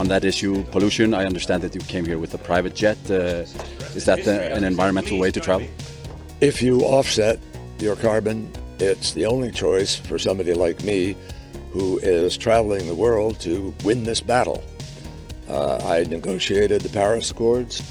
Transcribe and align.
on 0.00 0.08
that 0.08 0.24
issue, 0.24 0.64
pollution. 0.64 1.14
I 1.14 1.24
understand 1.24 1.62
that 1.62 1.74
you 1.74 1.80
came 1.80 2.04
here 2.04 2.18
with 2.18 2.34
a 2.34 2.38
private 2.38 2.74
jet. 2.74 2.98
Uh, 3.10 3.44
is 3.94 4.04
that 4.04 4.24
the, 4.24 4.52
an 4.54 4.64
environmental 4.64 5.18
way 5.18 5.30
to 5.30 5.40
travel? 5.40 5.66
If 6.40 6.62
you 6.62 6.82
offset 6.82 7.40
your 7.78 7.96
carbon, 7.96 8.50
it's 8.78 9.12
the 9.12 9.26
only 9.26 9.50
choice 9.50 9.96
for 9.96 10.18
somebody 10.18 10.54
like 10.54 10.82
me 10.84 11.16
who 11.72 11.98
is 11.98 12.36
traveling 12.36 12.86
the 12.86 12.94
world 12.94 13.40
to 13.40 13.74
win 13.84 14.04
this 14.04 14.20
battle. 14.20 14.62
Uh, 15.48 15.78
I 15.84 16.04
negotiated 16.04 16.82
the 16.82 16.88
Paris 16.90 17.30
Accords. 17.30 17.82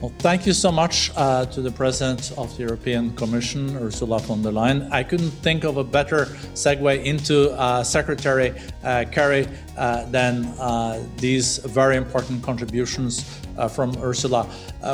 Well, 0.00 0.12
thank 0.18 0.46
you 0.46 0.52
so 0.52 0.70
much 0.70 1.10
uh, 1.16 1.46
to 1.46 1.60
the 1.60 1.72
President 1.72 2.30
of 2.38 2.56
the 2.56 2.62
European 2.62 3.10
Commission, 3.16 3.76
Ursula 3.78 4.20
von 4.20 4.42
der 4.42 4.52
Leyen. 4.52 4.88
I 4.92 5.02
couldn't 5.02 5.32
think 5.42 5.64
of 5.64 5.76
a 5.76 5.82
better 5.82 6.26
segue 6.54 7.04
into 7.04 7.50
uh, 7.58 7.82
Secretary 7.82 8.54
uh, 8.84 9.06
Kerry 9.10 9.48
uh, 9.76 10.04
than 10.04 10.44
uh, 10.60 11.04
these 11.16 11.58
very 11.58 11.96
important 11.96 12.44
contributions 12.44 13.40
uh, 13.56 13.66
from 13.66 13.96
Ursula. 14.00 14.46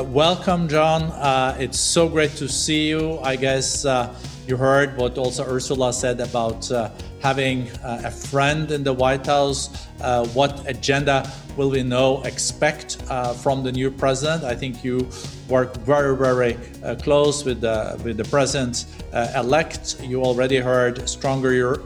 welcome, 0.04 0.68
John. 0.68 1.12
it's 1.60 1.78
so 1.78 2.08
great 2.08 2.30
to 2.36 2.48
see 2.48 2.88
you. 2.88 3.18
I 3.18 3.36
guess 3.36 3.84
you 4.46 4.56
heard 4.56 4.96
what 4.96 5.16
also 5.18 5.44
Ursula 5.44 5.92
said 5.92 6.20
about 6.20 6.70
having 7.20 7.68
a 7.82 8.10
friend 8.10 8.70
in 8.70 8.84
the 8.84 8.92
White 8.92 9.26
House. 9.26 9.68
what 10.34 10.68
agenda 10.68 11.30
will 11.56 11.70
we 11.70 11.82
know 11.82 12.22
expect 12.24 12.98
uh, 13.08 13.32
from 13.32 13.62
the 13.62 13.72
new 13.72 13.90
president? 13.90 14.44
I 14.44 14.54
think 14.54 14.84
you 14.84 15.08
work 15.48 15.76
very, 15.78 16.16
very 16.16 16.58
uh, 16.82 16.96
close 16.96 17.44
with 17.44 17.60
the 17.60 18.00
with 18.04 18.16
the 18.16 18.24
president 18.24 18.86
uh, 19.12 19.32
elect. 19.36 19.96
You 20.02 20.22
already 20.22 20.56
heard 20.56 21.08
stronger 21.08 21.80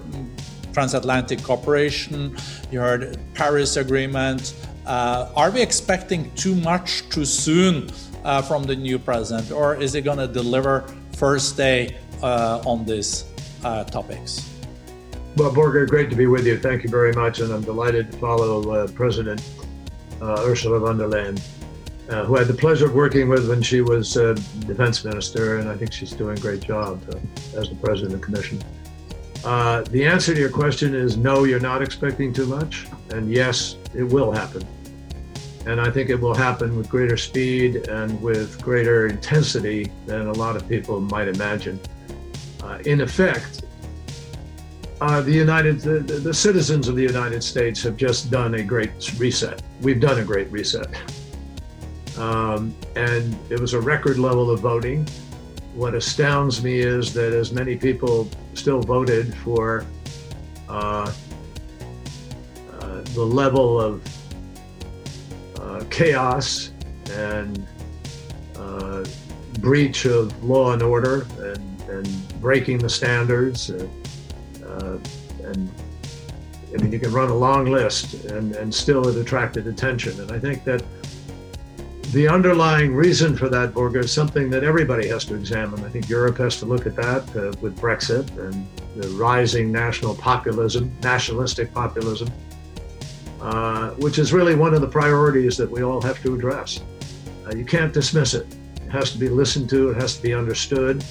transatlantic 0.72 1.42
cooperation. 1.42 2.36
You 2.70 2.80
heard 2.80 3.18
Paris 3.34 3.76
Agreement. 3.76 4.54
Uh, 4.86 5.30
are 5.36 5.50
we 5.50 5.60
expecting 5.60 6.32
too 6.34 6.54
much 6.54 7.08
too 7.10 7.24
soon 7.24 7.90
uh, 8.24 8.40
from 8.42 8.64
the 8.64 8.76
new 8.76 8.98
president, 8.98 9.50
or 9.52 9.76
is 9.76 9.92
he 9.92 10.00
going 10.00 10.18
to 10.18 10.28
deliver 10.28 10.84
first 11.16 11.56
day 11.56 11.98
uh, 12.22 12.62
on 12.64 12.84
these 12.84 13.24
topics? 13.62 14.48
Well, 15.38 15.52
Børge, 15.52 15.88
great 15.88 16.10
to 16.10 16.16
be 16.16 16.26
with 16.26 16.46
you. 16.46 16.58
Thank 16.58 16.82
you 16.82 16.90
very 16.90 17.12
much. 17.12 17.38
And 17.38 17.52
I'm 17.52 17.62
delighted 17.62 18.10
to 18.10 18.18
follow 18.18 18.70
uh, 18.72 18.88
President 18.88 19.40
uh, 20.20 20.44
Ursula 20.44 20.80
von 20.80 20.98
der 20.98 21.06
Leyen, 21.06 21.40
uh, 22.10 22.24
who 22.24 22.34
I 22.34 22.40
had 22.40 22.48
the 22.48 22.54
pleasure 22.54 22.86
of 22.86 22.94
working 22.94 23.28
with 23.28 23.48
when 23.48 23.62
she 23.62 23.80
was 23.80 24.16
uh, 24.16 24.34
defense 24.66 25.04
minister. 25.04 25.58
And 25.58 25.68
I 25.68 25.76
think 25.76 25.92
she's 25.92 26.10
doing 26.10 26.36
a 26.36 26.40
great 26.40 26.60
job 26.60 27.00
uh, 27.08 27.58
as 27.58 27.68
the 27.68 27.76
president 27.76 28.14
of 28.14 28.20
the 28.20 28.26
commission. 28.26 28.60
Uh, 29.44 29.82
the 29.82 30.04
answer 30.04 30.34
to 30.34 30.40
your 30.40 30.50
question 30.50 30.92
is 30.92 31.16
no, 31.16 31.44
you're 31.44 31.60
not 31.60 31.82
expecting 31.82 32.32
too 32.32 32.46
much. 32.46 32.88
And 33.10 33.32
yes, 33.32 33.76
it 33.94 34.02
will 34.02 34.32
happen. 34.32 34.66
And 35.66 35.80
I 35.80 35.88
think 35.88 36.10
it 36.10 36.20
will 36.20 36.34
happen 36.34 36.76
with 36.76 36.88
greater 36.88 37.16
speed 37.16 37.88
and 37.88 38.20
with 38.20 38.60
greater 38.60 39.06
intensity 39.06 39.92
than 40.06 40.26
a 40.26 40.32
lot 40.32 40.56
of 40.56 40.68
people 40.68 41.00
might 41.00 41.28
imagine. 41.28 41.78
In 42.84 43.00
effect, 43.00 43.62
uh, 45.00 45.20
the 45.20 45.32
United, 45.32 45.80
the, 45.80 46.00
the, 46.00 46.34
citizens 46.34 46.88
of 46.88 46.96
the 46.96 47.02
United 47.02 47.42
States 47.42 47.82
have 47.82 47.96
just 47.96 48.30
done 48.30 48.54
a 48.54 48.62
great 48.62 48.90
reset. 49.18 49.62
We've 49.80 50.00
done 50.00 50.18
a 50.18 50.24
great 50.24 50.50
reset, 50.50 50.88
um, 52.18 52.74
and 52.96 53.36
it 53.48 53.60
was 53.60 53.74
a 53.74 53.80
record 53.80 54.18
level 54.18 54.50
of 54.50 54.60
voting. 54.60 55.06
What 55.74 55.94
astounds 55.94 56.64
me 56.64 56.80
is 56.80 57.14
that 57.14 57.32
as 57.32 57.52
many 57.52 57.76
people 57.76 58.28
still 58.54 58.80
voted 58.80 59.32
for 59.36 59.86
uh, 60.68 61.12
uh, 62.80 63.00
the 63.14 63.22
level 63.22 63.80
of 63.80 64.02
uh, 65.60 65.84
chaos 65.90 66.72
and 67.12 67.64
uh, 68.56 69.04
breach 69.60 70.06
of 70.06 70.42
law 70.42 70.72
and 70.72 70.82
order 70.82 71.26
and, 71.38 71.67
and 71.98 72.40
breaking 72.40 72.78
the 72.78 72.88
standards. 72.88 73.70
Uh, 73.70 74.98
and 75.44 75.70
I 76.74 76.82
mean, 76.82 76.92
you 76.92 76.98
can 76.98 77.12
run 77.12 77.30
a 77.30 77.34
long 77.34 77.66
list, 77.66 78.24
and, 78.26 78.54
and 78.54 78.74
still 78.74 79.08
it 79.08 79.16
attracted 79.16 79.66
attention. 79.66 80.20
And 80.20 80.30
I 80.30 80.38
think 80.38 80.64
that 80.64 80.82
the 82.12 82.28
underlying 82.28 82.94
reason 82.94 83.36
for 83.36 83.48
that, 83.50 83.74
Børge, 83.74 84.04
is 84.04 84.12
something 84.12 84.48
that 84.50 84.64
everybody 84.64 85.08
has 85.08 85.24
to 85.26 85.34
examine. 85.34 85.84
I 85.84 85.88
think 85.88 86.08
Europe 86.08 86.38
has 86.38 86.58
to 86.60 86.66
look 86.66 86.86
at 86.86 86.96
that 86.96 87.22
uh, 87.36 87.52
with 87.60 87.78
Brexit 87.78 88.26
and 88.38 88.66
the 88.96 89.08
rising 89.10 89.70
national 89.70 90.14
populism, 90.14 90.90
nationalistic 91.02 91.72
populism, 91.72 92.30
uh, 93.42 93.90
which 93.90 94.18
is 94.18 94.32
really 94.32 94.54
one 94.54 94.74
of 94.74 94.80
the 94.80 94.88
priorities 94.88 95.56
that 95.58 95.70
we 95.70 95.82
all 95.82 96.00
have 96.00 96.22
to 96.22 96.34
address. 96.34 96.80
Uh, 97.46 97.54
you 97.54 97.64
can't 97.64 97.92
dismiss 97.92 98.34
it. 98.34 98.46
It 98.84 98.90
has 98.90 99.10
to 99.12 99.18
be 99.18 99.28
listened 99.28 99.68
to, 99.70 99.90
it 99.90 99.96
has 100.00 100.16
to 100.16 100.22
be 100.22 100.32
understood. 100.32 101.04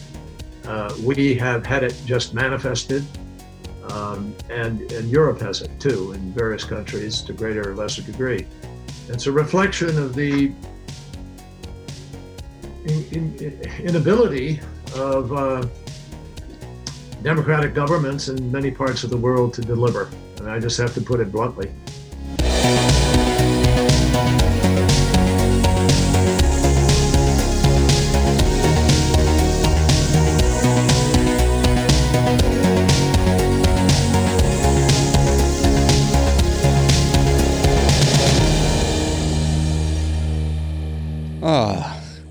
Uh, 0.68 0.94
we 1.02 1.34
have 1.36 1.66
had 1.66 1.84
it 1.84 2.00
just 2.06 2.34
manifested 2.34 3.06
um, 3.92 4.36
and, 4.50 4.92
and 4.92 5.10
Europe 5.10 5.40
has 5.40 5.62
it 5.62 5.72
too 5.80 6.12
in 6.12 6.34
various 6.34 6.64
countries 6.64 7.22
to 7.22 7.34
greater 7.34 7.72
or 7.72 7.76
lesser 7.76 8.02
degree. 8.02 8.46
It's 9.08 9.28
a 9.28 9.32
reflection 9.32 9.98
of 9.98 10.14
the 10.14 10.52
in, 12.86 13.36
in, 13.40 13.62
inability 13.80 14.60
of 14.96 15.32
uh, 15.34 15.66
democratic 17.24 17.74
governments 17.74 18.28
in 18.28 18.52
many 18.52 18.72
parts 18.72 19.04
of 19.04 19.10
the 19.10 19.18
world 19.18 19.54
to 19.56 19.62
deliver. 19.62 20.10
And 20.38 20.50
I 20.50 20.60
just 20.60 20.78
have 20.78 20.94
to 20.96 21.02
put 21.02 21.20
it 21.20 21.32
bluntly. 21.32 21.72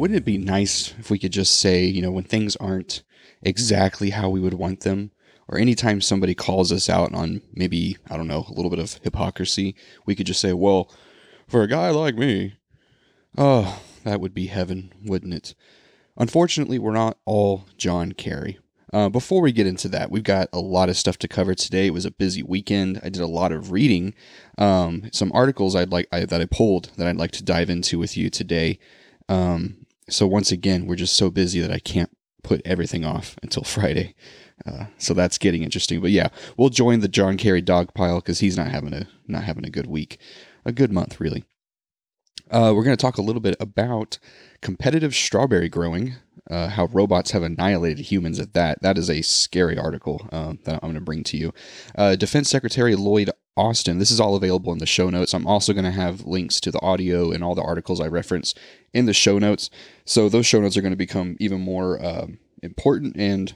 Wouldn't 0.06 0.22
it 0.22 0.24
be 0.24 0.38
nice 0.38 0.94
if 1.00 1.10
we 1.10 1.18
could 1.18 1.32
just 1.32 1.58
say, 1.58 1.84
you 1.84 2.00
know, 2.00 2.12
when 2.12 2.22
things 2.22 2.54
aren't 2.54 3.02
exactly 3.42 4.10
how 4.10 4.28
we 4.28 4.38
would 4.38 4.54
want 4.54 4.82
them, 4.82 5.10
or 5.48 5.58
anytime 5.58 6.00
somebody 6.00 6.32
calls 6.32 6.70
us 6.70 6.88
out 6.88 7.12
on 7.12 7.42
maybe, 7.52 7.96
I 8.08 8.16
don't 8.16 8.28
know, 8.28 8.46
a 8.48 8.52
little 8.52 8.70
bit 8.70 8.78
of 8.78 9.00
hypocrisy, 9.02 9.74
we 10.06 10.14
could 10.14 10.28
just 10.28 10.40
say, 10.40 10.52
well, 10.52 10.92
for 11.48 11.64
a 11.64 11.66
guy 11.66 11.90
like 11.90 12.14
me, 12.14 12.54
oh, 13.36 13.82
that 14.04 14.20
would 14.20 14.32
be 14.32 14.46
heaven, 14.46 14.92
wouldn't 15.04 15.34
it? 15.34 15.56
Unfortunately, 16.16 16.78
we're 16.78 16.92
not 16.92 17.18
all 17.24 17.64
John 17.76 18.12
Kerry. 18.12 18.60
Uh, 18.92 19.08
before 19.08 19.42
we 19.42 19.50
get 19.50 19.66
into 19.66 19.88
that, 19.88 20.12
we've 20.12 20.22
got 20.22 20.48
a 20.52 20.60
lot 20.60 20.88
of 20.88 20.96
stuff 20.96 21.18
to 21.18 21.26
cover 21.26 21.56
today. 21.56 21.86
It 21.88 21.94
was 21.94 22.06
a 22.06 22.12
busy 22.12 22.44
weekend. 22.44 23.00
I 23.02 23.08
did 23.08 23.22
a 23.22 23.26
lot 23.26 23.50
of 23.50 23.72
reading. 23.72 24.14
Um, 24.56 25.10
some 25.12 25.32
articles 25.34 25.74
I'd 25.74 25.90
like 25.90 26.06
I, 26.12 26.26
that 26.26 26.40
I 26.40 26.44
pulled 26.44 26.92
that 26.96 27.08
I'd 27.08 27.16
like 27.16 27.32
to 27.32 27.42
dive 27.42 27.70
into 27.70 27.98
with 27.98 28.16
you 28.16 28.30
today. 28.30 28.78
Um, 29.28 29.78
so 30.08 30.26
once 30.26 30.52
again, 30.52 30.86
we're 30.86 30.96
just 30.96 31.16
so 31.16 31.30
busy 31.30 31.60
that 31.60 31.70
I 31.70 31.78
can't 31.78 32.10
put 32.42 32.62
everything 32.64 33.04
off 33.04 33.36
until 33.42 33.62
Friday. 33.64 34.14
Uh, 34.66 34.86
so 34.98 35.12
that's 35.12 35.38
getting 35.38 35.62
interesting. 35.62 36.00
But 36.00 36.10
yeah, 36.10 36.28
we'll 36.56 36.70
join 36.70 37.00
the 37.00 37.08
John 37.08 37.36
Kerry 37.36 37.60
dog 37.60 37.92
pile 37.94 38.16
because 38.16 38.40
he's 38.40 38.56
not 38.56 38.68
having 38.68 38.94
a 38.94 39.06
not 39.26 39.44
having 39.44 39.66
a 39.66 39.70
good 39.70 39.86
week, 39.86 40.18
a 40.64 40.72
good 40.72 40.92
month 40.92 41.20
really. 41.20 41.44
Uh, 42.50 42.72
we're 42.74 42.84
going 42.84 42.96
to 42.96 43.00
talk 43.00 43.18
a 43.18 43.22
little 43.22 43.40
bit 43.40 43.56
about 43.58 44.18
competitive 44.62 45.14
strawberry 45.14 45.68
growing, 45.68 46.14
uh, 46.48 46.68
how 46.68 46.86
robots 46.86 47.32
have 47.32 47.42
annihilated 47.42 48.06
humans 48.06 48.38
at 48.38 48.54
that. 48.54 48.80
That 48.82 48.96
is 48.96 49.10
a 49.10 49.22
scary 49.22 49.76
article 49.76 50.28
um, 50.30 50.60
that 50.64 50.74
I'm 50.74 50.90
going 50.90 50.94
to 50.94 51.00
bring 51.00 51.24
to 51.24 51.36
you. 51.36 51.52
Uh, 51.96 52.14
Defense 52.14 52.48
Secretary 52.48 52.94
Lloyd 52.94 53.30
Austin. 53.56 53.98
This 53.98 54.10
is 54.10 54.20
all 54.20 54.36
available 54.36 54.72
in 54.72 54.78
the 54.78 54.86
show 54.86 55.08
notes. 55.10 55.32
I'm 55.34 55.46
also 55.46 55.72
going 55.72 55.84
to 55.84 55.90
have 55.90 56.26
links 56.26 56.60
to 56.60 56.70
the 56.70 56.82
audio 56.82 57.30
and 57.30 57.42
all 57.42 57.54
the 57.54 57.62
articles 57.62 58.00
I 58.00 58.06
reference 58.06 58.54
in 58.92 59.06
the 59.06 59.14
show 59.14 59.38
notes. 59.38 59.70
So 60.04 60.28
those 60.28 60.46
show 60.46 60.60
notes 60.60 60.76
are 60.76 60.82
going 60.82 60.92
to 60.92 60.96
become 60.96 61.36
even 61.40 61.60
more 61.60 62.04
um, 62.04 62.38
important 62.62 63.16
and 63.16 63.54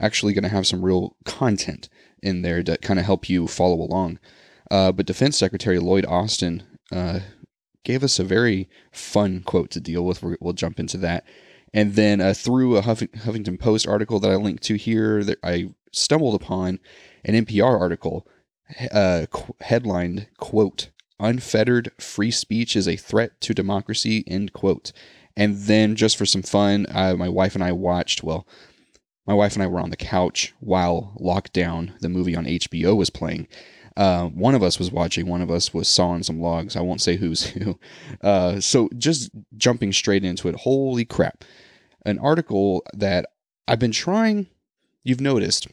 actually 0.00 0.32
going 0.32 0.44
to 0.44 0.48
have 0.48 0.66
some 0.66 0.84
real 0.84 1.16
content 1.24 1.88
in 2.22 2.42
there 2.42 2.62
to 2.62 2.78
kind 2.78 2.98
of 2.98 3.06
help 3.06 3.28
you 3.28 3.46
follow 3.46 3.76
along. 3.76 4.18
Uh, 4.70 4.92
but 4.92 5.06
Defense 5.06 5.36
Secretary 5.36 5.78
Lloyd 5.78 6.06
Austin 6.06 6.62
uh, 6.90 7.20
gave 7.84 8.02
us 8.02 8.18
a 8.18 8.24
very 8.24 8.68
fun 8.90 9.42
quote 9.42 9.70
to 9.70 9.80
deal 9.80 10.04
with. 10.04 10.22
we 10.22 10.36
will 10.40 10.52
jump 10.52 10.80
into 10.80 10.96
that. 10.98 11.24
And 11.74 11.94
then 11.94 12.20
uh, 12.20 12.34
through 12.34 12.76
a 12.76 12.82
Huffington 12.82 13.58
Post 13.58 13.86
article 13.86 14.20
that 14.20 14.30
I 14.30 14.36
linked 14.36 14.62
to 14.64 14.76
here, 14.76 15.24
that 15.24 15.38
I 15.42 15.70
stumbled 15.92 16.40
upon 16.40 16.80
an 17.24 17.34
NPR 17.34 17.78
article 17.78 18.26
uh, 18.92 19.26
headlined, 19.60 20.28
quote, 20.38 20.90
unfettered 21.18 21.92
free 21.98 22.30
speech 22.30 22.74
is 22.76 22.88
a 22.88 22.96
threat 22.96 23.40
to 23.42 23.54
democracy, 23.54 24.24
end 24.26 24.52
quote. 24.52 24.92
And 25.36 25.56
then 25.56 25.96
just 25.96 26.16
for 26.16 26.26
some 26.26 26.42
fun, 26.42 26.86
uh, 26.90 27.14
my 27.14 27.28
wife 27.28 27.54
and 27.54 27.64
I 27.64 27.72
watched, 27.72 28.22
well, 28.22 28.46
my 29.26 29.34
wife 29.34 29.54
and 29.54 29.62
I 29.62 29.66
were 29.68 29.80
on 29.80 29.90
the 29.90 29.96
couch 29.96 30.52
while 30.60 31.14
Lockdown, 31.20 31.98
the 32.00 32.08
movie 32.08 32.36
on 32.36 32.44
HBO, 32.44 32.96
was 32.96 33.08
playing. 33.10 33.46
Uh, 33.96 34.26
one 34.28 34.54
of 34.54 34.62
us 34.62 34.78
was 34.78 34.90
watching, 34.90 35.26
one 35.26 35.42
of 35.42 35.50
us 35.50 35.72
was 35.72 35.86
sawing 35.86 36.22
some 36.22 36.40
logs. 36.40 36.76
I 36.76 36.80
won't 36.80 37.00
say 37.02 37.16
who's 37.16 37.44
who. 37.46 37.78
Uh, 38.20 38.60
so 38.60 38.88
just 38.96 39.30
jumping 39.56 39.92
straight 39.92 40.24
into 40.24 40.48
it. 40.48 40.54
Holy 40.54 41.04
crap! 41.04 41.44
An 42.06 42.18
article 42.20 42.84
that 42.94 43.26
I've 43.66 43.80
been 43.80 43.90
trying. 43.90 44.46
You've 45.02 45.20
noticed. 45.20 45.66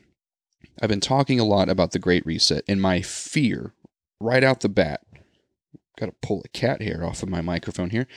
I've 0.82 0.90
been 0.90 1.00
talking 1.00 1.40
a 1.40 1.46
lot 1.46 1.70
about 1.70 1.92
the 1.92 2.00
Great 2.00 2.26
Reset 2.26 2.64
and 2.68 2.82
my 2.82 3.02
fear 3.02 3.74
right 4.20 4.44
out 4.44 4.62
the 4.62 4.70
bat. 4.70 5.02
Got 5.98 6.08
to 6.08 6.16
pull 6.22 6.42
a 6.46 6.50
cat 6.50 6.82
hair 6.82 7.06
off 7.06 7.24
of 7.24 7.30
my 7.30 7.42
microphone 7.42 7.90
here. 7.90 8.08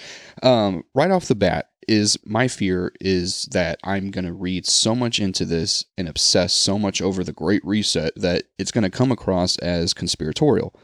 Um, 0.43 0.85
right 0.95 1.11
off 1.11 1.27
the 1.27 1.35
bat 1.35 1.71
is 1.89 2.17
my 2.25 2.47
fear 2.47 2.93
is 3.01 3.49
that 3.53 3.81
I'm 3.83 4.11
going 4.11 4.25
to 4.25 4.33
read 4.33 4.67
so 4.67 4.95
much 4.95 5.19
into 5.19 5.45
this 5.45 5.85
and 5.99 6.09
obsess 6.09 6.53
so 6.53 6.79
much 6.79 7.03
over 7.03 7.25
the 7.25 7.33
Great 7.33 7.65
Reset 7.65 8.13
that 8.17 8.45
it's 8.59 8.71
going 8.71 8.85
to 8.85 8.91
come 8.91 9.11
across 9.11 9.59
as 9.59 9.93
conspiratorial. 9.93 10.75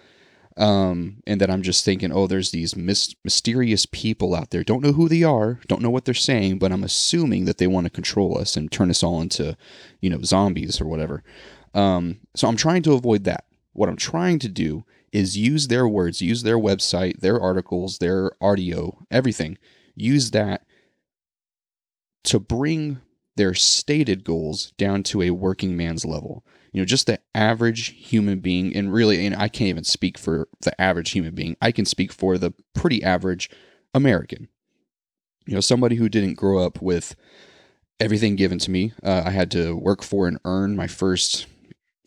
Um, 0.58 1.22
and 1.24 1.40
that 1.40 1.50
I'm 1.50 1.62
just 1.62 1.84
thinking, 1.84 2.10
oh, 2.10 2.26
there's 2.26 2.50
these 2.50 2.74
mis- 2.74 3.14
mysterious 3.22 3.86
people 3.86 4.34
out 4.34 4.50
there. 4.50 4.64
Don't 4.64 4.82
know 4.82 4.92
who 4.92 5.08
they 5.08 5.22
are, 5.22 5.60
don't 5.68 5.80
know 5.80 5.88
what 5.88 6.04
they're 6.04 6.14
saying, 6.14 6.58
but 6.58 6.72
I'm 6.72 6.82
assuming 6.82 7.44
that 7.44 7.58
they 7.58 7.68
want 7.68 7.84
to 7.84 7.90
control 7.90 8.36
us 8.36 8.56
and 8.56 8.70
turn 8.70 8.90
us 8.90 9.04
all 9.04 9.20
into, 9.20 9.56
you 10.00 10.10
know, 10.10 10.20
zombies 10.22 10.80
or 10.80 10.86
whatever. 10.86 11.22
Um, 11.74 12.18
so 12.34 12.48
I'm 12.48 12.56
trying 12.56 12.82
to 12.82 12.94
avoid 12.94 13.22
that. 13.22 13.44
What 13.72 13.88
I'm 13.88 13.96
trying 13.96 14.40
to 14.40 14.48
do 14.48 14.84
is 15.12 15.38
use 15.38 15.68
their 15.68 15.86
words, 15.86 16.20
use 16.20 16.42
their 16.42 16.58
website, 16.58 17.20
their 17.20 17.40
articles, 17.40 17.98
their 17.98 18.32
audio, 18.40 19.06
everything. 19.10 19.58
Use 19.94 20.32
that 20.32 20.66
to 22.24 22.40
bring 22.40 23.00
their 23.38 23.54
stated 23.54 24.24
goals 24.24 24.72
down 24.72 25.02
to 25.04 25.22
a 25.22 25.30
working 25.30 25.76
man's 25.76 26.04
level. 26.04 26.44
You 26.72 26.82
know, 26.82 26.84
just 26.84 27.06
the 27.06 27.20
average 27.34 27.88
human 27.90 28.40
being, 28.40 28.76
and 28.76 28.92
really, 28.92 29.24
and 29.24 29.34
I 29.34 29.48
can't 29.48 29.68
even 29.68 29.84
speak 29.84 30.18
for 30.18 30.48
the 30.60 30.78
average 30.78 31.12
human 31.12 31.34
being. 31.34 31.56
I 31.62 31.72
can 31.72 31.86
speak 31.86 32.12
for 32.12 32.36
the 32.36 32.52
pretty 32.74 33.02
average 33.02 33.48
American. 33.94 34.48
You 35.46 35.54
know, 35.54 35.60
somebody 35.60 35.96
who 35.96 36.10
didn't 36.10 36.34
grow 36.34 36.58
up 36.58 36.82
with 36.82 37.16
everything 38.00 38.36
given 38.36 38.58
to 38.58 38.70
me. 38.70 38.92
Uh, 39.02 39.22
I 39.24 39.30
had 39.30 39.50
to 39.52 39.74
work 39.74 40.02
for 40.02 40.28
and 40.28 40.38
earn 40.44 40.76
my 40.76 40.88
first 40.88 41.46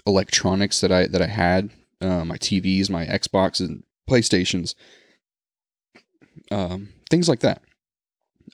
electronics 0.06 0.82
that 0.82 0.92
I 0.92 1.08
that 1.08 1.22
I 1.22 1.28
had, 1.28 1.72
uh, 2.02 2.26
my 2.26 2.38
TVs, 2.38 2.90
my 2.90 3.06
Xboxes, 3.06 3.68
and 3.68 3.84
PlayStations, 4.08 4.76
um, 6.52 6.90
things 7.10 7.30
like 7.30 7.40
that. 7.40 7.64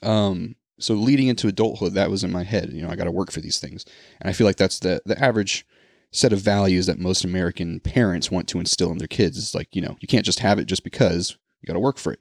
Um, 0.02 0.54
so 0.78 0.94
leading 0.94 1.28
into 1.28 1.48
adulthood, 1.48 1.94
that 1.94 2.10
was 2.10 2.24
in 2.24 2.32
my 2.32 2.44
head. 2.44 2.72
You 2.72 2.82
know, 2.82 2.90
I 2.90 2.96
got 2.96 3.04
to 3.04 3.10
work 3.10 3.30
for 3.30 3.40
these 3.40 3.60
things, 3.60 3.84
and 4.20 4.28
I 4.28 4.32
feel 4.32 4.46
like 4.46 4.56
that's 4.56 4.78
the 4.78 5.02
the 5.04 5.22
average 5.22 5.66
set 6.10 6.32
of 6.32 6.40
values 6.40 6.86
that 6.86 6.98
most 6.98 7.24
American 7.24 7.80
parents 7.80 8.30
want 8.30 8.48
to 8.48 8.58
instill 8.58 8.90
in 8.90 8.98
their 8.98 9.08
kids. 9.08 9.38
It's 9.38 9.54
like 9.54 9.74
you 9.74 9.82
know, 9.82 9.96
you 10.00 10.08
can't 10.08 10.24
just 10.24 10.40
have 10.40 10.58
it 10.58 10.66
just 10.66 10.84
because 10.84 11.36
you 11.60 11.66
got 11.66 11.74
to 11.74 11.80
work 11.80 11.98
for 11.98 12.12
it. 12.12 12.20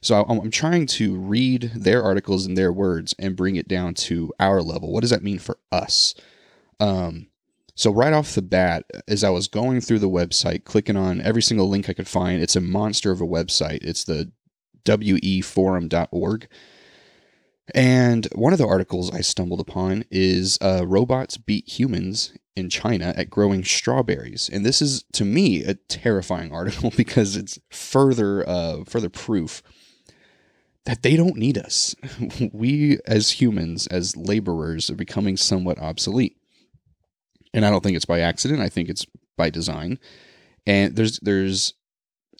So 0.00 0.24
I'm 0.28 0.50
trying 0.50 0.86
to 0.86 1.16
read 1.16 1.72
their 1.74 2.02
articles 2.02 2.46
in 2.46 2.54
their 2.54 2.72
words 2.72 3.14
and 3.18 3.36
bring 3.36 3.56
it 3.56 3.66
down 3.66 3.94
to 3.94 4.32
our 4.38 4.62
level. 4.62 4.92
What 4.92 5.00
does 5.00 5.10
that 5.10 5.24
mean 5.24 5.40
for 5.40 5.58
us? 5.72 6.14
Um, 6.78 7.26
so 7.74 7.90
right 7.90 8.12
off 8.12 8.34
the 8.34 8.42
bat, 8.42 8.84
as 9.06 9.24
I 9.24 9.30
was 9.30 9.48
going 9.48 9.80
through 9.80 9.98
the 9.98 10.08
website, 10.08 10.64
clicking 10.64 10.96
on 10.96 11.20
every 11.20 11.42
single 11.42 11.68
link 11.68 11.88
I 11.88 11.94
could 11.94 12.08
find, 12.08 12.42
it's 12.42 12.56
a 12.56 12.60
monster 12.60 13.10
of 13.10 13.20
a 13.20 13.26
website. 13.26 13.80
It's 13.82 14.04
the 14.04 14.30
weforum.org. 14.84 16.48
And 17.74 18.26
one 18.34 18.52
of 18.52 18.58
the 18.58 18.66
articles 18.66 19.12
I 19.12 19.20
stumbled 19.20 19.60
upon 19.60 20.04
is 20.10 20.58
uh, 20.60 20.86
robots 20.86 21.36
beat 21.36 21.68
humans 21.68 22.32
in 22.56 22.70
China 22.70 23.12
at 23.16 23.30
growing 23.30 23.62
strawberries, 23.62 24.48
and 24.52 24.64
this 24.64 24.82
is 24.82 25.04
to 25.12 25.24
me 25.24 25.62
a 25.62 25.74
terrifying 25.74 26.52
article 26.54 26.92
because 26.96 27.36
it's 27.36 27.58
further 27.70 28.48
uh, 28.48 28.84
further 28.84 29.10
proof 29.10 29.62
that 30.84 31.02
they 31.02 31.16
don't 31.16 31.36
need 31.36 31.58
us. 31.58 31.94
we 32.52 32.98
as 33.06 33.32
humans, 33.32 33.86
as 33.88 34.16
laborers, 34.16 34.88
are 34.90 34.96
becoming 34.96 35.36
somewhat 35.36 35.78
obsolete, 35.78 36.36
and 37.52 37.66
I 37.66 37.70
don't 37.70 37.82
think 37.82 37.96
it's 37.96 38.06
by 38.06 38.20
accident. 38.20 38.60
I 38.60 38.68
think 38.68 38.88
it's 38.88 39.06
by 39.36 39.50
design. 39.50 39.98
And 40.66 40.96
there's 40.96 41.18
there's 41.20 41.74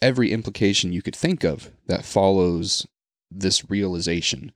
every 0.00 0.32
implication 0.32 0.92
you 0.92 1.02
could 1.02 1.16
think 1.16 1.44
of 1.44 1.70
that 1.86 2.04
follows 2.04 2.86
this 3.30 3.70
realization 3.70 4.52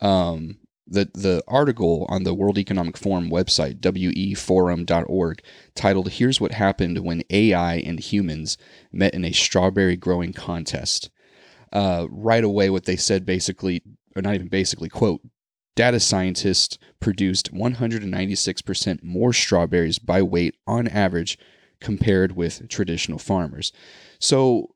um, 0.00 0.58
the 0.86 1.10
the 1.14 1.42
article 1.48 2.06
on 2.08 2.24
the 2.24 2.34
World 2.34 2.58
Economic 2.58 2.96
Forum 2.96 3.30
website, 3.30 3.80
weforum.org, 3.80 5.42
titled 5.74 6.10
"Here's 6.10 6.40
What 6.40 6.52
Happened 6.52 6.98
When 6.98 7.22
AI 7.30 7.76
and 7.76 7.98
Humans 8.00 8.58
Met 8.92 9.14
in 9.14 9.24
a 9.24 9.32
Strawberry 9.32 9.96
Growing 9.96 10.32
Contest." 10.32 11.10
Uh, 11.72 12.06
right 12.10 12.44
away, 12.44 12.70
what 12.70 12.84
they 12.84 12.96
said 12.96 13.26
basically, 13.26 13.82
or 14.14 14.22
not 14.22 14.34
even 14.34 14.46
basically, 14.46 14.88
quote, 14.88 15.20
data 15.74 15.98
scientists 15.98 16.78
produced 17.00 17.52
196% 17.52 19.02
more 19.02 19.32
strawberries 19.32 19.98
by 19.98 20.22
weight 20.22 20.54
on 20.66 20.86
average 20.86 21.36
compared 21.80 22.36
with 22.36 22.68
traditional 22.68 23.18
farmers. 23.18 23.72
So 24.20 24.74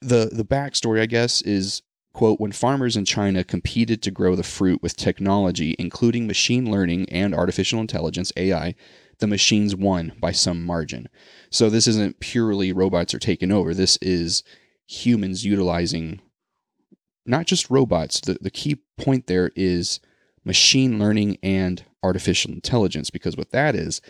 the 0.00 0.30
the 0.32 0.44
backstory, 0.44 1.00
I 1.00 1.06
guess, 1.06 1.42
is 1.42 1.82
quote, 2.12 2.40
when 2.40 2.52
farmers 2.52 2.96
in 2.96 3.04
China 3.04 3.44
competed 3.44 4.02
to 4.02 4.10
grow 4.10 4.34
the 4.34 4.42
fruit 4.42 4.82
with 4.82 4.96
technology, 4.96 5.76
including 5.78 6.26
machine 6.26 6.70
learning 6.70 7.08
and 7.08 7.34
artificial 7.34 7.80
intelligence, 7.80 8.32
AI, 8.36 8.74
the 9.18 9.26
machines 9.26 9.76
won 9.76 10.12
by 10.20 10.32
some 10.32 10.64
margin. 10.64 11.08
So 11.50 11.70
this 11.70 11.86
isn't 11.86 12.20
purely 12.20 12.72
robots 12.72 13.14
are 13.14 13.18
taking 13.18 13.52
over. 13.52 13.74
This 13.74 13.96
is 13.98 14.42
humans 14.86 15.44
utilizing 15.44 16.20
not 17.26 17.46
just 17.46 17.70
robots. 17.70 18.20
The, 18.20 18.38
the 18.40 18.50
key 18.50 18.82
point 18.96 19.26
there 19.26 19.52
is 19.54 20.00
machine 20.44 20.98
learning 20.98 21.36
and 21.42 21.84
artificial 22.02 22.50
intelligence, 22.50 23.10
because 23.10 23.36
what 23.36 23.50
that 23.50 23.74
is, 23.74 24.00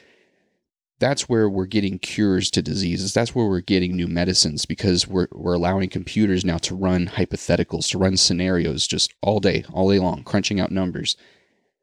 that's 1.00 1.28
where 1.28 1.48
we're 1.48 1.66
getting 1.66 1.98
cures 1.98 2.50
to 2.50 2.62
diseases. 2.62 3.14
That's 3.14 3.34
where 3.34 3.46
we're 3.46 3.60
getting 3.60 3.96
new 3.96 4.06
medicines 4.06 4.66
because 4.66 5.08
we're, 5.08 5.28
we're 5.32 5.54
allowing 5.54 5.88
computers 5.88 6.44
now 6.44 6.58
to 6.58 6.74
run 6.74 7.06
hypotheticals, 7.06 7.88
to 7.88 7.98
run 7.98 8.18
scenarios 8.18 8.86
just 8.86 9.14
all 9.22 9.40
day, 9.40 9.64
all 9.72 9.90
day 9.90 9.98
long, 9.98 10.22
crunching 10.22 10.60
out 10.60 10.70
numbers. 10.70 11.16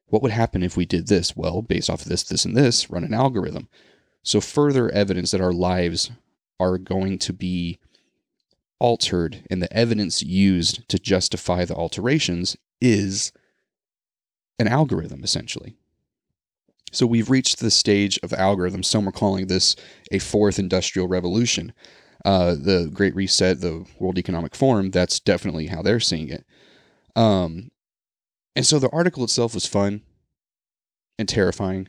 What 0.06 0.22
would 0.22 0.32
happen 0.32 0.62
if 0.62 0.78
we 0.78 0.86
did 0.86 1.08
this? 1.08 1.36
Well, 1.36 1.64
based 1.64 1.90
off 1.90 2.04
of 2.04 2.10
this, 2.10 2.24
this, 2.24 2.46
and 2.46 2.56
this, 2.56 2.90
run 2.92 3.04
an 3.04 3.14
algorithm. 3.14 3.68
So, 4.24 4.40
further 4.40 4.90
evidence 4.92 5.32
that 5.32 5.42
our 5.42 5.52
lives 5.52 6.12
are 6.60 6.78
going 6.78 7.18
to 7.20 7.34
be 7.34 7.80
altered 8.80 9.44
and 9.50 9.62
the 9.62 9.74
evidence 9.74 10.22
used 10.22 10.88
to 10.90 11.00
justify 11.00 11.66
the 11.66 11.76
alterations 11.76 12.56
is 12.80 13.32
an 14.60 14.68
algorithm, 14.68 15.24
essentially. 15.24 15.76
So 16.98 17.06
we've 17.06 17.30
reached 17.30 17.60
the 17.60 17.70
stage 17.70 18.20
of 18.24 18.32
algorithms. 18.32 18.86
Some 18.86 19.08
are 19.08 19.12
calling 19.12 19.46
this 19.46 19.76
a 20.12 20.18
fourth 20.18 20.58
industrial 20.58 21.08
revolution. 21.08 21.72
Uh, 22.26 22.56
the 22.56 22.90
Great 22.92 23.16
Reset, 23.16 23.62
the 23.62 23.86
World 24.00 24.18
Economic 24.18 24.56
Forum, 24.56 24.90
that's 24.90 25.20
definitely 25.20 25.68
how 25.68 25.84
they're 25.84 26.00
seeing 26.00 26.30
it. 26.30 26.44
Um, 27.16 27.70
and 28.56 28.66
so 28.66 28.80
the 28.80 28.90
article 28.90 29.24
itself 29.24 29.54
was 29.54 29.68
fun 29.68 30.02
and 31.20 31.30
terrifying. 31.30 31.88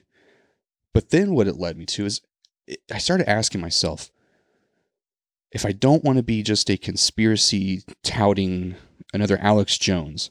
But 0.92 1.08
then 1.08 1.32
what 1.32 1.48
it 1.48 1.56
led 1.56 1.78
me 1.78 1.86
to 1.86 2.04
is 2.04 2.20
I 2.92 2.98
started 2.98 3.30
asking 3.30 3.62
myself 3.62 4.10
if 5.52 5.64
I 5.64 5.72
don't 5.72 6.04
want 6.04 6.18
to 6.18 6.22
be 6.22 6.42
just 6.42 6.68
a 6.68 6.76
conspiracy 6.76 7.80
touting 8.04 8.74
another 9.14 9.38
Alex 9.40 9.78
Jones, 9.78 10.30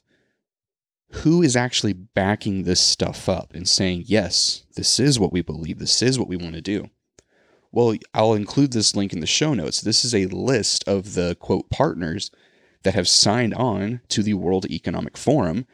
who 1.12 1.42
is 1.42 1.56
actually 1.56 1.94
backing 1.94 2.64
this 2.64 2.80
stuff 2.80 3.30
up 3.30 3.54
and 3.54 3.68
saying, 3.68 4.04
yes, 4.06 4.66
this 4.76 5.00
is 5.00 5.20
what 5.20 5.32
we 5.32 5.42
believe, 5.42 5.80
this 5.80 6.02
is 6.02 6.20
what 6.20 6.28
we 6.28 6.38
want 6.38 6.54
to 6.56 6.62
do? 6.62 6.90
Well, 7.72 7.96
I'll 8.14 8.34
include 8.34 8.72
this 8.72 8.96
link 8.96 9.14
in 9.14 9.20
the 9.20 9.28
show 9.28 9.54
notes. 9.54 9.82
This 9.82 10.04
is 10.04 10.16
a 10.16 10.26
list 10.28 10.88
of 10.88 11.14
the 11.14 11.36
quote 11.36 11.70
partners 11.70 12.32
that 12.84 12.96
have 12.96 13.08
signed 13.08 13.54
on 13.54 14.02
to 14.10 14.24
the 14.24 14.34
World 14.34 14.66
Economic 14.70 15.18
Forum. 15.18 15.66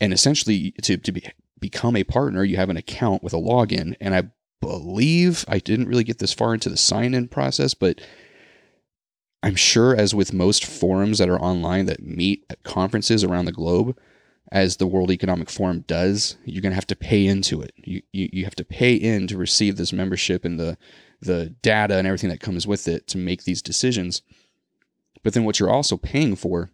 And 0.00 0.12
essentially, 0.12 0.72
to, 0.82 0.96
to 0.96 1.12
be, 1.12 1.24
become 1.58 1.96
a 1.96 2.04
partner, 2.04 2.44
you 2.44 2.56
have 2.56 2.70
an 2.70 2.76
account 2.76 3.22
with 3.22 3.32
a 3.32 3.38
login. 3.38 3.96
And 4.00 4.14
I 4.14 4.30
believe 4.60 5.44
I 5.48 5.58
didn't 5.58 5.88
really 5.88 6.04
get 6.04 6.18
this 6.18 6.32
far 6.32 6.54
into 6.54 6.68
the 6.68 6.76
sign 6.76 7.14
in 7.14 7.28
process, 7.28 7.74
but 7.74 8.00
I'm 9.42 9.56
sure, 9.56 9.96
as 9.96 10.14
with 10.14 10.32
most 10.32 10.64
forums 10.64 11.18
that 11.18 11.28
are 11.28 11.40
online 11.40 11.86
that 11.86 12.02
meet 12.02 12.44
at 12.50 12.62
conferences 12.62 13.24
around 13.24 13.46
the 13.46 13.52
globe, 13.52 13.98
as 14.52 14.76
the 14.76 14.86
World 14.86 15.10
Economic 15.10 15.48
Forum 15.48 15.84
does, 15.86 16.36
you're 16.44 16.62
going 16.62 16.72
to 16.72 16.76
have 16.76 16.86
to 16.88 16.96
pay 16.96 17.26
into 17.26 17.62
it. 17.62 17.72
You, 17.76 18.02
you, 18.12 18.28
you 18.32 18.44
have 18.44 18.56
to 18.56 18.64
pay 18.64 18.94
in 18.94 19.26
to 19.28 19.38
receive 19.38 19.76
this 19.76 19.92
membership 19.92 20.44
and 20.44 20.58
the, 20.58 20.76
the 21.20 21.54
data 21.62 21.96
and 21.96 22.06
everything 22.06 22.30
that 22.30 22.40
comes 22.40 22.66
with 22.66 22.88
it 22.88 23.06
to 23.08 23.18
make 23.18 23.44
these 23.44 23.62
decisions. 23.62 24.22
But 25.22 25.34
then 25.34 25.44
what 25.44 25.60
you're 25.60 25.70
also 25.70 25.96
paying 25.96 26.34
for 26.34 26.70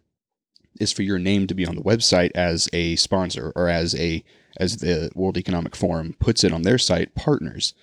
is 0.79 0.91
for 0.91 1.03
your 1.03 1.19
name 1.19 1.47
to 1.47 1.53
be 1.55 1.65
on 1.67 1.75
the 1.75 1.83
website 1.83 2.31
as 2.33 2.69
a 2.73 2.95
sponsor 2.95 3.51
or 3.55 3.67
as 3.67 3.93
a 3.95 4.23
as 4.59 4.77
the 4.77 5.11
World 5.13 5.37
Economic 5.37 5.75
Forum 5.75 6.15
puts 6.19 6.43
it 6.43 6.51
on 6.51 6.63
their 6.63 6.79
site, 6.79 7.13
partners. 7.13 7.75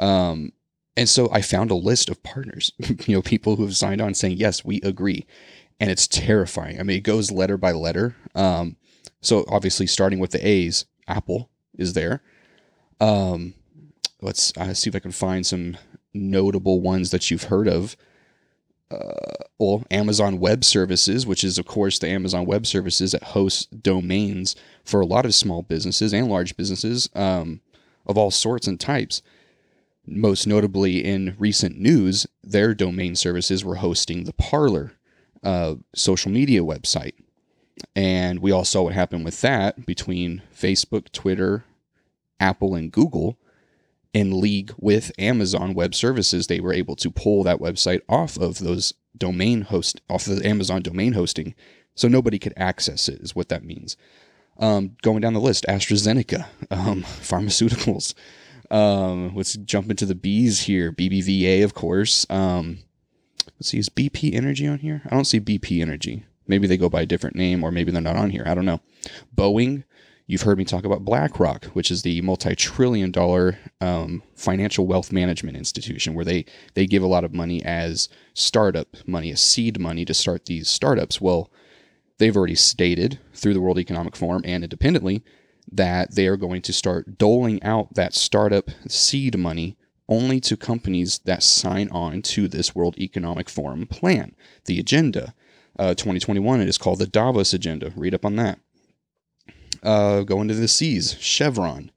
Um, 0.00 0.52
And 0.96 1.08
so 1.08 1.28
I 1.30 1.42
found 1.42 1.70
a 1.70 1.76
list 1.76 2.10
of 2.10 2.24
partners, 2.24 2.72
you 3.06 3.14
know, 3.14 3.22
people 3.22 3.54
who 3.54 3.62
have 3.64 3.76
signed 3.76 4.00
on 4.00 4.14
saying, 4.14 4.36
yes, 4.36 4.64
we 4.64 4.80
agree. 4.80 5.26
And 5.78 5.90
it's 5.90 6.08
terrifying. 6.08 6.80
I 6.80 6.82
mean, 6.82 6.96
it 6.96 7.04
goes 7.04 7.30
letter 7.30 7.56
by 7.56 7.70
letter. 7.70 8.16
Um, 8.34 8.76
so 9.20 9.44
obviously, 9.48 9.86
starting 9.86 10.18
with 10.18 10.30
the 10.30 10.46
A's, 10.46 10.84
Apple 11.06 11.50
is 11.76 11.94
there. 11.94 12.22
Um, 13.00 13.54
let's 14.20 14.52
uh, 14.56 14.74
see 14.74 14.90
if 14.90 14.96
I 14.96 15.00
can 15.00 15.12
find 15.12 15.46
some 15.46 15.76
notable 16.12 16.80
ones 16.80 17.10
that 17.10 17.30
you've 17.30 17.44
heard 17.44 17.68
of. 17.68 17.96
Uh, 18.90 19.44
well, 19.58 19.84
Amazon 19.90 20.38
Web 20.38 20.64
Services, 20.64 21.26
which 21.26 21.44
is, 21.44 21.58
of 21.58 21.66
course, 21.66 21.98
the 21.98 22.08
Amazon 22.08 22.46
Web 22.46 22.66
Services 22.66 23.12
that 23.12 23.22
hosts 23.22 23.66
domains 23.66 24.56
for 24.84 25.00
a 25.00 25.06
lot 25.06 25.26
of 25.26 25.34
small 25.34 25.62
businesses 25.62 26.14
and 26.14 26.28
large 26.28 26.56
businesses 26.56 27.10
um, 27.14 27.60
of 28.06 28.16
all 28.16 28.30
sorts 28.30 28.66
and 28.66 28.80
types. 28.80 29.20
Most 30.06 30.46
notably, 30.46 31.04
in 31.04 31.36
recent 31.38 31.78
news, 31.78 32.26
their 32.42 32.72
domain 32.74 33.14
services 33.14 33.62
were 33.62 33.76
hosting 33.76 34.24
the 34.24 34.32
Parler 34.32 34.92
uh, 35.42 35.74
social 35.94 36.30
media 36.30 36.62
website. 36.62 37.12
And 37.94 38.40
we 38.40 38.50
all 38.52 38.64
saw 38.64 38.82
what 38.82 38.94
happened 38.94 39.24
with 39.24 39.40
that 39.40 39.86
between 39.86 40.42
Facebook, 40.54 41.10
Twitter, 41.12 41.64
Apple, 42.40 42.74
and 42.74 42.90
Google 42.92 43.38
in 44.12 44.40
league 44.40 44.72
with 44.78 45.12
Amazon 45.18 45.74
Web 45.74 45.94
Services, 45.94 46.46
they 46.46 46.60
were 46.60 46.72
able 46.72 46.96
to 46.96 47.10
pull 47.10 47.42
that 47.44 47.58
website 47.58 48.00
off 48.08 48.36
of 48.36 48.58
those 48.58 48.94
domain 49.16 49.62
host 49.62 50.00
off 50.08 50.26
of 50.26 50.36
the 50.36 50.46
Amazon 50.46 50.82
domain 50.82 51.12
hosting, 51.12 51.54
so 51.94 52.08
nobody 52.08 52.38
could 52.38 52.54
access 52.56 53.08
it. 53.08 53.20
Is 53.20 53.36
what 53.36 53.48
that 53.48 53.64
means. 53.64 53.96
Um, 54.58 54.96
going 55.02 55.20
down 55.20 55.34
the 55.34 55.40
list, 55.40 55.66
AstraZeneca, 55.68 56.46
um, 56.70 57.02
pharmaceuticals. 57.04 58.14
Um, 58.70 59.34
let's 59.34 59.54
jump 59.54 59.88
into 59.88 60.04
the 60.04 60.14
B's 60.14 60.62
here. 60.62 60.92
BBVA, 60.92 61.62
of 61.62 61.74
course. 61.74 62.26
Um, 62.28 62.80
let's 63.54 63.68
see, 63.68 63.78
is 63.78 63.88
BP 63.88 64.34
Energy 64.34 64.66
on 64.66 64.78
here? 64.78 65.02
I 65.06 65.10
don't 65.10 65.24
see 65.24 65.40
BP 65.40 65.80
Energy. 65.80 66.24
Maybe 66.48 66.66
they 66.66 66.76
go 66.76 66.88
by 66.88 67.02
a 67.02 67.06
different 67.06 67.36
name, 67.36 67.62
or 67.62 67.70
maybe 67.70 67.92
they're 67.92 68.00
not 68.00 68.16
on 68.16 68.30
here. 68.30 68.42
I 68.46 68.54
don't 68.54 68.64
know. 68.64 68.80
Boeing, 69.36 69.84
You've 70.28 70.42
heard 70.42 70.58
me 70.58 70.66
talk 70.66 70.84
about 70.84 71.06
BlackRock, 71.06 71.64
which 71.72 71.90
is 71.90 72.02
the 72.02 72.20
multi-trillion 72.20 73.10
dollar 73.10 73.58
um, 73.80 74.22
financial 74.36 74.86
wealth 74.86 75.10
management 75.10 75.56
institution, 75.56 76.12
where 76.12 76.24
they 76.24 76.44
they 76.74 76.86
give 76.86 77.02
a 77.02 77.06
lot 77.06 77.24
of 77.24 77.32
money 77.32 77.64
as 77.64 78.10
startup 78.34 78.88
money, 79.06 79.32
as 79.32 79.40
seed 79.40 79.80
money 79.80 80.04
to 80.04 80.12
start 80.12 80.44
these 80.44 80.68
startups. 80.68 81.18
Well, 81.18 81.50
they've 82.18 82.36
already 82.36 82.56
stated 82.56 83.18
through 83.32 83.54
the 83.54 83.60
World 83.62 83.78
Economic 83.78 84.14
Forum 84.14 84.42
and 84.44 84.62
independently 84.62 85.24
that 85.72 86.14
they 86.14 86.26
are 86.26 86.36
going 86.36 86.60
to 86.60 86.74
start 86.74 87.16
doling 87.16 87.62
out 87.62 87.94
that 87.94 88.12
startup 88.12 88.70
seed 88.86 89.38
money 89.38 89.78
only 90.10 90.40
to 90.40 90.58
companies 90.58 91.20
that 91.20 91.42
sign 91.42 91.88
on 91.88 92.20
to 92.20 92.48
this 92.48 92.74
World 92.74 92.98
Economic 92.98 93.48
Forum 93.48 93.86
plan, 93.86 94.34
the 94.66 94.78
agenda. 94.78 95.32
Uh, 95.78 95.94
2021, 95.94 96.60
it 96.60 96.68
is 96.68 96.78
called 96.78 96.98
the 96.98 97.06
Davos 97.06 97.54
Agenda. 97.54 97.92
Read 97.94 98.14
up 98.14 98.24
on 98.24 98.36
that. 98.36 98.58
Uh, 99.82 100.22
going 100.22 100.48
to 100.48 100.54
the 100.54 100.66
seas, 100.66 101.16
Chevron. 101.20 101.92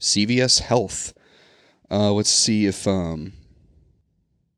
CVS 0.00 0.60
Health. 0.60 1.14
Uh, 1.90 2.12
let's 2.12 2.28
see 2.28 2.66
if 2.66 2.88
um, 2.88 3.32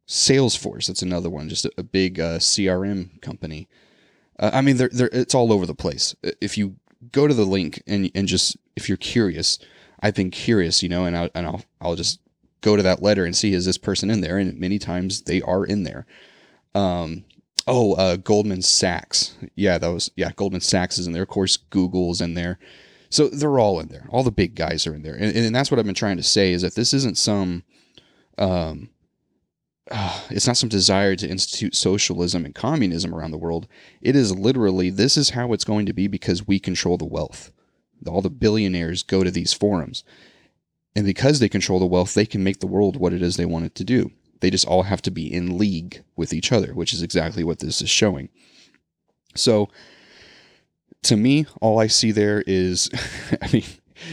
Salesforce. 0.09 0.87
That's 0.87 1.03
another 1.03 1.29
one. 1.29 1.49
Just 1.49 1.67
a, 1.77 1.83
big 1.83 2.19
uh, 2.19 2.39
CRM 2.39 3.21
company. 3.21 3.69
I 4.39 4.63
mean, 4.63 4.79
it's 4.81 5.35
all 5.35 5.53
over 5.53 5.67
the 5.67 5.75
place. 5.75 6.15
If 6.41 6.57
you 6.57 6.77
go 7.13 7.29
to 7.29 7.35
the 7.35 7.45
link 7.45 7.83
and 7.87 8.11
and 8.15 8.27
just 8.27 8.57
if 8.75 8.89
you're 8.89 8.97
curious, 8.97 9.59
I've 10.01 10.15
been 10.15 10.31
curious, 10.31 10.83
you 10.83 10.89
know, 10.89 11.05
and 11.05 11.15
and 11.35 11.47
I'll 11.47 11.63
I'll 11.81 11.95
just 11.95 12.21
go 12.61 12.77
to 12.77 12.83
that 12.83 13.03
letter 13.03 13.25
and 13.25 13.37
see 13.37 13.53
is 13.53 13.65
this 13.65 13.79
person 13.79 14.11
in 14.11 14.21
there, 14.21 14.39
and 14.39 14.59
many 14.59 14.79
times 14.79 15.23
they 15.23 15.41
are 15.43 15.65
in 15.65 15.85
there. 15.85 16.07
Um, 16.75 17.25
Oh, 17.67 17.93
uh, 17.95 18.17
Goldman 18.17 18.63
Sachs. 18.63 19.37
Yeah, 19.55 19.79
that 19.79 19.89
was 19.89 20.11
yeah. 20.17 20.33
Goldman 20.35 20.61
Sachs 20.61 20.99
is 20.99 21.07
in 21.07 21.13
there. 21.13 21.23
Of 21.23 21.29
course, 21.29 21.57
Google's 21.57 22.21
in 22.21 22.35
there. 22.35 22.59
So 23.11 23.29
they're 23.29 23.59
all 23.59 23.81
in 23.81 23.89
there. 23.89 24.07
All 24.11 24.23
the 24.23 24.33
big 24.33 24.55
guys 24.55 24.87
are 24.87 24.95
in 24.95 25.03
there, 25.03 25.15
and, 25.15 25.37
and 25.37 25.55
that's 25.55 25.71
what 25.71 25.79
I've 25.79 25.87
been 25.87 25.95
trying 25.95 26.17
to 26.17 26.23
say 26.23 26.53
is 26.53 26.63
that 26.63 26.75
this 26.75 26.95
isn't 26.95 27.19
some, 27.19 27.65
um, 28.39 28.91
uh, 29.91 30.21
it's 30.31 30.47
not 30.47 30.57
some 30.57 30.69
desire 30.69 31.17
to 31.17 31.29
institute 31.29 31.75
socialism 31.75 32.45
and 32.45 32.55
communism 32.55 33.15
around 33.15 33.33
the 33.33 33.39
world. 33.39 33.67
It 34.01 34.17
is 34.17 34.37
literally 34.37 34.91
this 34.91 35.17
is 35.17 35.31
how 35.31 35.53
it's 35.53 35.65
going 35.65 35.87
to 35.87 35.93
be 35.93 36.09
because 36.09 36.47
we 36.47 36.59
control 36.59 36.97
the 36.97 37.05
wealth. 37.05 37.53
All 38.07 38.23
the 38.23 38.31
billionaires 38.31 39.03
go 39.03 39.23
to 39.23 39.31
these 39.31 39.53
forums, 39.53 40.05
and 40.97 41.07
because 41.07 41.39
they 41.39 41.49
control 41.49 41.79
the 41.79 41.87
wealth, 41.87 42.15
they 42.15 42.27
can 42.27 42.43
make 42.43 42.61
the 42.61 42.67
world 42.67 42.97
what 42.97 43.13
it 43.13 43.23
is 43.23 43.37
they 43.37 43.47
want 43.47 43.65
it 43.65 43.75
to 43.77 43.85
do. 43.85 44.11
They 44.41 44.51
just 44.51 44.67
all 44.67 44.85
have 44.85 45.03
to 45.03 45.11
be 45.11 45.33
in 45.33 45.59
league 45.59 46.03
with 46.17 46.33
each 46.33 46.51
other, 46.51 46.75
which 46.75 46.93
is 46.93 47.03
exactly 47.03 47.45
what 47.45 47.61
this 47.61 47.81
is 47.83 47.91
showing. 47.91 48.31
So, 49.35 49.69
to 51.05 51.17
me, 51.17 51.47
all 51.61 51.79
I 51.79 51.87
see 51.87 52.11
there 52.11 52.43
is, 52.47 52.91
I 53.43 53.51
mean, 53.53 53.65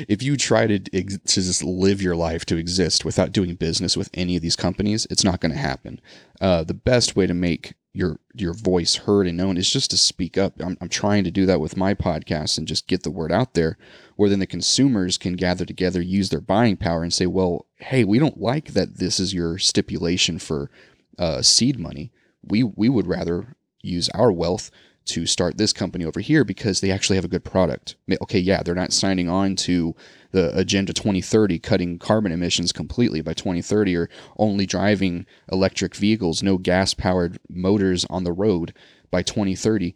if 0.07 0.21
you 0.21 0.37
try 0.37 0.67
to 0.67 0.79
to 0.79 1.09
just 1.17 1.63
live 1.63 2.01
your 2.01 2.15
life 2.15 2.45
to 2.45 2.57
exist 2.57 3.05
without 3.05 3.31
doing 3.31 3.55
business 3.55 3.97
with 3.97 4.09
any 4.13 4.35
of 4.35 4.41
these 4.41 4.55
companies, 4.55 5.07
it's 5.09 5.23
not 5.23 5.39
going 5.39 5.51
to 5.51 5.57
happen. 5.57 5.99
Uh, 6.39 6.63
the 6.63 6.73
best 6.73 7.15
way 7.15 7.25
to 7.25 7.33
make 7.33 7.73
your 7.93 8.19
your 8.33 8.53
voice 8.53 8.95
heard 8.95 9.27
and 9.27 9.37
known 9.37 9.57
is 9.57 9.71
just 9.71 9.89
to 9.91 9.97
speak 9.97 10.37
up. 10.37 10.53
I'm, 10.59 10.77
I'm 10.81 10.89
trying 10.89 11.23
to 11.23 11.31
do 11.31 11.45
that 11.45 11.59
with 11.59 11.77
my 11.77 11.93
podcast 11.93 12.57
and 12.57 12.67
just 12.67 12.87
get 12.87 13.03
the 13.03 13.11
word 13.11 13.31
out 13.31 13.53
there, 13.53 13.77
where 14.17 14.29
then 14.29 14.39
the 14.39 14.45
consumers 14.45 15.17
can 15.17 15.33
gather 15.33 15.63
together, 15.63 16.01
use 16.01 16.29
their 16.29 16.41
buying 16.41 16.75
power, 16.75 17.03
and 17.03 17.13
say, 17.13 17.27
well, 17.27 17.67
hey, 17.75 18.03
we 18.03 18.19
don't 18.19 18.41
like 18.41 18.73
that 18.73 18.97
this 18.97 19.19
is 19.19 19.33
your 19.33 19.57
stipulation 19.57 20.39
for 20.39 20.69
uh, 21.17 21.41
seed 21.41 21.79
money. 21.79 22.11
We 22.43 22.63
we 22.63 22.89
would 22.89 23.07
rather 23.07 23.55
use 23.81 24.09
our 24.09 24.31
wealth 24.31 24.69
to 25.05 25.25
start 25.25 25.57
this 25.57 25.71
company 25.71 26.03
over 26.03 26.19
here 26.19 26.43
because 26.43 26.81
they 26.81 26.91
actually 26.91 27.15
have 27.15 27.23
a 27.23 27.29
good 27.29 27.45
product. 27.45 27.95
Okay, 28.23 28.39
yeah, 28.39 28.61
they're 28.61 28.75
not 28.75 28.91
signing 28.91 29.29
on 29.29 29.55
to 29.55 29.95
the 30.31 30.57
Agenda 30.57 30.93
2030, 30.93 31.59
cutting 31.59 31.97
carbon 31.97 32.31
emissions 32.31 32.71
completely 32.71 33.21
by 33.21 33.33
2030, 33.33 33.95
or 33.95 34.09
only 34.37 34.65
driving 34.65 35.25
electric 35.51 35.95
vehicles, 35.95 36.43
no 36.43 36.57
gas 36.57 36.93
powered 36.93 37.39
motors 37.49 38.05
on 38.09 38.23
the 38.23 38.33
road 38.33 38.73
by 39.09 39.21
2030. 39.21 39.95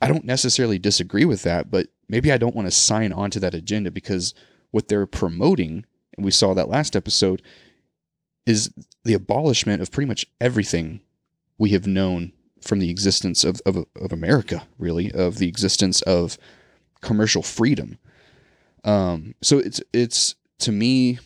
I 0.00 0.08
don't 0.08 0.24
necessarily 0.24 0.78
disagree 0.78 1.24
with 1.24 1.42
that, 1.42 1.70
but 1.70 1.88
maybe 2.08 2.32
I 2.32 2.38
don't 2.38 2.54
want 2.54 2.66
to 2.66 2.72
sign 2.72 3.12
on 3.12 3.30
to 3.30 3.40
that 3.40 3.54
agenda 3.54 3.90
because 3.90 4.34
what 4.70 4.88
they're 4.88 5.06
promoting, 5.06 5.84
and 6.16 6.24
we 6.24 6.30
saw 6.30 6.54
that 6.54 6.68
last 6.68 6.96
episode, 6.96 7.42
is 8.46 8.72
the 9.04 9.14
abolishment 9.14 9.80
of 9.80 9.90
pretty 9.90 10.08
much 10.08 10.26
everything 10.40 11.00
we 11.58 11.70
have 11.70 11.86
known 11.86 12.32
from 12.60 12.78
the 12.78 12.90
existence 12.90 13.44
of, 13.44 13.60
of, 13.66 13.84
of 14.00 14.12
America, 14.12 14.66
really, 14.78 15.12
of 15.12 15.38
the 15.38 15.48
existence 15.48 16.02
of 16.02 16.38
commercial 17.00 17.42
freedom. 17.42 17.98
Um, 18.84 19.34
so 19.42 19.58
it's 19.58 19.80
it's 19.92 20.34
to 20.60 20.72
me, 20.72 21.18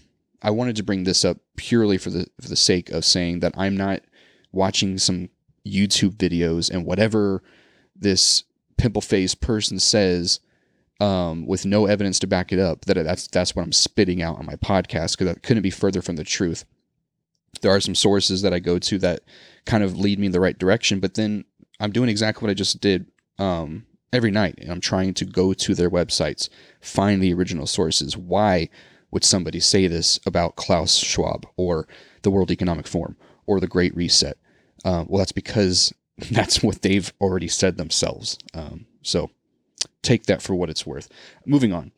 I 0.42 0.50
wanted 0.50 0.76
to 0.76 0.82
bring 0.82 1.04
this 1.04 1.24
up 1.24 1.38
purely 1.56 1.98
for 1.98 2.10
the 2.10 2.26
for 2.40 2.48
the 2.48 2.56
sake 2.56 2.90
of 2.90 3.04
saying 3.04 3.40
that 3.40 3.54
I'm 3.56 3.76
not 3.76 4.02
watching 4.52 4.98
some 4.98 5.30
YouTube 5.66 6.16
videos 6.16 6.70
and 6.70 6.84
whatever 6.84 7.42
this 7.96 8.44
pimple 8.76 9.02
faced 9.02 9.40
person 9.40 9.78
says 9.78 10.40
um, 11.00 11.46
with 11.46 11.64
no 11.64 11.86
evidence 11.86 12.18
to 12.20 12.26
back 12.26 12.52
it 12.52 12.58
up. 12.58 12.84
That 12.84 13.02
that's 13.04 13.26
that's 13.28 13.54
what 13.54 13.62
I'm 13.62 13.72
spitting 13.72 14.22
out 14.22 14.38
on 14.38 14.46
my 14.46 14.56
podcast 14.56 15.12
because 15.12 15.26
that 15.26 15.42
couldn't 15.42 15.62
be 15.62 15.70
further 15.70 16.02
from 16.02 16.16
the 16.16 16.24
truth. 16.24 16.64
There 17.60 17.70
are 17.70 17.80
some 17.80 17.94
sources 17.94 18.42
that 18.42 18.52
I 18.52 18.58
go 18.58 18.78
to 18.78 18.98
that 18.98 19.22
kind 19.64 19.82
of 19.82 19.98
lead 19.98 20.18
me 20.18 20.26
in 20.26 20.32
the 20.32 20.40
right 20.40 20.58
direction, 20.58 21.00
but 21.00 21.14
then 21.14 21.44
I'm 21.80 21.92
doing 21.92 22.08
exactly 22.08 22.46
what 22.46 22.50
I 22.50 22.54
just 22.54 22.80
did 22.80 23.06
um, 23.38 23.86
every 24.12 24.30
night, 24.30 24.56
and 24.58 24.70
I'm 24.70 24.80
trying 24.80 25.14
to 25.14 25.24
go 25.24 25.52
to 25.54 25.74
their 25.74 25.90
websites, 25.90 26.48
find 26.80 27.22
the 27.22 27.32
original 27.32 27.66
sources. 27.66 28.16
Why 28.16 28.68
would 29.10 29.24
somebody 29.24 29.60
say 29.60 29.86
this 29.86 30.20
about 30.26 30.56
Klaus 30.56 30.96
Schwab 30.96 31.46
or 31.56 31.88
the 32.22 32.30
World 32.30 32.50
Economic 32.50 32.86
Forum 32.86 33.16
or 33.46 33.60
the 33.60 33.66
Great 33.66 33.94
Reset? 33.96 34.36
Uh, 34.84 35.04
well, 35.06 35.18
that's 35.18 35.32
because 35.32 35.92
that's 36.30 36.62
what 36.62 36.82
they've 36.82 37.12
already 37.20 37.48
said 37.48 37.76
themselves. 37.76 38.38
Um, 38.54 38.86
so 39.02 39.30
take 40.02 40.26
that 40.26 40.42
for 40.42 40.54
what 40.54 40.70
it's 40.70 40.86
worth. 40.86 41.08
Moving 41.46 41.72
on. 41.72 41.92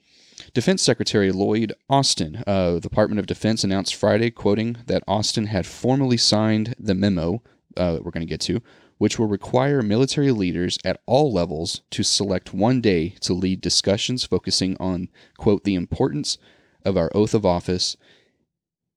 Defense 0.54 0.82
Secretary 0.82 1.30
Lloyd 1.30 1.72
Austin, 1.88 2.42
uh, 2.46 2.72
the 2.72 2.80
Department 2.80 3.20
of 3.20 3.26
Defense 3.26 3.62
announced 3.62 3.94
Friday, 3.94 4.30
quoting, 4.30 4.78
that 4.86 5.04
Austin 5.06 5.46
had 5.46 5.66
formally 5.66 6.16
signed 6.16 6.74
the 6.78 6.94
memo 6.94 7.42
uh, 7.76 7.92
that 7.92 8.04
we're 8.04 8.10
going 8.10 8.26
to 8.26 8.30
get 8.30 8.40
to, 8.42 8.60
which 8.98 9.18
will 9.18 9.26
require 9.26 9.80
military 9.80 10.32
leaders 10.32 10.78
at 10.84 11.00
all 11.06 11.32
levels 11.32 11.82
to 11.90 12.02
select 12.02 12.52
one 12.52 12.80
day 12.80 13.14
to 13.20 13.32
lead 13.32 13.60
discussions 13.60 14.24
focusing 14.24 14.76
on, 14.80 15.08
quote, 15.38 15.64
the 15.64 15.74
importance 15.74 16.36
of 16.84 16.96
our 16.96 17.10
oath 17.14 17.34
of 17.34 17.46
office, 17.46 17.96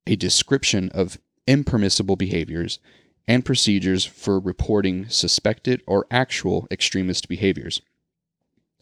a 0.07 0.15
description 0.15 0.89
of 0.89 1.19
impermissible 1.45 2.15
behaviors, 2.15 2.79
and 3.27 3.45
procedures 3.45 4.05
for 4.05 4.39
reporting 4.39 5.07
suspected 5.07 5.81
or 5.87 6.05
actual 6.11 6.67
extremist 6.71 7.29
behaviors. 7.29 7.81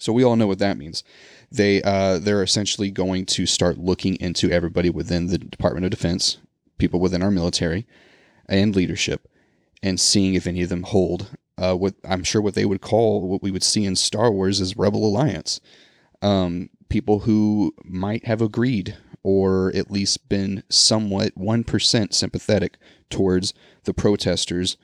So 0.02 0.12
we 0.12 0.24
all 0.24 0.36
know 0.36 0.48
what 0.48 0.58
that 0.58 0.80
means. 0.80 1.04
They 1.52 1.84
uh, 1.84 2.18
they're 2.18 2.42
essentially 2.42 2.90
going 2.90 3.28
to 3.28 3.46
start 3.46 3.78
looking 3.78 4.16
into 4.16 4.50
everybody 4.50 4.90
within 4.90 5.28
the 5.28 5.38
Department 5.38 5.86
of 5.86 5.92
Defense, 5.92 6.38
people 6.80 7.00
within 7.00 7.22
our 7.22 7.30
military, 7.30 7.86
and 8.50 8.76
leadership, 8.76 9.28
and 9.84 10.00
seeing 10.00 10.34
if 10.34 10.48
any 10.48 10.64
of 10.64 10.70
them 10.70 10.82
hold 10.82 11.38
uh, 11.60 11.76
what 11.76 11.94
I'm 12.04 12.24
sure 12.24 12.42
what 12.42 12.56
they 12.56 12.66
would 12.66 12.82
call 12.82 13.22
what 13.28 13.44
we 13.44 13.52
would 13.52 13.62
see 13.62 13.86
in 13.86 13.96
Star 13.96 14.32
Wars 14.32 14.60
as 14.60 14.76
Rebel 14.76 15.06
Alliance. 15.06 15.62
Um, 16.24 16.72
people 16.90 17.20
who 17.20 17.76
might 17.84 18.26
have 18.26 18.42
agreed 18.42 18.98
or 19.22 19.72
at 19.76 19.92
least 19.92 20.28
been 20.30 20.64
somewhat 20.68 21.36
1% 21.36 22.14
sympathetic 22.14 22.78
towards 23.12 23.54
the 23.84 23.94
protesters, 23.94 24.78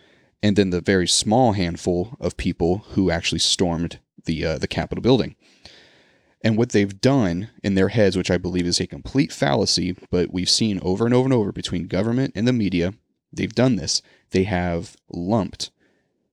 and 0.43 0.55
then 0.55 0.69
the 0.69 0.79
very 0.79 1.07
small 1.07 1.53
handful 1.53 2.15
of 2.19 2.37
people 2.37 2.85
who 2.89 3.09
actually 3.09 3.39
stormed 3.39 3.97
the, 4.25 4.45
uh, 4.45 4.57
the 4.57 4.67
Capitol 4.67 5.01
building. 5.01 5.35
And 6.43 6.57
what 6.57 6.69
they've 6.69 7.01
done 7.01 7.49
in 7.63 7.75
their 7.75 7.89
heads, 7.89 8.15
which 8.15 8.31
I 8.31 8.37
believe 8.37 8.65
is 8.65 8.79
a 8.79 8.87
complete 8.87 9.31
fallacy, 9.31 9.97
but 10.11 10.31
we've 10.31 10.49
seen 10.49 10.79
over 10.83 11.05
and 11.05 11.13
over 11.13 11.25
and 11.25 11.33
over 11.33 11.51
between 11.51 11.87
government 11.87 12.33
and 12.35 12.47
the 12.47 12.53
media, 12.53 12.93
they've 13.33 13.53
done 13.53 13.75
this. 13.75 14.01
They 14.31 14.43
have 14.43 14.95
lumped 15.09 15.71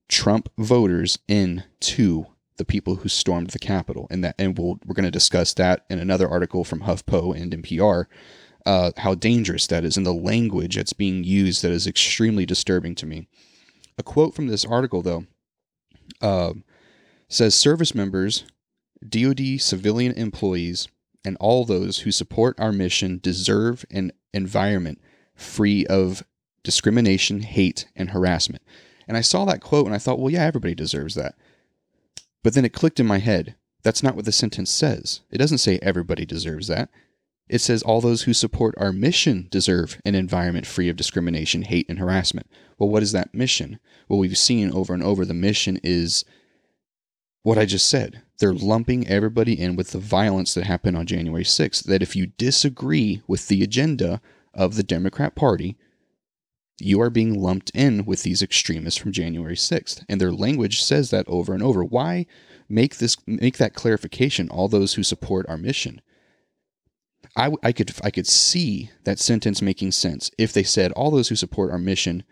Trump 0.08 0.50
voters 0.58 1.18
into 1.26 2.26
the 2.56 2.64
people 2.64 2.96
who 2.96 3.08
stormed 3.08 3.50
the 3.50 3.58
Capitol, 3.58 4.06
and 4.10 4.22
that, 4.22 4.34
and 4.38 4.56
we'll, 4.56 4.78
we're 4.84 4.94
going 4.94 5.04
to 5.04 5.10
discuss 5.10 5.54
that 5.54 5.84
in 5.90 5.98
another 5.98 6.28
article 6.28 6.64
from 6.64 6.82
HuffPo 6.82 7.34
and 7.36 7.52
NPR. 7.52 8.06
Uh, 8.66 8.92
how 8.98 9.14
dangerous 9.14 9.66
that 9.66 9.84
is, 9.84 9.96
and 9.96 10.06
the 10.06 10.12
language 10.12 10.76
that's 10.76 10.92
being 10.92 11.24
used 11.24 11.62
that 11.62 11.72
is 11.72 11.86
extremely 11.86 12.46
disturbing 12.46 12.94
to 12.94 13.06
me. 13.06 13.26
A 13.98 14.02
quote 14.02 14.34
from 14.34 14.46
this 14.46 14.64
article, 14.64 15.02
though, 15.02 15.26
uh, 16.22 16.52
says 17.34 17.54
service 17.54 17.94
members, 17.94 18.44
DoD 19.06 19.60
civilian 19.60 20.12
employees, 20.12 20.88
and 21.24 21.36
all 21.40 21.64
those 21.64 22.00
who 22.00 22.12
support 22.12 22.58
our 22.60 22.72
mission 22.72 23.18
deserve 23.22 23.84
an 23.90 24.12
environment 24.32 25.00
free 25.34 25.86
of 25.86 26.22
discrimination, 26.62 27.40
hate, 27.40 27.86
and 27.96 28.10
harassment. 28.10 28.62
And 29.08 29.16
I 29.16 29.20
saw 29.20 29.44
that 29.44 29.60
quote 29.60 29.86
and 29.86 29.94
I 29.94 29.98
thought, 29.98 30.18
well, 30.18 30.30
yeah, 30.30 30.44
everybody 30.44 30.74
deserves 30.74 31.14
that. 31.14 31.34
But 32.42 32.54
then 32.54 32.64
it 32.64 32.72
clicked 32.72 33.00
in 33.00 33.06
my 33.06 33.18
head. 33.18 33.56
That's 33.82 34.02
not 34.02 34.16
what 34.16 34.24
the 34.24 34.32
sentence 34.32 34.70
says. 34.70 35.20
It 35.30 35.38
doesn't 35.38 35.58
say 35.58 35.78
everybody 35.82 36.24
deserves 36.24 36.68
that. 36.68 36.88
It 37.48 37.60
says 37.60 37.82
all 37.82 38.00
those 38.00 38.22
who 38.22 38.32
support 38.32 38.74
our 38.78 38.92
mission 38.92 39.48
deserve 39.50 40.00
an 40.06 40.14
environment 40.14 40.66
free 40.66 40.88
of 40.88 40.96
discrimination, 40.96 41.62
hate, 41.62 41.86
and 41.88 41.98
harassment. 41.98 42.46
Well, 42.78 42.88
what 42.88 43.02
is 43.02 43.12
that 43.12 43.34
mission? 43.34 43.78
Well, 44.08 44.18
we've 44.18 44.38
seen 44.38 44.72
over 44.72 44.94
and 44.94 45.02
over 45.02 45.26
the 45.26 45.34
mission 45.34 45.78
is 45.82 46.24
what 47.44 47.58
I 47.58 47.66
just 47.66 47.86
said. 47.86 48.22
They're 48.38 48.52
lumping 48.52 49.06
everybody 49.06 49.52
in 49.60 49.76
with 49.76 49.92
the 49.92 49.98
violence 49.98 50.54
that 50.54 50.64
happened 50.64 50.96
on 50.96 51.06
January 51.06 51.44
6th. 51.44 51.84
That 51.84 52.02
if 52.02 52.16
you 52.16 52.26
disagree 52.26 53.22
with 53.28 53.46
the 53.46 53.62
agenda 53.62 54.20
of 54.52 54.74
the 54.74 54.82
Democrat 54.82 55.36
Party, 55.36 55.76
you 56.80 57.00
are 57.00 57.10
being 57.10 57.40
lumped 57.40 57.70
in 57.74 58.06
with 58.06 58.22
these 58.22 58.42
extremists 58.42 58.98
from 58.98 59.12
January 59.12 59.54
6th. 59.54 60.04
And 60.08 60.20
their 60.20 60.32
language 60.32 60.82
says 60.82 61.10
that 61.10 61.28
over 61.28 61.52
and 61.54 61.62
over. 61.62 61.84
Why 61.84 62.26
make 62.68 62.96
this 62.96 63.16
make 63.26 63.58
that 63.58 63.74
clarification 63.74 64.48
all 64.48 64.66
those 64.66 64.94
who 64.94 65.04
support 65.04 65.46
our 65.48 65.58
mission? 65.58 66.00
I, 67.36 67.52
I 67.62 67.72
could 67.72 67.92
I 68.02 68.10
could 68.10 68.26
see 68.26 68.90
that 69.04 69.18
sentence 69.18 69.60
making 69.60 69.92
sense 69.92 70.30
if 70.38 70.52
they 70.52 70.62
said 70.62 70.92
all 70.92 71.10
those 71.10 71.28
who 71.28 71.36
support 71.36 71.70
our 71.70 71.78
mission 71.78 72.24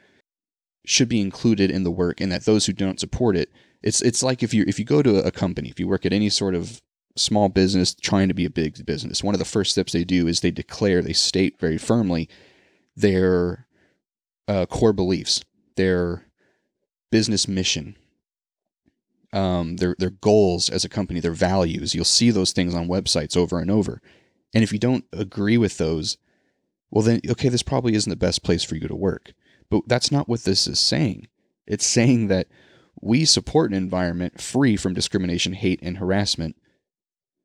should 0.86 1.08
be 1.08 1.20
included 1.20 1.70
in 1.70 1.84
the 1.84 1.90
work 1.90 2.20
and 2.20 2.32
that 2.32 2.44
those 2.46 2.66
who 2.66 2.72
don't 2.72 2.98
support 2.98 3.36
it 3.36 3.52
it's 3.82 4.00
it's 4.02 4.22
like 4.22 4.42
if 4.42 4.52
you 4.54 4.64
if 4.66 4.78
you 4.78 4.84
go 4.84 5.02
to 5.02 5.18
a 5.24 5.30
company 5.30 5.68
if 5.68 5.80
you 5.80 5.88
work 5.88 6.06
at 6.06 6.12
any 6.12 6.28
sort 6.28 6.54
of 6.54 6.80
small 7.16 7.48
business 7.48 7.94
trying 7.94 8.28
to 8.28 8.34
be 8.34 8.44
a 8.44 8.50
big 8.50 8.86
business 8.86 9.22
one 9.22 9.34
of 9.34 9.38
the 9.38 9.44
first 9.44 9.72
steps 9.72 9.92
they 9.92 10.04
do 10.04 10.26
is 10.26 10.40
they 10.40 10.50
declare 10.50 11.02
they 11.02 11.12
state 11.12 11.58
very 11.60 11.76
firmly 11.76 12.28
their 12.96 13.66
uh, 14.48 14.66
core 14.66 14.92
beliefs, 14.92 15.44
their 15.76 16.26
business 17.10 17.46
mission, 17.48 17.96
um, 19.32 19.76
their 19.76 19.96
their 19.98 20.10
goals 20.10 20.68
as 20.68 20.84
a 20.84 20.88
company, 20.88 21.20
their 21.20 21.32
values. 21.32 21.94
You'll 21.94 22.04
see 22.04 22.30
those 22.30 22.52
things 22.52 22.74
on 22.74 22.88
websites 22.88 23.36
over 23.36 23.58
and 23.60 23.70
over. 23.70 24.00
And 24.54 24.62
if 24.62 24.72
you 24.72 24.78
don't 24.78 25.04
agree 25.12 25.56
with 25.56 25.78
those, 25.78 26.18
well 26.90 27.02
then 27.02 27.20
okay, 27.28 27.48
this 27.48 27.62
probably 27.62 27.94
isn't 27.94 28.10
the 28.10 28.16
best 28.16 28.42
place 28.42 28.64
for 28.64 28.76
you 28.76 28.88
to 28.88 28.96
work. 28.96 29.32
But 29.70 29.82
that's 29.86 30.12
not 30.12 30.28
what 30.28 30.44
this 30.44 30.66
is 30.66 30.78
saying. 30.78 31.28
It's 31.66 31.86
saying 31.86 32.28
that 32.28 32.48
we 33.00 33.24
support 33.24 33.70
an 33.70 33.76
environment 33.76 34.40
free 34.40 34.76
from 34.76 34.94
discrimination, 34.94 35.54
hate, 35.54 35.80
and 35.82 35.98
harassment. 35.98 36.56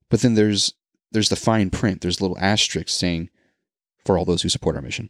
But 0.10 0.22
then 0.22 0.36
there's 0.36 0.74
there's 1.12 1.30
the 1.30 1.36
fine 1.36 1.70
print. 1.70 2.02
There's 2.02 2.22
little 2.22 2.38
asterisks 2.40 2.94
saying 2.94 3.30
for 4.06 4.18
all 4.18 4.26
those 4.26 4.42
who 4.42 4.50
support 4.50 4.76
our 4.76 4.82
mission 4.82 5.10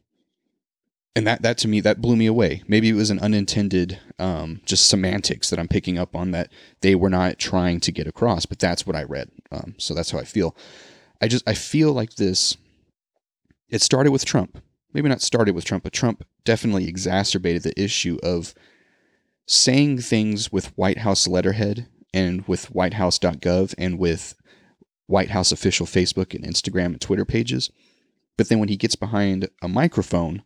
and 1.18 1.26
that 1.26 1.42
that 1.42 1.58
to 1.58 1.68
me 1.68 1.82
that 1.82 2.00
blew 2.00 2.16
me 2.16 2.28
away. 2.28 2.62
Maybe 2.68 2.90
it 2.90 2.94
was 2.94 3.10
an 3.10 3.18
unintended 3.18 4.00
um, 4.20 4.62
just 4.66 4.88
semantics 4.88 5.50
that 5.50 5.58
I'm 5.58 5.68
picking 5.68 5.98
up 5.98 6.16
on 6.16 6.30
that 6.30 6.52
they 6.82 6.94
were 6.94 7.10
not 7.10 7.40
trying 7.40 7.80
to 7.80 7.92
get 7.92 8.06
across, 8.06 8.46
but 8.46 8.60
that's 8.60 8.86
what 8.86 8.96
I 8.96 9.02
read. 9.02 9.32
Um, 9.52 9.74
so 9.80 9.96
that's 9.96 10.12
how 10.12 10.20
I 10.20 10.26
feel. 10.26 10.56
I 11.20 11.28
just 11.28 11.44
I 11.50 11.56
feel 11.56 11.92
like 11.92 12.16
this. 12.16 12.56
It 13.68 13.82
started 13.82 14.12
with 14.12 14.26
Trump. 14.26 14.62
Maybe 14.94 15.10
not 15.10 15.22
started 15.22 15.56
with 15.56 15.66
Trump, 15.66 15.84
but 15.84 15.92
Trump 15.92 16.24
definitely 16.46 16.88
exacerbated 16.88 17.64
the 17.64 17.82
issue 17.82 18.20
of 18.22 18.54
saying 19.48 20.00
things 20.00 20.52
with 20.52 20.78
White 20.78 21.00
House 21.00 21.28
letterhead 21.28 21.88
and 22.14 22.48
with 22.48 22.72
WhiteHouse.gov 22.72 23.74
and 23.78 23.98
with 23.98 24.36
White 25.08 25.32
House 25.32 25.52
official 25.52 25.88
Facebook 25.88 26.36
and 26.36 26.46
Instagram 26.46 26.88
and 26.88 27.02
Twitter 27.02 27.26
pages. 27.26 27.72
But 28.38 28.50
then 28.50 28.60
when 28.60 28.70
he 28.70 28.78
gets 28.78 28.96
behind 28.96 29.50
a 29.64 29.68
microphone 29.68 30.44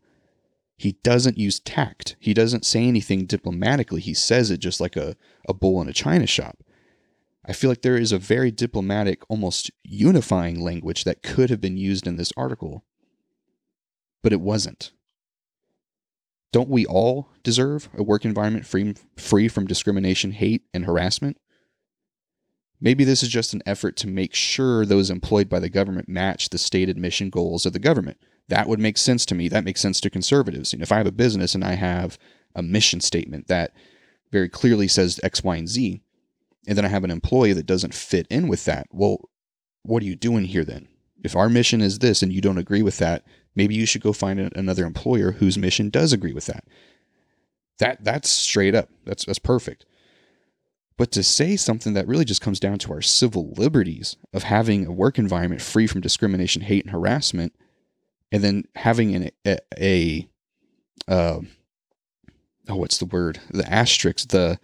he 0.81 0.93
doesn't 1.03 1.37
use 1.37 1.59
tact. 1.59 2.15
He 2.19 2.33
doesn't 2.33 2.65
say 2.65 2.85
anything 2.85 3.27
diplomatically. 3.27 4.01
He 4.01 4.15
says 4.15 4.49
it 4.49 4.57
just 4.57 4.81
like 4.81 4.95
a, 4.95 5.15
a 5.47 5.53
bull 5.53 5.79
in 5.79 5.87
a 5.87 5.93
china 5.93 6.25
shop. 6.25 6.57
I 7.45 7.53
feel 7.53 7.69
like 7.69 7.83
there 7.83 7.97
is 7.97 8.11
a 8.11 8.17
very 8.17 8.49
diplomatic, 8.49 9.21
almost 9.29 9.69
unifying 9.83 10.59
language 10.59 11.03
that 11.03 11.21
could 11.21 11.51
have 11.51 11.61
been 11.61 11.77
used 11.77 12.07
in 12.07 12.15
this 12.15 12.33
article, 12.35 12.83
but 14.23 14.33
it 14.33 14.41
wasn't. 14.41 14.91
Don't 16.51 16.69
we 16.69 16.85
all 16.85 17.29
deserve 17.43 17.89
a 17.95 18.03
work 18.03 18.25
environment 18.25 18.65
free, 18.65 18.95
free 19.15 19.47
from 19.47 19.67
discrimination, 19.67 20.31
hate, 20.31 20.63
and 20.73 20.85
harassment? 20.85 21.37
Maybe 22.79 23.03
this 23.03 23.23
is 23.23 23.29
just 23.29 23.53
an 23.53 23.61
effort 23.65 23.95
to 23.97 24.07
make 24.07 24.33
sure 24.33 24.85
those 24.85 25.09
employed 25.09 25.47
by 25.47 25.59
the 25.59 25.69
government 25.69 26.09
match 26.09 26.49
the 26.49 26.57
stated 26.57 26.97
mission 26.97 27.29
goals 27.29 27.65
of 27.65 27.73
the 27.73 27.79
government 27.79 28.17
that 28.51 28.67
would 28.67 28.79
make 28.79 28.97
sense 28.97 29.25
to 29.25 29.33
me. 29.33 29.47
That 29.47 29.63
makes 29.63 29.79
sense 29.79 30.01
to 30.01 30.09
conservatives. 30.09 30.73
You 30.73 30.79
know, 30.79 30.83
if 30.83 30.91
I 30.91 30.97
have 30.97 31.07
a 31.07 31.11
business 31.11 31.55
and 31.55 31.63
I 31.63 31.73
have 31.73 32.17
a 32.53 32.61
mission 32.61 32.99
statement 32.99 33.47
that 33.47 33.73
very 34.29 34.49
clearly 34.49 34.89
says 34.89 35.21
X, 35.23 35.41
Y, 35.41 35.55
and 35.55 35.69
Z, 35.69 36.01
and 36.67 36.77
then 36.77 36.83
I 36.83 36.89
have 36.89 37.05
an 37.05 37.11
employee 37.11 37.53
that 37.53 37.65
doesn't 37.65 37.93
fit 37.93 38.27
in 38.29 38.49
with 38.49 38.65
that, 38.65 38.87
well, 38.91 39.29
what 39.83 40.03
are 40.03 40.05
you 40.05 40.17
doing 40.17 40.45
here 40.45 40.65
then? 40.65 40.89
If 41.23 41.33
our 41.33 41.47
mission 41.47 41.79
is 41.79 41.99
this 41.99 42.21
and 42.21 42.33
you 42.33 42.41
don't 42.41 42.57
agree 42.57 42.81
with 42.81 42.97
that, 42.97 43.23
maybe 43.55 43.75
you 43.75 43.85
should 43.85 44.01
go 44.01 44.13
find 44.13 44.39
another 44.39 44.85
employer 44.85 45.33
whose 45.33 45.57
mission 45.57 45.89
does 45.89 46.13
agree 46.13 46.33
with 46.33 46.45
that. 46.45 46.65
That 47.79 48.03
that's 48.03 48.29
straight 48.29 48.75
up. 48.75 48.89
That's 49.05 49.25
that's 49.25 49.39
perfect. 49.39 49.85
But 50.97 51.11
to 51.13 51.23
say 51.23 51.55
something 51.55 51.93
that 51.93 52.07
really 52.07 52.25
just 52.25 52.41
comes 52.41 52.59
down 52.59 52.77
to 52.79 52.93
our 52.93 53.01
civil 53.01 53.53
liberties 53.57 54.17
of 54.33 54.43
having 54.43 54.85
a 54.85 54.91
work 54.91 55.17
environment 55.17 55.61
free 55.61 55.87
from 55.87 56.01
discrimination, 56.01 56.61
hate, 56.61 56.83
and 56.83 56.91
harassment 56.91 57.53
and 58.31 58.43
then 58.43 58.63
having 58.75 59.15
an, 59.15 59.29
a, 59.45 59.57
a 59.77 60.29
uh, 61.07 61.39
oh, 62.69 62.75
what's 62.75 62.97
the 62.97 63.05
word? 63.05 63.39
The 63.49 63.69
asterisk, 63.71 64.29
the 64.29 64.59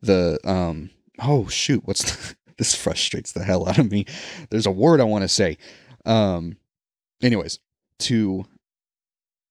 the 0.00 0.38
um, 0.44 0.90
oh 1.20 1.46
shoot, 1.46 1.82
what's 1.86 2.02
the, 2.02 2.36
this 2.58 2.74
frustrates 2.74 3.32
the 3.32 3.44
hell 3.44 3.68
out 3.68 3.78
of 3.78 3.90
me. 3.90 4.06
There's 4.50 4.66
a 4.66 4.70
word 4.70 5.00
I 5.00 5.04
want 5.04 5.22
to 5.22 5.28
say. 5.28 5.58
Um, 6.04 6.56
anyways, 7.22 7.60
to 8.00 8.44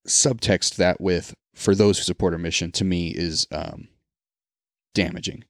subtext 0.08 0.76
that 0.76 1.00
with 1.00 1.34
for 1.54 1.76
those 1.76 1.98
who 1.98 2.04
support 2.04 2.34
our 2.34 2.40
mission 2.40 2.72
to 2.72 2.84
me 2.84 3.10
is 3.10 3.48
um, 3.52 3.88
damaging. 4.94 5.44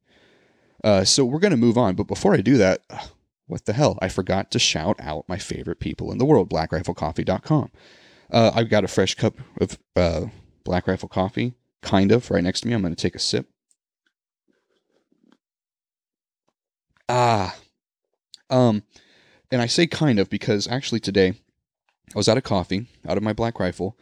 Uh, 0.83 1.03
so 1.03 1.23
we're 1.23 1.39
going 1.39 1.51
to 1.51 1.57
move 1.57 1.77
on, 1.77 1.95
but 1.95 2.07
before 2.07 2.33
I 2.33 2.41
do 2.41 2.57
that, 2.57 2.81
what 3.47 3.65
the 3.65 3.73
hell? 3.73 3.97
I 4.01 4.07
forgot 4.07 4.49
to 4.51 4.59
shout 4.59 4.99
out 4.99 5.27
my 5.27 5.37
favorite 5.37 5.79
people 5.79 6.11
in 6.11 6.17
the 6.17 6.25
world, 6.25 6.49
blackriflecoffee.com. 6.49 7.69
Uh, 8.31 8.51
I've 8.55 8.69
got 8.69 8.83
a 8.83 8.87
fresh 8.87 9.15
cup 9.15 9.35
of 9.59 9.77
uh, 9.95 10.25
Black 10.63 10.87
Rifle 10.87 11.09
coffee, 11.09 11.53
kind 11.81 12.11
of, 12.11 12.31
right 12.31 12.43
next 12.43 12.61
to 12.61 12.67
me. 12.67 12.73
I'm 12.73 12.81
going 12.81 12.95
to 12.95 13.01
take 13.01 13.15
a 13.15 13.19
sip. 13.19 13.47
Ah. 17.09 17.55
Um, 18.49 18.83
and 19.51 19.61
I 19.61 19.65
say 19.65 19.85
kind 19.85 20.17
of 20.17 20.29
because 20.29 20.67
actually 20.67 21.01
today 21.01 21.33
I 22.13 22.19
was 22.19 22.27
out 22.29 22.37
of 22.37 22.43
coffee, 22.43 22.87
out 23.07 23.17
of 23.17 23.23
my 23.23 23.33
Black 23.33 23.59
Rifle, 23.59 23.97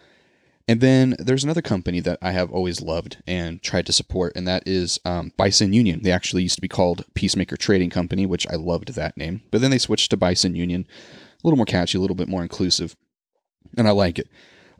And 0.69 0.81
then 0.81 1.15
there's 1.17 1.43
another 1.43 1.63
company 1.63 1.99
that 2.01 2.19
I 2.21 2.29
have 2.29 2.51
always 2.51 2.79
loved 2.79 3.17
and 3.25 3.59
tried 3.63 3.87
to 3.87 3.91
support, 3.91 4.33
and 4.35 4.47
that 4.47 4.67
is 4.67 4.99
um, 5.03 5.31
Bison 5.35 5.73
Union. 5.73 6.03
They 6.03 6.11
actually 6.11 6.43
used 6.43 6.57
to 6.57 6.61
be 6.61 6.67
called 6.67 7.05
Peacemaker 7.15 7.57
Trading 7.57 7.89
Company, 7.89 8.27
which 8.27 8.45
I 8.47 8.53
loved 8.53 8.93
that 8.93 9.17
name. 9.17 9.41
But 9.49 9.61
then 9.61 9.71
they 9.71 9.79
switched 9.79 10.11
to 10.11 10.17
Bison 10.17 10.53
Union, 10.53 10.85
a 11.43 11.47
little 11.47 11.57
more 11.57 11.65
catchy, 11.65 11.97
a 11.97 12.01
little 12.01 12.15
bit 12.15 12.27
more 12.27 12.43
inclusive, 12.43 12.95
and 13.77 13.87
I 13.87 13.91
like 13.91 14.19
it. 14.19 14.29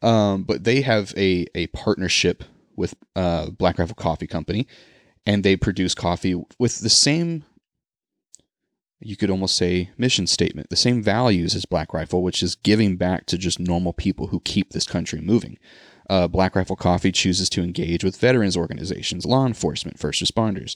Um, 0.03 0.43
but 0.43 0.63
they 0.63 0.81
have 0.81 1.11
a, 1.17 1.47
a 1.55 1.65
partnership 1.67 2.43
with 2.75 2.93
uh, 3.15 3.49
Black 3.49 3.79
Rifle 3.79 3.95
Coffee 3.95 4.27
Company, 4.27 4.67
and 5.25 5.43
they 5.43 5.55
produce 5.55 5.95
coffee 5.95 6.39
with 6.59 6.81
the 6.81 6.89
same 6.91 7.45
you 9.01 9.15
could 9.15 9.29
almost 9.29 9.55
say 9.55 9.91
mission 9.97 10.27
statement, 10.27 10.69
the 10.69 10.75
same 10.75 11.01
values 11.01 11.55
as 11.55 11.65
Black 11.65 11.93
Rifle, 11.93 12.21
which 12.21 12.43
is 12.43 12.55
giving 12.55 12.97
back 12.97 13.25
to 13.27 13.37
just 13.37 13.59
normal 13.59 13.93
people 13.93 14.27
who 14.27 14.41
keep 14.41 14.71
this 14.71 14.85
country 14.85 15.21
moving. 15.21 15.57
Uh, 16.09 16.27
Black 16.27 16.55
Rifle 16.55 16.75
Coffee 16.75 17.11
chooses 17.11 17.49
to 17.49 17.63
engage 17.63 18.03
with 18.03 18.17
veterans 18.17 18.57
organizations, 18.57 19.25
law 19.25 19.45
enforcement, 19.45 19.99
first 19.99 20.21
responders. 20.23 20.75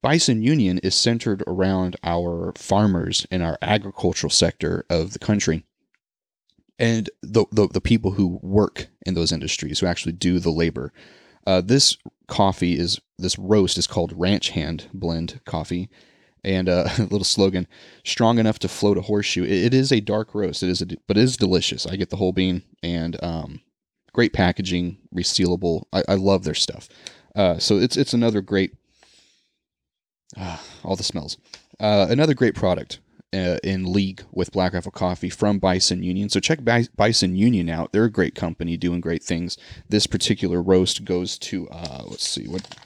Bison 0.00 0.42
Union 0.42 0.78
is 0.78 0.94
centered 0.94 1.42
around 1.46 1.96
our 2.04 2.52
farmers 2.56 3.26
and 3.30 3.42
our 3.42 3.58
agricultural 3.62 4.30
sector 4.30 4.84
of 4.88 5.12
the 5.12 5.18
country 5.18 5.64
and 6.78 7.08
the, 7.22 7.46
the, 7.50 7.68
the 7.68 7.80
people 7.80 8.12
who 8.12 8.38
work 8.42 8.88
in 9.06 9.14
those 9.14 9.32
industries, 9.32 9.80
who 9.80 9.86
actually 9.86 10.12
do 10.12 10.38
the 10.38 10.50
labor. 10.50 10.92
Uh, 11.46 11.60
this 11.60 11.96
coffee 12.26 12.78
is, 12.78 13.00
this 13.18 13.38
roast 13.38 13.76
is 13.76 13.86
called 13.86 14.12
Ranch 14.14 14.50
Hand 14.50 14.88
Blend 14.92 15.40
Coffee 15.44 15.90
and 16.44 16.68
uh, 16.68 16.88
a 16.98 17.02
little 17.02 17.24
slogan 17.24 17.66
strong 18.04 18.38
enough 18.38 18.58
to 18.60 18.68
float 18.68 18.98
a 18.98 19.02
horseshoe. 19.02 19.44
It, 19.44 19.66
it 19.66 19.74
is 19.74 19.92
a 19.92 20.00
dark 20.00 20.34
roast. 20.34 20.62
It 20.62 20.68
is 20.68 20.82
a, 20.82 20.86
but 21.06 21.16
it 21.16 21.22
is 21.22 21.36
delicious. 21.36 21.86
I 21.86 21.96
get 21.96 22.10
the 22.10 22.16
whole 22.16 22.32
bean 22.32 22.62
and 22.82 23.22
um, 23.22 23.60
great 24.12 24.32
packaging 24.32 24.98
resealable. 25.14 25.84
I, 25.92 26.02
I 26.08 26.14
love 26.14 26.44
their 26.44 26.54
stuff. 26.54 26.88
Uh, 27.34 27.58
so 27.58 27.78
it's 27.78 27.96
it's 27.96 28.14
another 28.14 28.40
great 28.40 28.74
uh, 30.36 30.58
all 30.82 30.96
the 30.96 31.02
smells. 31.02 31.36
Uh, 31.80 32.06
another 32.08 32.34
great 32.34 32.54
product 32.54 33.00
uh, 33.32 33.58
in 33.64 33.92
league 33.92 34.22
with 34.30 34.52
black 34.52 34.72
rifle 34.72 34.92
coffee 34.92 35.28
from 35.28 35.58
bison 35.58 36.02
union. 36.02 36.28
So 36.28 36.38
check 36.38 36.60
bison 36.96 37.36
union 37.36 37.68
out. 37.68 37.92
They're 37.92 38.04
a 38.04 38.10
great 38.10 38.34
company 38.36 38.76
doing 38.76 39.00
great 39.00 39.22
things. 39.22 39.58
This 39.88 40.06
particular 40.06 40.62
roast 40.62 41.04
goes 41.04 41.36
to 41.38 41.68
let's 42.04 42.28
see 42.28 42.46
what 42.46 42.76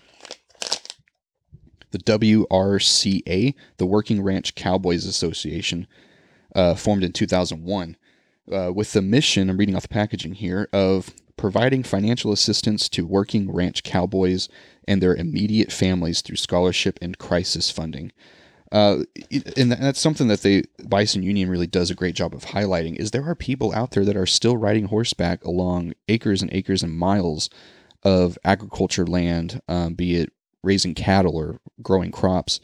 the 1.90 1.98
WRCA, 1.98 3.54
the 3.76 3.86
Working 3.86 4.22
Ranch 4.22 4.54
Cowboys 4.54 5.06
Association, 5.06 5.86
uh, 6.54 6.74
formed 6.74 7.04
in 7.04 7.12
2001, 7.12 7.96
uh, 8.52 8.72
with 8.72 8.92
the 8.92 9.02
mission, 9.02 9.50
I'm 9.50 9.58
reading 9.58 9.76
off 9.76 9.82
the 9.82 9.88
packaging 9.88 10.34
here, 10.34 10.68
of 10.72 11.14
providing 11.36 11.82
financial 11.82 12.32
assistance 12.32 12.88
to 12.90 13.06
working 13.06 13.50
ranch 13.50 13.82
cowboys 13.82 14.48
and 14.86 15.02
their 15.02 15.14
immediate 15.14 15.70
families 15.70 16.20
through 16.20 16.36
scholarship 16.36 16.98
and 17.00 17.18
crisis 17.18 17.70
funding. 17.70 18.12
Uh, 18.70 19.04
and 19.56 19.72
that's 19.72 20.00
something 20.00 20.28
that 20.28 20.42
the 20.42 20.64
Bison 20.86 21.22
Union 21.22 21.48
really 21.48 21.66
does 21.66 21.90
a 21.90 21.94
great 21.94 22.14
job 22.14 22.34
of 22.34 22.46
highlighting 22.46 22.96
is 22.96 23.10
there 23.10 23.24
are 23.24 23.34
people 23.34 23.72
out 23.72 23.92
there 23.92 24.04
that 24.04 24.16
are 24.16 24.26
still 24.26 24.58
riding 24.58 24.86
horseback 24.86 25.42
along 25.44 25.94
acres 26.08 26.42
and 26.42 26.52
acres 26.52 26.82
and 26.82 26.92
miles 26.92 27.48
of 28.02 28.38
agriculture 28.44 29.06
land, 29.06 29.62
um, 29.68 29.94
be 29.94 30.16
it 30.16 30.32
raising 30.62 30.94
cattle 30.94 31.36
or 31.36 31.60
growing 31.82 32.10
crops. 32.10 32.60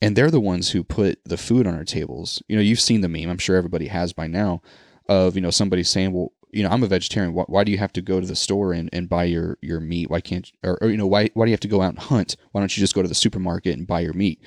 And 0.00 0.16
they're 0.16 0.30
the 0.30 0.40
ones 0.40 0.70
who 0.70 0.84
put 0.84 1.18
the 1.24 1.36
food 1.36 1.66
on 1.66 1.74
our 1.74 1.84
tables. 1.84 2.42
You 2.48 2.56
know, 2.56 2.62
you've 2.62 2.80
seen 2.80 3.00
the 3.00 3.08
meme, 3.08 3.30
I'm 3.30 3.38
sure 3.38 3.56
everybody 3.56 3.86
has 3.88 4.12
by 4.12 4.26
now, 4.26 4.60
of, 5.08 5.34
you 5.34 5.40
know, 5.40 5.50
somebody 5.50 5.82
saying, 5.82 6.12
well, 6.12 6.32
you 6.50 6.62
know, 6.62 6.68
I'm 6.68 6.82
a 6.82 6.86
vegetarian. 6.88 7.34
Why, 7.34 7.44
why 7.46 7.64
do 7.64 7.72
you 7.72 7.78
have 7.78 7.92
to 7.94 8.02
go 8.02 8.20
to 8.20 8.26
the 8.26 8.36
store 8.36 8.72
and, 8.72 8.88
and 8.92 9.08
buy 9.08 9.24
your, 9.24 9.58
your 9.60 9.80
meat? 9.80 10.10
Why 10.10 10.20
can't, 10.20 10.50
or, 10.62 10.78
or, 10.82 10.88
you 10.88 10.96
know, 10.96 11.06
why, 11.06 11.30
why 11.34 11.46
do 11.46 11.50
you 11.50 11.54
have 11.54 11.60
to 11.60 11.68
go 11.68 11.82
out 11.82 11.90
and 11.90 11.98
hunt? 11.98 12.36
Why 12.52 12.60
don't 12.60 12.76
you 12.76 12.80
just 12.80 12.94
go 12.94 13.02
to 13.02 13.08
the 13.08 13.14
supermarket 13.14 13.76
and 13.76 13.86
buy 13.86 14.00
your 14.00 14.12
meat? 14.12 14.40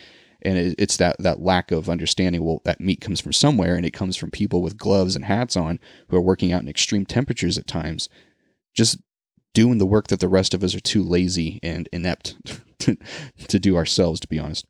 And 0.43 0.57
it, 0.57 0.75
it's 0.77 0.97
that, 0.97 1.17
that 1.19 1.41
lack 1.41 1.71
of 1.71 1.89
understanding. 1.89 2.43
Well, 2.43 2.61
that 2.63 2.79
meat 2.79 3.01
comes 3.01 3.19
from 3.19 3.33
somewhere 3.33 3.75
and 3.75 3.85
it 3.85 3.91
comes 3.91 4.15
from 4.15 4.31
people 4.31 4.61
with 4.61 4.77
gloves 4.77 5.15
and 5.15 5.25
hats 5.25 5.57
on 5.57 5.79
who 6.07 6.17
are 6.17 6.21
working 6.21 6.53
out 6.53 6.61
in 6.61 6.69
extreme 6.69 7.05
temperatures 7.05 7.57
at 7.57 7.67
times. 7.67 8.07
Just 8.75 8.99
doing 9.53 9.77
the 9.77 9.85
work 9.85 10.07
that 10.07 10.19
the 10.19 10.27
rest 10.27 10.53
of 10.53 10.63
us 10.63 10.75
are 10.75 10.79
too 10.79 11.03
lazy 11.03 11.59
and 11.63 11.89
inept 11.91 12.35
to, 12.79 12.97
to 13.47 13.59
do 13.59 13.75
ourselves, 13.75 14.19
to 14.19 14.27
be 14.27 14.39
honest. 14.39 14.65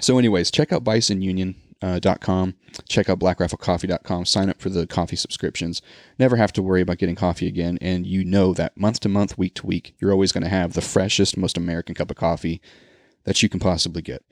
So, 0.00 0.18
anyways, 0.18 0.50
check 0.50 0.72
out 0.72 0.84
bisonunion.com. 0.84 1.58
Uh, 1.80 2.82
check 2.88 3.08
out 3.08 3.18
blackriflecoffee.com. 3.18 4.24
Sign 4.24 4.48
up 4.48 4.60
for 4.60 4.68
the 4.68 4.86
coffee 4.86 5.16
subscriptions. 5.16 5.82
Never 6.18 6.36
have 6.36 6.52
to 6.54 6.62
worry 6.62 6.80
about 6.80 6.98
getting 6.98 7.16
coffee 7.16 7.48
again. 7.48 7.78
And 7.80 8.06
you 8.06 8.24
know 8.24 8.52
that 8.54 8.76
month 8.76 9.00
to 9.00 9.08
month, 9.08 9.36
week 9.36 9.54
to 9.56 9.66
week, 9.66 9.94
you're 10.00 10.12
always 10.12 10.32
going 10.32 10.44
to 10.44 10.50
have 10.50 10.74
the 10.74 10.80
freshest, 10.80 11.36
most 11.36 11.56
American 11.56 11.94
cup 11.94 12.10
of 12.10 12.16
coffee 12.16 12.60
that 13.24 13.42
you 13.42 13.48
can 13.48 13.60
possibly 13.60 14.02
get. 14.02 14.24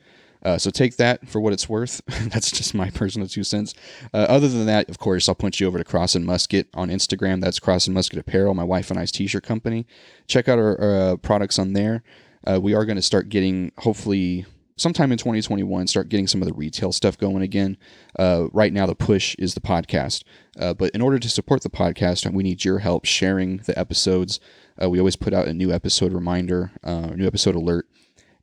Uh, 0.43 0.59
so 0.59 0.71
take 0.71 0.97
that 0.97 1.27
for 1.29 1.41
what 1.41 1.53
it's 1.53 1.69
worth. 1.69 2.01
That's 2.07 2.51
just 2.51 2.75
my 2.75 2.91
personal 2.91 3.29
two 3.29 3.45
cents. 3.45 3.75
Uh, 4.13 4.27
other 4.29 4.49
than 4.49 4.67
that, 4.67 4.89
of 4.89 4.99
course, 4.99 5.29
I'll 5.29 5.35
point 5.35 5.61
you 5.61 5.67
over 5.67 5.79
to 5.79 5.85
Cross 5.85 6.15
and 6.15 6.25
Musket 6.25 6.69
on 6.75 6.89
Instagram. 6.89 7.41
That's 7.41 7.59
Cross 7.59 7.87
and 7.87 7.95
Musket 7.95 8.19
Apparel, 8.19 8.55
my 8.55 8.65
wife 8.65 8.91
and 8.91 8.99
I's 8.99 9.13
t-shirt 9.13 9.43
company. 9.43 9.87
Check 10.27 10.49
out 10.49 10.59
our, 10.59 10.81
uh, 10.81 11.17
products 11.17 11.59
on 11.59 11.73
there. 11.73 12.03
Uh, 12.47 12.61
we 12.61 12.75
are 12.75 12.85
going 12.85 12.97
to 12.97 13.03
start 13.03 13.29
getting, 13.29 13.73
hopefully, 13.79 14.47
sometime 14.77 15.11
in 15.11 15.19
2021, 15.19 15.87
start 15.89 16.09
getting 16.09 16.29
some 16.29 16.43
of 16.43 16.49
the 16.49 16.55
retail 16.55 16.93
stuff 16.93 17.19
going 17.19 17.43
again. 17.43 17.77
Uh, 18.17 18.47
right 18.53 18.73
now, 18.73 18.87
the 18.87 18.95
push 18.95 19.35
is 19.39 19.55
the 19.55 19.61
podcast. 19.61 20.23
Uh, 20.59 20.73
but 20.73 20.91
in 20.91 21.01
order 21.01 21.19
to 21.19 21.29
support 21.29 21.63
the 21.63 21.71
podcast, 21.71 22.31
we 22.33 22.45
need 22.45 22.65
your 22.65 22.79
help 22.79 23.05
sharing 23.05 23.57
the 23.59 23.77
episodes. 23.77 24.39
we 24.81 24.99
always 24.99 25.17
put 25.17 25.33
out 25.33 25.49
a 25.49 25.55
new 25.55 25.73
episode 25.73 26.13
reminder, 26.13 26.71
a 26.85 27.17
new 27.17 27.27
episode 27.27 27.57
alert 27.57 27.89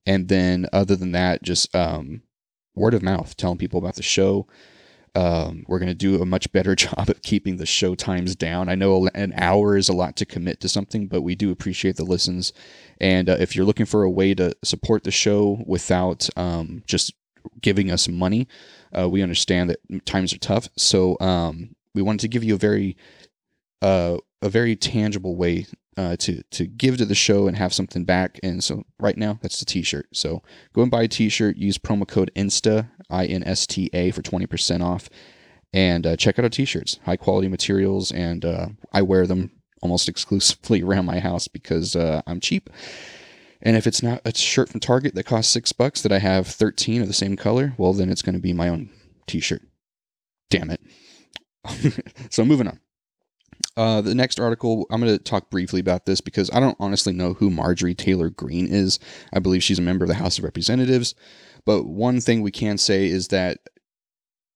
and 0.05 0.27
then 0.27 0.67
other 0.73 0.95
than 0.95 1.11
that, 1.13 1.43
just 1.43 1.73
um, 1.75 2.21
word 2.75 2.93
of 2.93 3.03
mouth, 3.03 3.35
telling 3.37 3.57
people 3.57 3.79
about 3.79 3.95
the 3.95 4.03
show. 4.03 4.47
Um, 5.15 5.63
we're 5.67 5.77
going 5.77 5.89
to 5.89 5.93
do 5.93 6.19
a 6.19 6.25
much 6.25 6.51
better 6.51 6.75
job 6.75 7.09
of 7.09 7.21
keeping 7.21 7.57
the 7.57 7.67
show 7.67 7.93
times 7.93 8.35
down. 8.35 8.67
I 8.67 8.75
know 8.75 9.07
an 9.13 9.33
hour 9.37 9.77
is 9.77 9.87
a 9.87 9.93
lot 9.93 10.15
to 10.17 10.25
commit 10.25 10.59
to 10.61 10.69
something, 10.69 11.07
but 11.07 11.21
we 11.21 11.35
do 11.35 11.51
appreciate 11.51 11.97
the 11.97 12.03
listens. 12.03 12.51
And 12.99 13.29
uh, 13.29 13.37
if 13.39 13.55
you're 13.55 13.65
looking 13.65 13.85
for 13.85 14.03
a 14.03 14.09
way 14.09 14.33
to 14.33 14.55
support 14.63 15.03
the 15.03 15.11
show 15.11 15.63
without 15.67 16.27
um, 16.35 16.83
just 16.87 17.13
giving 17.61 17.91
us 17.91 18.07
money, 18.07 18.47
uh, 18.97 19.07
we 19.07 19.21
understand 19.21 19.69
that 19.69 20.05
times 20.05 20.33
are 20.33 20.39
tough. 20.39 20.67
So 20.77 21.17
um, 21.19 21.75
we 21.93 22.01
wanted 22.01 22.21
to 22.21 22.27
give 22.27 22.43
you 22.43 22.55
a 22.55 22.59
very 22.59 22.97
uh, 23.81 24.17
a 24.41 24.49
very 24.49 24.75
tangible 24.75 25.35
way 25.35 25.65
uh, 25.97 26.15
to 26.17 26.43
to 26.43 26.65
give 26.65 26.97
to 26.97 27.06
the 27.06 27.15
show 27.15 27.47
and 27.47 27.58
have 27.58 27.73
something 27.73 28.06
back. 28.06 28.39
And 28.43 28.63
so 28.63 28.84
right 28.99 29.17
now, 29.17 29.39
that's 29.41 29.60
the 29.60 29.65
T-shirt. 29.65 30.08
So 30.13 30.41
go 30.73 30.82
and 30.82 30.91
buy 30.91 31.03
a 31.03 31.08
T-shirt. 31.08 31.58
Use 31.58 31.77
promo 31.77 32.08
code 32.08 32.32
INSTA 32.36 32.89
I 33.10 33.25
N 33.25 33.43
S 33.43 33.67
T 33.67 33.89
A 33.93 34.12
for 34.12 34.21
twenty 34.21 34.45
percent 34.45 34.84
off, 34.84 35.10
and 35.71 36.06
uh, 36.06 36.15
check 36.15 36.39
out 36.39 36.45
our 36.45 36.49
T-shirts. 36.49 36.99
High 37.06 37.17
quality 37.17 37.47
materials, 37.47 38.12
and 38.12 38.45
uh, 38.45 38.67
I 38.91 39.01
wear 39.01 39.27
them 39.27 39.51
almost 39.82 40.10
exclusively 40.10 40.82
around 40.84 41.06
my 41.06 41.19
house 41.19 41.47
because 41.47 41.95
uh, 41.95 42.21
I'm 42.25 42.39
cheap. 42.39 42.69
And 43.65 43.77
if 43.77 43.88
it's 43.88 44.03
not 44.03 44.21
a 44.25 44.36
shirt 44.36 44.69
from 44.69 44.82
Target 44.82 45.15
that 45.15 45.23
costs 45.23 45.51
six 45.51 45.71
bucks 45.71 46.01
that 46.01 46.12
I 46.12 46.19
have 46.19 46.47
13 46.47 47.01
of 47.01 47.08
the 47.08 47.13
same 47.13 47.38
color, 47.38 47.73
well, 47.77 47.93
then 47.93 48.10
it's 48.10 48.21
going 48.21 48.36
to 48.36 48.41
be 48.41 48.51
my 48.51 48.67
own 48.67 48.89
t 49.25 49.39
shirt. 49.39 49.62
Damn 50.49 50.69
it. 50.69 50.82
so 52.29 52.43
moving 52.43 52.67
on. 52.67 52.79
Uh, 53.76 54.02
the 54.02 54.13
next 54.13 54.39
article, 54.39 54.86
I'm 54.91 55.02
going 55.02 55.17
to 55.17 55.23
talk 55.23 55.49
briefly 55.49 55.80
about 55.80 56.06
this 56.06 56.21
because 56.21 56.52
I 56.54 56.60
don't 56.60 56.78
honestly 56.80 57.13
know 57.13 57.34
who 57.34 57.49
Marjorie 57.49 57.95
Taylor 57.95 58.30
Greene 58.30 58.67
is. 58.67 58.99
I 59.34 59.39
believe 59.39 59.63
she's 59.63 59.80
a 59.80 59.84
member 59.84 60.06
of 60.06 60.10
the 60.10 60.15
House 60.15 60.38
of 60.38 60.43
Representatives. 60.43 61.15
But 61.65 61.86
one 61.86 62.21
thing 62.21 62.41
we 62.41 62.52
can 62.52 62.78
say 62.78 63.08
is 63.08 63.30
that 63.30 63.58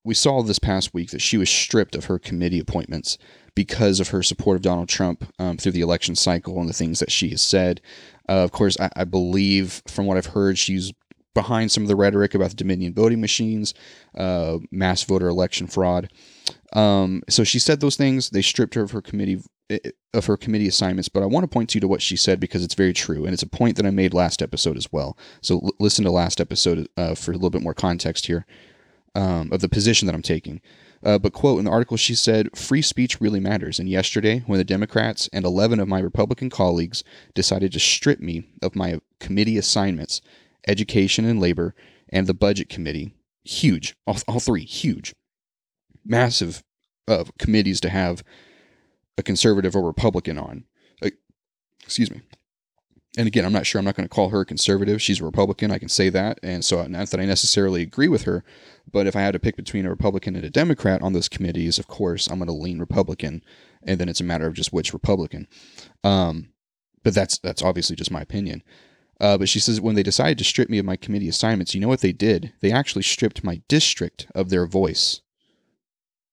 we 0.04 0.14
saw 0.14 0.42
this 0.42 0.60
past 0.60 0.94
week 0.94 1.12
that 1.12 1.22
she 1.22 1.38
was 1.38 1.50
stripped 1.50 1.96
of 1.96 2.06
her 2.06 2.20
committee 2.20 2.60
appointments 2.60 3.18
because 3.56 4.00
of 4.00 4.10
her 4.10 4.24
support 4.24 4.56
of 4.56 4.62
Donald 4.62 4.88
Trump 4.88 5.26
um, 5.40 5.58
through 5.58 5.72
the 5.72 5.82
election 5.82 6.16
cycle 6.16 6.60
and 6.60 6.70
the 6.70 6.74
things 6.74 7.00
that 7.00 7.12
she 7.12 7.30
has 7.30 7.42
said. 7.42 7.82
Uh, 8.30 8.44
of 8.44 8.52
course, 8.52 8.80
I, 8.80 8.90
I, 8.96 9.04
believe, 9.04 9.82
from 9.88 10.06
what 10.06 10.16
I've 10.16 10.28
heard, 10.28 10.58
she's 10.58 10.94
behind 11.34 11.72
some 11.72 11.84
of 11.84 11.90
the 11.90 11.96
rhetoric 11.96 12.36
about 12.36 12.50
the 12.52 12.56
Dominion 12.56 12.94
voting 12.94 13.20
machines, 13.20 13.74
uh, 14.18 14.60
mass 14.72 15.04
voter 15.04 15.28
election 15.28 15.68
fraud. 15.68 16.12
Um, 16.74 17.24
so 17.30 17.44
she 17.44 17.60
said 17.60 17.80
those 17.80 17.96
things. 17.96 18.30
They 18.30 18.42
stripped 18.42 18.76
her 18.76 18.82
of 18.82 18.92
her 18.92 19.02
committee 19.02 19.42
of 20.14 20.26
her 20.26 20.38
committee 20.38 20.68
assignments. 20.68 21.10
But 21.10 21.24
I 21.24 21.26
want 21.26 21.44
to 21.44 21.48
point 21.48 21.70
to 21.70 21.78
you 21.78 21.82
to 21.82 21.88
what 21.88 22.02
she 22.02 22.16
said 22.16 22.40
because 22.40 22.64
it's 22.64 22.74
very 22.74 22.94
true, 22.94 23.26
and 23.26 23.34
it's 23.34 23.44
a 23.44 23.48
point 23.48 23.76
that 23.78 23.86
I 23.86 23.92
made 23.92 24.14
last 24.14 24.42
episode 24.42 24.78
as 24.78 24.92
well. 24.92 25.18
So 25.42 25.56
l- 25.56 25.72
listen 25.80 26.06
to 26.06 26.12
last 26.12 26.40
episode 26.40 26.88
uh, 26.98 27.16
for 27.16 27.32
a 27.32 27.36
little 27.36 27.50
bit 27.50 27.62
more 27.62 27.74
context 27.74 28.28
here 28.28 28.46
um, 29.16 29.50
of 29.52 29.62
the 29.62 29.70
position 29.70 30.06
that 30.06 30.16
I'm 30.16 30.22
taking. 30.22 30.62
Uh, 31.04 31.20
but 31.20 31.34
quote 31.34 31.60
in 31.60 31.66
the 31.66 31.72
article, 31.72 31.98
she 31.98 32.16
said, 32.16 32.58
"Free 32.58 32.82
speech 32.82 33.22
really 33.22 33.40
matters." 33.40 33.80
And 33.80 33.90
yesterday, 33.90 34.40
when 34.48 34.58
the 34.58 34.64
Democrats 34.64 35.30
and 35.34 35.46
11 35.46 35.80
of 35.80 35.88
my 35.88 36.00
Republican 36.00 36.50
colleagues 36.50 37.04
decided 37.34 37.72
to 37.74 37.80
strip 37.80 38.20
me 38.20 38.48
of 38.62 38.76
my 38.76 39.00
committee 39.20 39.58
assignments, 39.58 40.22
education 40.68 41.26
and 41.26 41.40
labor, 41.40 41.76
and 42.10 42.26
the 42.26 42.34
budget 42.34 42.70
committee, 42.70 43.14
huge, 43.44 43.96
all, 44.08 44.18
all 44.28 44.40
three, 44.40 44.66
huge 44.66 45.14
massive 46.08 46.64
uh, 47.08 47.26
committees 47.38 47.80
to 47.82 47.90
have 47.90 48.24
a 49.18 49.24
conservative 49.24 49.76
or 49.76 49.82
Republican 49.82 50.38
on. 50.38 50.66
Uh, 51.02 51.10
excuse 51.84 52.12
me. 52.12 52.22
And 53.18 53.26
again, 53.26 53.46
I'm 53.46 53.54
not 53.54 53.66
sure. 53.66 53.80
I'm 53.80 53.86
not 53.86 53.96
going 53.96 54.08
to 54.08 54.14
call 54.14 54.30
her 54.30 54.42
a 54.42 54.46
conservative. 54.46 55.02
She's 55.02 55.22
a 55.22 55.26
Republican. 55.26 55.72
I 55.72 55.80
can 55.80 55.90
say 55.90 56.10
that. 56.10 56.40
And 56.44 56.64
so, 56.64 56.86
not 56.86 57.10
that 57.10 57.20
I 57.20 57.26
necessarily 57.26 57.82
agree 57.82 58.08
with 58.08 58.24
her, 58.24 58.44
but 58.92 59.08
if 59.08 59.16
I 59.16 59.22
had 59.22 59.32
to 59.32 59.40
pick 59.40 59.56
between 59.56 59.88
a 59.88 59.90
Republican 59.90 60.36
and 60.36 60.46
a 60.46 60.52
Democrat 60.52 61.02
on 61.02 61.14
those 61.14 61.28
committees, 61.28 61.80
of 61.80 61.88
course, 61.88 62.28
I'm 62.28 62.38
going 62.38 62.48
to 62.48 62.54
lean 62.54 62.78
Republican. 62.78 63.44
And 63.82 64.00
then 64.00 64.08
it's 64.08 64.20
a 64.20 64.24
matter 64.26 64.46
of 64.46 64.54
just 64.54 64.72
which 64.72 64.94
Republican. 64.94 65.48
Um, 66.04 66.50
but 67.04 67.16
that's 67.16 67.40
that's 67.40 67.64
obviously 67.64 67.96
just 67.96 68.12
my 68.12 68.22
opinion. 68.22 68.62
Uh, 69.20 69.38
but 69.38 69.50
she 69.50 69.60
says 69.60 69.82
when 69.82 69.96
they 69.96 70.04
decided 70.04 70.38
to 70.38 70.44
strip 70.44 70.70
me 70.70 70.78
of 70.78 70.86
my 70.86 70.96
committee 70.96 71.30
assignments, 71.30 71.74
you 71.74 71.82
know 71.82 71.88
what 71.88 72.02
they 72.02 72.12
did? 72.12 72.54
They 72.62 72.72
actually 72.72 73.02
stripped 73.02 73.44
my 73.44 73.62
district 73.68 74.28
of 74.36 74.50
their 74.50 74.68
voice. 74.68 75.22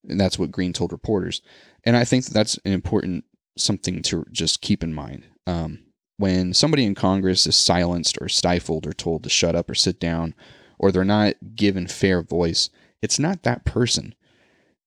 And 0.09 0.21
that's 0.21 0.39
what 0.39 0.51
Greene 0.51 0.73
told 0.73 0.93
reporters. 0.93 1.43
And 1.85 1.97
I 1.97 2.05
think 2.05 2.25
that 2.25 2.35
that's 2.35 2.59
an 2.65 2.73
important 2.73 3.25
something 3.57 4.03
to 4.03 4.25
just 4.33 4.61
keep 4.61 4.83
in 4.83 4.93
mind. 4.93 5.25
Um, 5.47 5.81
when 6.17 6.55
somebody 6.55 6.85
in 6.85 6.95
Congress 6.95 7.47
is 7.47 7.57
silenced 7.57 8.19
or 8.21 8.29
stifled 8.29 8.87
or 8.87 8.93
told 8.93 9.25
to 9.25 9.29
shut 9.29 9.55
up 9.55 9.69
or 9.69 9.75
sit 9.75 9.99
down, 9.99 10.35
or 10.79 10.91
they're 10.91 11.05
not 11.05 11.35
given 11.55 11.87
fair 11.87 12.23
voice, 12.23 12.71
it's 13.03 13.19
not 13.19 13.43
that 13.43 13.65
person. 13.65 14.15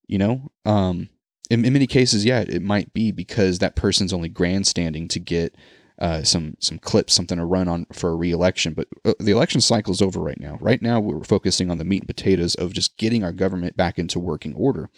You 0.07 0.17
know, 0.17 0.51
um, 0.65 1.09
in, 1.49 1.65
in 1.65 1.73
many 1.73 1.87
cases, 1.87 2.25
yeah, 2.25 2.41
it 2.47 2.61
might 2.61 2.93
be 2.93 3.11
because 3.11 3.59
that 3.59 3.75
person's 3.75 4.13
only 4.13 4.29
grandstanding 4.29 5.07
to 5.09 5.19
get 5.19 5.55
uh, 5.99 6.23
some 6.23 6.55
some 6.59 6.77
clips, 6.77 7.13
something 7.13 7.37
to 7.37 7.45
run 7.45 7.67
on 7.67 7.85
for 7.91 8.11
a 8.11 8.15
reelection. 8.15 8.73
But 8.73 8.87
uh, 9.03 9.13
the 9.19 9.31
election 9.31 9.61
cycle 9.61 9.93
is 9.93 10.01
over 10.01 10.19
right 10.19 10.39
now. 10.39 10.57
Right 10.61 10.81
now, 10.81 10.99
we're 10.99 11.23
focusing 11.23 11.71
on 11.71 11.77
the 11.77 11.85
meat 11.85 12.01
and 12.03 12.07
potatoes 12.07 12.55
of 12.55 12.73
just 12.73 12.97
getting 12.97 13.23
our 13.23 13.31
government 13.31 13.75
back 13.75 13.97
into 13.97 14.19
working 14.19 14.53
order. 14.53 14.89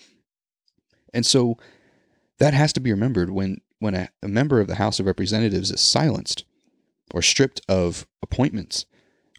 And 1.13 1.25
so 1.25 1.57
that 2.39 2.53
has 2.53 2.73
to 2.73 2.79
be 2.79 2.91
remembered 2.91 3.29
when 3.29 3.61
when 3.79 3.95
a, 3.95 4.09
a 4.21 4.27
member 4.27 4.59
of 4.59 4.67
the 4.67 4.75
House 4.75 4.99
of 4.99 5.05
Representatives 5.05 5.71
is 5.71 5.81
silenced 5.81 6.43
or 7.13 7.21
stripped 7.21 7.61
of 7.69 8.05
appointments 8.21 8.85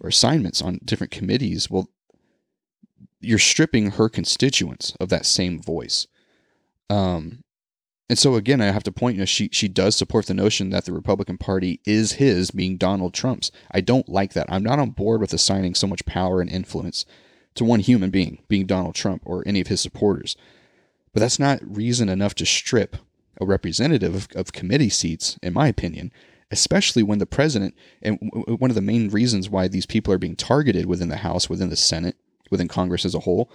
or 0.00 0.08
assignments 0.08 0.62
on 0.62 0.80
different 0.84 1.10
committees. 1.10 1.70
Well, 1.70 1.90
you're 3.20 3.38
stripping 3.38 3.92
her 3.92 4.08
constituents 4.08 4.94
of 4.98 5.10
that 5.10 5.26
same 5.26 5.60
voice. 5.60 6.06
Um, 6.88 7.44
and 8.10 8.18
so 8.18 8.34
again, 8.34 8.60
I 8.60 8.72
have 8.72 8.82
to 8.82 8.90
point, 8.90 9.14
you 9.14 9.20
know, 9.20 9.24
she 9.24 9.48
she 9.52 9.68
does 9.68 9.94
support 9.94 10.26
the 10.26 10.34
notion 10.34 10.70
that 10.70 10.84
the 10.84 10.92
Republican 10.92 11.38
Party 11.38 11.78
is 11.84 12.14
his, 12.14 12.50
being 12.50 12.76
Donald 12.76 13.14
Trump's. 13.14 13.52
I 13.70 13.80
don't 13.80 14.08
like 14.08 14.32
that. 14.32 14.48
I'm 14.48 14.64
not 14.64 14.80
on 14.80 14.90
board 14.90 15.20
with 15.20 15.32
assigning 15.32 15.76
so 15.76 15.86
much 15.86 16.04
power 16.06 16.40
and 16.40 16.50
influence 16.50 17.06
to 17.54 17.64
one 17.64 17.78
human 17.78 18.10
being, 18.10 18.42
being 18.48 18.66
Donald 18.66 18.96
Trump 18.96 19.22
or 19.24 19.44
any 19.46 19.60
of 19.60 19.68
his 19.68 19.80
supporters. 19.80 20.36
But 21.12 21.20
that's 21.20 21.38
not 21.38 21.60
reason 21.62 22.08
enough 22.08 22.34
to 22.34 22.44
strip 22.44 22.96
a 23.40 23.46
representative 23.46 24.16
of, 24.16 24.28
of 24.34 24.52
committee 24.52 24.90
seats, 24.90 25.38
in 25.40 25.52
my 25.52 25.68
opinion, 25.68 26.12
especially 26.50 27.04
when 27.04 27.20
the 27.20 27.26
president, 27.26 27.76
and 28.02 28.18
w- 28.18 28.56
one 28.56 28.72
of 28.72 28.74
the 28.74 28.82
main 28.82 29.08
reasons 29.08 29.48
why 29.48 29.68
these 29.68 29.86
people 29.86 30.12
are 30.12 30.18
being 30.18 30.34
targeted 30.34 30.86
within 30.86 31.10
the 31.10 31.18
House, 31.18 31.48
within 31.48 31.70
the 31.70 31.76
Senate, 31.76 32.16
within 32.50 32.66
Congress 32.66 33.04
as 33.04 33.14
a 33.14 33.20
whole, 33.20 33.52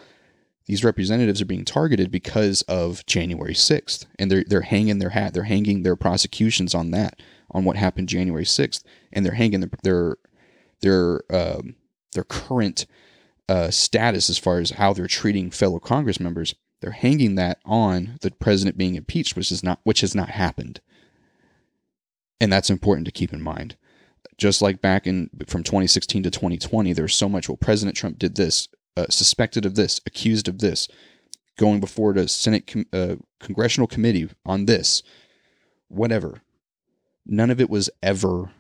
these 0.66 0.84
representatives 0.84 1.42
are 1.42 1.46
being 1.46 1.66
targeted 1.66 2.12
because 2.12 2.62
of 2.64 3.06
January 3.06 3.54
6th 3.54 4.06
and 4.18 4.32
they're 4.32 4.44
they're 4.48 4.62
hanging 4.62 5.00
their 5.00 5.12
hat 5.12 5.34
they're 5.34 5.44
hanging 5.44 5.84
their 5.84 5.96
prosecutions 5.96 6.74
on 6.74 6.92
that 6.92 7.22
on 7.52 7.64
what 7.64 7.76
happened 7.76 8.10
January 8.10 8.46
6th 8.46 8.84
and 9.14 9.26
they're 9.26 9.34
hanging 9.34 9.60
their 9.62 9.70
their 9.84 10.18
their 10.82 11.24
um, 11.30 11.76
their 12.14 12.24
current 12.24 12.86
uh, 13.48 13.70
status 13.70 14.30
as 14.30 14.38
far 14.38 14.60
as 14.60 14.72
how 14.72 14.94
they're 14.94 15.08
treating 15.08 15.52
fellow 15.52 15.80
Congress 15.80 16.20
members. 16.20 16.56
They're 16.82 16.92
hanging 16.92 17.36
that 17.36 17.60
on 17.66 18.18
the 18.22 18.32
president 18.32 18.78
being 18.78 18.96
impeached 18.96 19.36
which 19.36 19.52
is 19.52 19.64
not 19.64 19.80
which 19.84 20.02
has 20.02 20.16
not 20.16 20.30
happened. 20.30 20.82
And 22.42 22.52
that's 22.52 22.70
important 22.70 23.06
to 23.06 23.12
keep 23.12 23.34
in 23.34 23.42
mind. 23.42 23.78
Just 24.38 24.62
like 24.62 24.82
back 24.82 25.08
in 25.08 25.30
from 25.48 25.64
2016 25.64 26.24
to 26.24 26.32
2020 26.32 26.94
there's 26.94 27.16
so 27.16 27.30
much 27.30 27.48
well 27.48 27.58
president 27.58 27.96
trump 27.96 28.20
did 28.20 28.36
this 28.36 28.68
uh, 28.98 29.06
suspected 29.10 29.66
of 29.66 29.76
this, 29.76 30.00
accused 30.06 30.48
of 30.48 30.60
this, 30.60 30.88
going 31.58 31.80
before 31.80 32.14
the 32.14 32.28
Senate 32.28 32.68
com- 32.68 32.86
uh, 32.94 33.16
congressional 33.40 33.88
committee 33.88 34.30
on 34.46 34.66
this, 34.66 35.04
whatever. 35.88 36.42
None 37.26 37.50
of 37.50 37.60
it 37.60 37.70
was 37.70 37.90
ever 38.04 38.52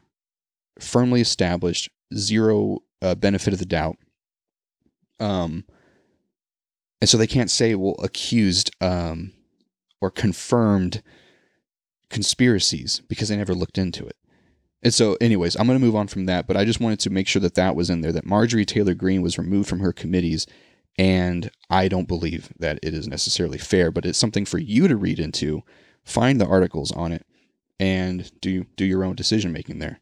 firmly 0.80 1.21
established. 1.21 1.89
Zero 2.13 2.80
uh, 3.02 3.15
benefit 3.15 3.54
of 3.54 3.60
the 3.60 3.65
doubt. 3.65 3.98
Um, 5.19 5.65
and 7.02 7.10
so 7.10 7.17
they 7.17 7.28
can't 7.28 7.52
say, 7.52 7.76
well, 7.76 7.95
accused 8.04 8.71
um, 8.82 9.34
or 10.02 10.10
confirmed 10.10 11.02
conspiracies 12.10 13.02
because 13.08 13.30
they 13.30 13.38
never 13.38 13.54
looked 13.54 13.78
into 13.78 14.06
it. 14.06 14.15
And 14.83 14.93
so, 14.93 15.17
anyways, 15.19 15.55
I'm 15.55 15.65
going 15.65 15.79
to 15.79 15.85
move 15.85 15.95
on 15.95 16.07
from 16.07 16.25
that, 16.25 16.47
but 16.47 16.57
I 16.57 16.63
just 16.63 16.79
wanted 16.79 16.99
to 17.01 17.09
make 17.09 17.27
sure 17.27 17.41
that 17.41 17.55
that 17.55 17.75
was 17.75 17.89
in 17.89 18.01
there, 18.01 18.11
that 18.11 18.25
Marjorie 18.25 18.65
Taylor 18.65 18.93
Greene 18.93 19.21
was 19.21 19.38
removed 19.38 19.67
from 19.67 19.79
her 19.79 19.91
committees. 19.91 20.45
And 20.97 21.51
I 21.69 21.88
don't 21.88 22.07
believe 22.07 22.53
that 22.59 22.79
it 22.81 22.93
is 22.93 23.07
necessarily 23.07 23.57
fair, 23.57 23.91
but 23.91 24.05
it's 24.05 24.17
something 24.17 24.45
for 24.45 24.59
you 24.59 24.88
to 24.88 24.95
read 24.95 25.19
into, 25.19 25.63
find 26.03 26.39
the 26.39 26.47
articles 26.47 26.91
on 26.91 27.11
it, 27.11 27.25
and 27.79 28.31
do 28.39 28.65
do 28.77 28.85
your 28.85 29.03
own 29.03 29.15
decision 29.15 29.51
making 29.51 29.79
there. 29.79 29.99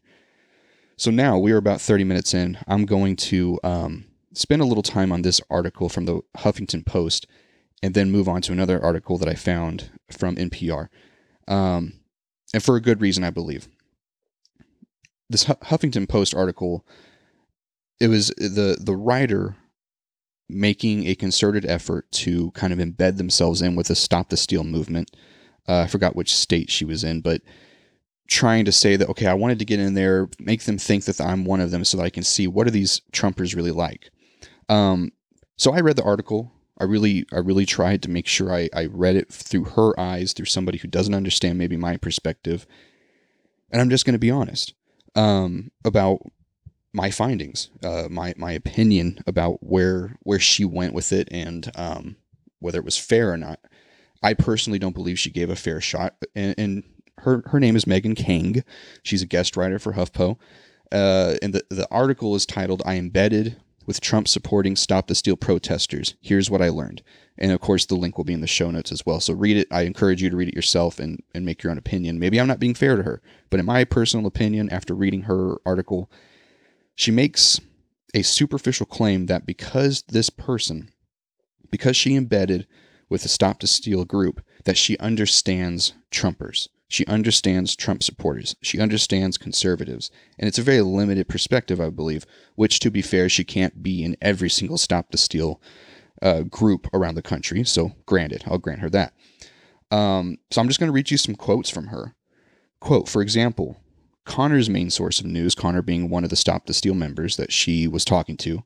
So 0.96 1.10
now 1.10 1.38
we 1.38 1.50
are 1.50 1.56
about 1.56 1.80
30 1.80 2.04
minutes 2.04 2.34
in. 2.34 2.58
I'm 2.68 2.84
going 2.84 3.16
to 3.16 3.58
um, 3.64 4.04
spend 4.32 4.62
a 4.62 4.66
little 4.66 4.82
time 4.82 5.10
on 5.10 5.22
this 5.22 5.40
article 5.50 5.88
from 5.88 6.04
the 6.04 6.20
Huffington 6.36 6.86
Post, 6.86 7.26
and 7.82 7.94
then 7.94 8.12
move 8.12 8.28
on 8.28 8.42
to 8.42 8.52
another 8.52 8.80
article 8.80 9.18
that 9.18 9.28
I 9.28 9.34
found 9.34 9.90
from 10.12 10.36
NPR, 10.36 10.88
um, 11.48 11.94
and 12.52 12.62
for 12.62 12.76
a 12.76 12.80
good 12.82 13.00
reason, 13.00 13.24
I 13.24 13.30
believe 13.30 13.68
this 15.30 15.44
Huffington 15.44 16.08
Post 16.08 16.34
article, 16.34 16.86
it 18.00 18.08
was 18.08 18.28
the 18.36 18.76
the 18.80 18.96
writer 18.96 19.56
making 20.48 21.06
a 21.06 21.14
concerted 21.14 21.64
effort 21.64 22.10
to 22.12 22.50
kind 22.50 22.72
of 22.72 22.78
embed 22.78 23.16
themselves 23.16 23.62
in 23.62 23.74
with 23.74 23.86
the 23.86 23.94
Stop 23.94 24.28
the 24.28 24.36
Steal 24.36 24.64
movement. 24.64 25.10
Uh, 25.66 25.80
I 25.80 25.86
forgot 25.86 26.16
which 26.16 26.34
state 26.34 26.70
she 26.70 26.84
was 26.84 27.02
in, 27.02 27.22
but 27.22 27.40
trying 28.28 28.64
to 28.66 28.72
say 28.72 28.96
that 28.96 29.08
okay, 29.08 29.26
I 29.26 29.34
wanted 29.34 29.58
to 29.58 29.64
get 29.64 29.80
in 29.80 29.94
there, 29.94 30.28
make 30.38 30.64
them 30.64 30.78
think 30.78 31.04
that 31.04 31.20
I'm 31.20 31.44
one 31.44 31.60
of 31.60 31.70
them, 31.70 31.84
so 31.84 31.96
that 31.96 32.04
I 32.04 32.10
can 32.10 32.22
see 32.22 32.46
what 32.46 32.66
are 32.66 32.72
these 32.72 33.00
Trumpers 33.12 33.56
really 33.56 33.72
like. 33.72 34.10
Um, 34.68 35.12
so 35.56 35.72
I 35.72 35.80
read 35.80 35.96
the 35.96 36.04
article. 36.04 36.52
I 36.78 36.84
really, 36.84 37.24
I 37.32 37.38
really 37.38 37.66
tried 37.66 38.02
to 38.02 38.10
make 38.10 38.26
sure 38.26 38.52
I, 38.52 38.68
I 38.74 38.86
read 38.86 39.14
it 39.14 39.32
through 39.32 39.64
her 39.64 39.98
eyes, 39.98 40.32
through 40.32 40.46
somebody 40.46 40.78
who 40.78 40.88
doesn't 40.88 41.14
understand 41.14 41.56
maybe 41.56 41.76
my 41.76 41.96
perspective. 41.96 42.66
And 43.70 43.80
I'm 43.80 43.90
just 43.90 44.04
going 44.04 44.14
to 44.14 44.18
be 44.18 44.30
honest 44.30 44.74
um, 45.14 45.70
about 45.84 46.20
my 46.92 47.10
findings, 47.10 47.70
uh, 47.82 48.08
my 48.10 48.34
my 48.36 48.52
opinion 48.52 49.18
about 49.26 49.62
where 49.62 50.16
where 50.22 50.38
she 50.38 50.64
went 50.64 50.94
with 50.94 51.12
it, 51.12 51.28
and 51.30 51.70
um, 51.74 52.16
whether 52.60 52.78
it 52.78 52.84
was 52.84 52.98
fair 52.98 53.32
or 53.32 53.36
not. 53.36 53.60
I 54.22 54.32
personally 54.32 54.78
don't 54.78 54.94
believe 54.94 55.18
she 55.18 55.30
gave 55.30 55.50
a 55.50 55.56
fair 55.56 55.80
shot, 55.80 56.14
and, 56.34 56.54
and 56.56 56.84
her 57.18 57.42
her 57.46 57.60
name 57.60 57.76
is 57.76 57.86
Megan 57.86 58.14
Keang. 58.14 58.62
She's 59.02 59.22
a 59.22 59.26
guest 59.26 59.56
writer 59.56 59.78
for 59.78 59.92
HuffPo, 59.92 60.38
uh, 60.92 61.34
and 61.42 61.52
the 61.52 61.64
the 61.68 61.88
article 61.90 62.34
is 62.34 62.46
titled 62.46 62.82
"I 62.86 62.96
embedded 62.96 63.56
with 63.86 64.00
Trump 64.00 64.28
supporting 64.28 64.76
Stop 64.76 65.06
the 65.06 65.14
Steal 65.14 65.36
protesters. 65.36 66.14
Here's 66.20 66.50
what 66.50 66.62
I 66.62 66.68
learned." 66.68 67.02
And 67.36 67.50
of 67.50 67.60
course, 67.60 67.86
the 67.86 67.96
link 67.96 68.16
will 68.16 68.24
be 68.24 68.32
in 68.32 68.40
the 68.40 68.46
show 68.46 68.70
notes 68.70 68.92
as 68.92 69.04
well. 69.04 69.20
So 69.20 69.34
read 69.34 69.56
it. 69.56 69.68
I 69.70 69.82
encourage 69.82 70.22
you 70.22 70.30
to 70.30 70.36
read 70.36 70.48
it 70.48 70.54
yourself 70.54 70.98
and, 70.98 71.22
and 71.34 71.44
make 71.44 71.62
your 71.62 71.70
own 71.72 71.78
opinion. 71.78 72.18
Maybe 72.18 72.40
I'm 72.40 72.46
not 72.46 72.60
being 72.60 72.74
fair 72.74 72.96
to 72.96 73.02
her, 73.02 73.20
but 73.50 73.58
in 73.58 73.66
my 73.66 73.84
personal 73.84 74.26
opinion, 74.26 74.70
after 74.70 74.94
reading 74.94 75.22
her 75.22 75.56
article, 75.66 76.10
she 76.94 77.10
makes 77.10 77.60
a 78.14 78.22
superficial 78.22 78.86
claim 78.86 79.26
that 79.26 79.46
because 79.46 80.02
this 80.02 80.30
person, 80.30 80.90
because 81.70 81.96
she 81.96 82.14
embedded 82.14 82.66
with 83.08 83.22
the 83.22 83.28
Stop 83.28 83.60
the 83.60 83.66
Steal 83.66 84.04
group, 84.04 84.40
that 84.64 84.76
she 84.76 84.96
understands 84.98 85.94
Trumpers. 86.12 86.68
She 86.94 87.04
understands 87.06 87.74
Trump 87.74 88.04
supporters. 88.04 88.54
She 88.62 88.78
understands 88.78 89.36
conservatives. 89.36 90.12
And 90.38 90.46
it's 90.46 90.60
a 90.60 90.62
very 90.62 90.80
limited 90.80 91.26
perspective, 91.28 91.80
I 91.80 91.90
believe, 91.90 92.24
which, 92.54 92.78
to 92.78 92.88
be 92.88 93.02
fair, 93.02 93.28
she 93.28 93.42
can't 93.42 93.82
be 93.82 94.04
in 94.04 94.16
every 94.22 94.48
single 94.48 94.78
Stop 94.78 95.10
the 95.10 95.18
Steal 95.18 95.60
uh, 96.22 96.42
group 96.42 96.86
around 96.94 97.16
the 97.16 97.20
country. 97.20 97.64
So, 97.64 97.96
granted, 98.06 98.44
I'll 98.46 98.58
grant 98.58 98.78
her 98.78 98.90
that. 98.90 99.12
Um, 99.90 100.38
so, 100.52 100.60
I'm 100.60 100.68
just 100.68 100.78
going 100.78 100.86
to 100.86 100.94
read 100.94 101.10
you 101.10 101.16
some 101.16 101.34
quotes 101.34 101.68
from 101.68 101.88
her. 101.88 102.14
Quote, 102.78 103.08
for 103.08 103.22
example, 103.22 103.80
Connor's 104.24 104.70
main 104.70 104.88
source 104.88 105.18
of 105.18 105.26
news, 105.26 105.56
Connor 105.56 105.82
being 105.82 106.08
one 106.08 106.22
of 106.22 106.30
the 106.30 106.36
Stop 106.36 106.66
the 106.66 106.74
Steal 106.74 106.94
members 106.94 107.36
that 107.38 107.52
she 107.52 107.88
was 107.88 108.04
talking 108.04 108.36
to, 108.36 108.62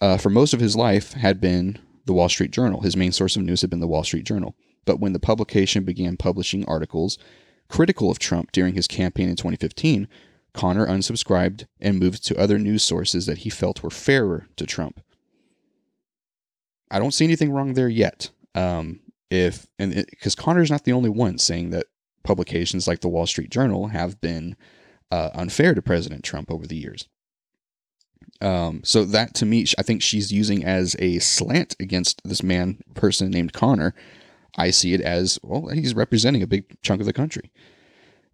uh, 0.00 0.16
for 0.16 0.30
most 0.30 0.54
of 0.54 0.60
his 0.60 0.76
life 0.76 1.14
had 1.14 1.40
been 1.40 1.80
the 2.04 2.12
Wall 2.12 2.28
Street 2.28 2.52
Journal. 2.52 2.82
His 2.82 2.96
main 2.96 3.10
source 3.10 3.34
of 3.34 3.42
news 3.42 3.62
had 3.62 3.70
been 3.70 3.80
the 3.80 3.88
Wall 3.88 4.04
Street 4.04 4.26
Journal. 4.26 4.54
But 4.84 5.00
when 5.00 5.12
the 5.12 5.18
publication 5.18 5.82
began 5.82 6.16
publishing 6.16 6.64
articles 6.66 7.18
critical 7.68 8.10
of 8.10 8.18
Trump 8.18 8.52
during 8.52 8.74
his 8.74 8.86
campaign 8.86 9.28
in 9.28 9.36
2015, 9.36 10.08
Connor 10.52 10.86
unsubscribed 10.86 11.66
and 11.80 11.98
moved 11.98 12.24
to 12.26 12.38
other 12.38 12.58
news 12.58 12.82
sources 12.82 13.26
that 13.26 13.38
he 13.38 13.50
felt 13.50 13.82
were 13.82 13.90
fairer 13.90 14.46
to 14.56 14.66
Trump. 14.66 15.00
I 16.90 16.98
don't 16.98 17.12
see 17.12 17.24
anything 17.24 17.50
wrong 17.50 17.74
there 17.74 17.88
yet. 17.88 18.30
Um, 18.54 19.00
if 19.30 19.66
and 19.78 19.92
because 20.10 20.34
Connor's 20.34 20.70
not 20.70 20.84
the 20.84 20.92
only 20.92 21.10
one 21.10 21.38
saying 21.38 21.70
that 21.70 21.86
publications 22.22 22.86
like 22.86 23.00
the 23.00 23.08
Wall 23.08 23.26
Street 23.26 23.50
Journal 23.50 23.88
have 23.88 24.20
been 24.20 24.56
uh, 25.10 25.30
unfair 25.34 25.74
to 25.74 25.82
President 25.82 26.22
Trump 26.22 26.50
over 26.50 26.66
the 26.66 26.76
years. 26.76 27.08
Um, 28.40 28.82
so 28.84 29.04
that 29.04 29.34
to 29.34 29.46
me, 29.46 29.66
I 29.78 29.82
think 29.82 30.02
she's 30.02 30.32
using 30.32 30.64
as 30.64 30.96
a 30.98 31.18
slant 31.18 31.76
against 31.80 32.20
this 32.24 32.42
man 32.42 32.78
person 32.94 33.30
named 33.30 33.52
Connor. 33.52 33.94
I 34.56 34.70
see 34.70 34.94
it 34.94 35.00
as 35.00 35.38
well. 35.42 35.68
He's 35.68 35.94
representing 35.94 36.42
a 36.42 36.46
big 36.46 36.80
chunk 36.82 37.00
of 37.00 37.06
the 37.06 37.12
country. 37.12 37.50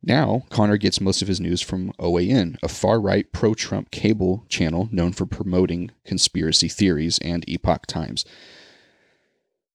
Now, 0.03 0.45
Connor 0.49 0.79
gets 0.79 1.01
most 1.01 1.21
of 1.21 1.29
his 1.29 1.41
news 1.41 1.61
from 1.61 1.93
OAN, 1.99 2.57
a 2.63 2.69
far 2.69 3.01
right 3.01 3.31
pro 3.33 3.55
Trump 3.55 3.91
cable 3.91 4.45
channel 4.49 4.89
known 4.91 5.13
for 5.13 5.27
promoting 5.27 5.91
conspiracy 6.05 6.69
theories 6.69 7.19
and 7.19 7.45
epoch 7.47 7.87
times. 7.87 8.25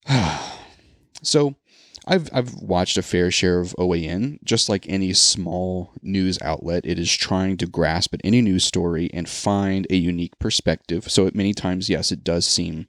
so, 1.22 1.56
I've, 2.08 2.30
I've 2.32 2.54
watched 2.56 2.98
a 2.98 3.04
fair 3.04 3.32
share 3.32 3.60
of 3.60 3.76
OAN. 3.80 4.40
Just 4.44 4.70
like 4.70 4.88
any 4.88 5.14
small 5.14 5.92
news 6.02 6.40
outlet, 6.42 6.86
it 6.86 7.00
is 7.00 7.12
trying 7.12 7.58
to 7.58 7.66
grasp 7.68 8.14
at 8.14 8.22
any 8.24 8.42
news 8.42 8.64
story 8.64 9.10
and 9.14 9.28
find 9.28 9.88
a 9.90 9.96
unique 9.96 10.38
perspective. 10.40 11.10
So, 11.10 11.28
at 11.28 11.36
many 11.36 11.54
times, 11.54 11.90
yes, 11.90 12.12
it 12.12 12.24
does 12.24 12.48
seem 12.48 12.88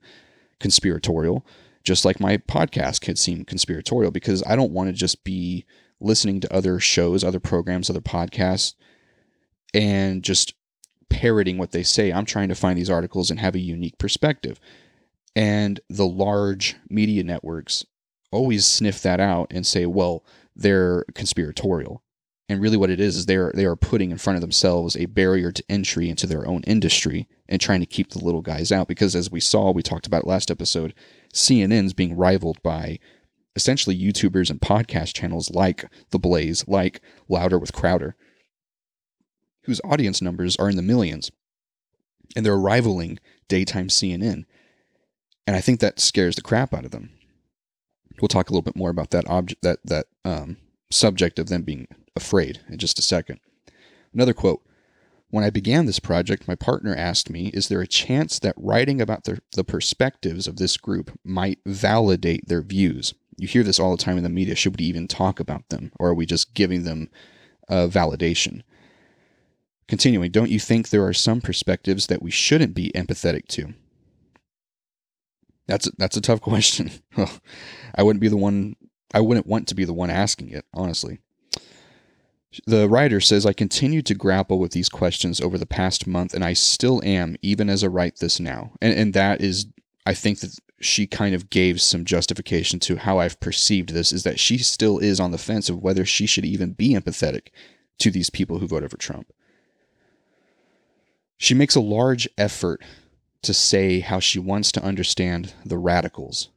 conspiratorial, 0.59 1.45
just 1.87 2.05
like 2.05 2.19
my 2.19 2.37
podcast 2.37 3.01
could 3.01 3.17
seem 3.17 3.45
conspiratorial 3.45 4.11
because 4.11 4.43
I 4.45 4.57
don't 4.57 4.73
want 4.73 4.89
to 4.89 4.93
just 4.93 5.23
be 5.23 5.65
listening 6.01 6.41
to 6.41 6.53
other 6.53 6.81
shows, 6.81 7.23
other 7.23 7.39
programs, 7.39 7.89
other 7.89 8.01
podcasts, 8.01 8.75
and 9.73 10.23
just 10.25 10.55
parroting 11.09 11.59
what 11.59 11.71
they 11.71 11.85
say. 11.85 12.13
I'm 12.13 12.27
trying 12.27 12.49
to 12.49 12.57
find 12.57 12.77
these 12.77 12.91
articles 12.91 13.31
and 13.31 13.39
have 13.39 13.55
a 13.55 13.61
unique 13.61 13.99
perspective. 13.99 14.59
And 15.37 15.79
the 15.89 16.07
large 16.07 16.75
media 16.91 17.23
networks 17.23 17.87
always 18.33 18.67
sniff 18.67 19.01
that 19.03 19.21
out 19.21 19.47
and 19.53 19.65
say, 19.65 19.87
well, 19.87 20.25
they're 20.57 21.05
conspiratorial. 21.15 22.03
And 22.49 22.61
really 22.61 22.77
what 22.77 22.91
it 22.91 23.01
is 23.01 23.17
is 23.17 23.27
they're 23.27 23.51
they 23.55 23.65
are 23.65 23.77
putting 23.77 24.11
in 24.13 24.19
front 24.19 24.37
of 24.37 24.41
themselves 24.41 24.97
a 24.97 25.07
barrier 25.07 25.51
to 25.51 25.65
entry 25.69 26.09
into 26.09 26.27
their 26.27 26.47
own 26.47 26.63
industry 26.63 27.29
and 27.49 27.61
trying 27.61 27.81
to 27.81 27.87
keep 27.87 28.11
the 28.11 28.25
little 28.25 28.43
guys 28.43 28.71
out 28.71 28.87
because 28.87 29.17
as 29.17 29.31
we 29.31 29.41
saw, 29.41 29.73
we 29.73 29.83
talked 29.83 30.07
about 30.07 30.27
last 30.27 30.51
episode, 30.51 30.95
CNN's 31.35 31.93
being 31.93 32.17
rivaled 32.17 32.63
by 32.63 32.99
essentially 33.57 33.99
YouTubers 33.99 34.51
and 34.51 34.61
podcast 34.61 35.15
channels 35.15 35.51
like 35.51 35.87
The 36.11 36.19
Blaze, 36.19 36.69
like 36.69 37.01
Louder 37.29 37.59
with 37.59 37.73
Crowder, 37.73 38.15
whose 39.63 39.81
audience 39.83 40.23
numbers 40.23 40.57
are 40.57 40.69
in 40.69 40.77
the 40.77 40.83
millions. 40.83 41.33
And 42.37 42.45
they're 42.45 42.59
rivaling 42.59 43.19
daytime 43.49 43.89
CNN. 43.89 44.45
And 45.47 45.57
I 45.57 45.61
think 45.61 45.81
that 45.81 45.99
scares 45.99 46.37
the 46.37 46.43
crap 46.43 46.75
out 46.75 46.85
of 46.85 46.91
them. 46.91 47.11
We'll 48.21 48.29
talk 48.29 48.51
a 48.51 48.53
little 48.53 48.63
bit 48.63 48.77
more 48.77 48.91
about 48.91 49.11
that 49.11 49.29
object 49.29 49.63
that 49.63 49.79
that 49.85 50.07
um, 50.25 50.57
subject 50.91 51.39
of 51.39 51.49
them 51.49 51.63
being 51.63 51.87
afraid 52.17 52.61
in 52.69 52.79
just 52.79 52.99
a 52.99 53.03
second. 53.03 53.41
Another 54.13 54.35
quote. 54.35 54.63
When 55.29 55.45
I 55.45 55.51
began 55.51 55.87
this 55.87 55.99
project, 55.99 56.49
my 56.49 56.55
partner 56.55 56.95
asked 56.95 57.31
me, 57.31 57.49
Is 57.49 57.69
there 57.69 57.81
a 57.81 57.87
chance 57.87 58.39
that 58.39 58.55
writing 58.57 59.01
about 59.01 59.25
the, 59.25 59.41
the 59.53 59.65
perspectives 59.65 60.47
of 60.47 60.57
this 60.57 60.77
group 60.77 61.19
might 61.25 61.59
validate 61.67 62.49
their 62.49 62.63
views? 62.63 63.13
You 63.37 63.49
hear 63.49 63.63
this 63.63 63.79
all 63.79 63.95
the 63.95 64.03
time 64.03 64.17
in 64.17 64.23
the 64.23 64.29
media. 64.29 64.55
Should 64.55 64.79
we 64.79 64.87
even 64.87 65.09
talk 65.09 65.41
about 65.41 65.69
them? 65.69 65.93
Or 65.99 66.09
are 66.09 66.15
we 66.15 66.27
just 66.27 66.55
giving 66.55 66.85
them 66.85 67.11
uh, 67.69 67.89
validation? 67.89 68.63
Continuing, 69.89 70.31
don't 70.31 70.51
you 70.51 70.59
think 70.59 70.89
there 70.89 71.05
are 71.05 71.13
some 71.13 71.41
perspectives 71.41 72.07
that 72.07 72.23
we 72.23 72.31
shouldn't 72.31 72.75
be 72.75 72.91
empathetic 72.95 73.47
to? 73.49 73.75
That's 75.67 75.87
a, 75.89 75.91
that's 75.99 76.17
a 76.17 76.21
tough 76.21 76.41
question. 76.41 76.91
I 77.95 78.03
wouldn't 78.03 78.21
be 78.21 78.29
the 78.29 78.37
one. 78.37 78.77
I 79.13 79.21
wouldn't 79.21 79.47
want 79.47 79.69
to 79.69 79.75
be 79.75 79.85
the 79.85 79.93
one 79.93 80.11
asking 80.11 80.51
it, 80.51 80.65
honestly. 80.73 81.21
The 82.67 82.89
writer 82.89 83.21
says, 83.21 83.45
I 83.45 83.53
continued 83.53 84.07
to 84.07 84.15
grapple 84.15 84.59
with 84.59 84.73
these 84.73 84.89
questions 84.89 85.41
over 85.41 85.59
the 85.59 85.67
past 85.67 86.07
month, 86.07 86.33
and 86.33 86.45
I 86.45 86.53
still 86.55 87.03
am, 87.05 87.37
even 87.43 87.69
as 87.69 87.85
I 87.85 87.89
write 87.89 88.19
this 88.19 88.41
now. 88.41 88.73
And, 88.81 88.97
and 88.99 89.15
that 89.15 89.41
is, 89.41 89.67
I 90.07 90.15
think 90.15 90.41
that 90.41 90.59
she 90.81 91.07
kind 91.07 91.35
of 91.35 91.51
gave 91.51 91.81
some 91.81 92.05
justification 92.05 92.79
to 92.81 92.97
how 92.97 93.19
I've 93.19 93.41
perceived 93.41 93.91
this 93.91 94.13
is 94.13 94.23
that 94.25 94.39
she 94.39 94.59
still 94.59 94.99
is 94.99 95.19
on 95.19 95.31
the 95.31 95.39
fence 95.39 95.69
of 95.69 95.83
whether 95.83 96.05
she 96.05 96.27
should 96.27 96.45
even 96.45 96.73
be 96.73 96.91
empathetic 96.95 97.49
to 97.99 98.11
these 98.11 98.31
people 98.31 98.59
who 98.59 98.67
voted 98.67 98.91
for 98.91 98.99
Trump. 98.99 99.33
She 101.39 101.55
makes 101.55 101.75
a 101.75 101.81
large 101.81 102.29
effort 102.39 102.83
to 103.43 103.55
say 103.55 104.01
how 104.01 104.21
she 104.21 104.39
wants 104.39 104.73
to 104.73 104.83
understand 104.83 105.55
the 105.65 105.79
radicals. 105.79 106.51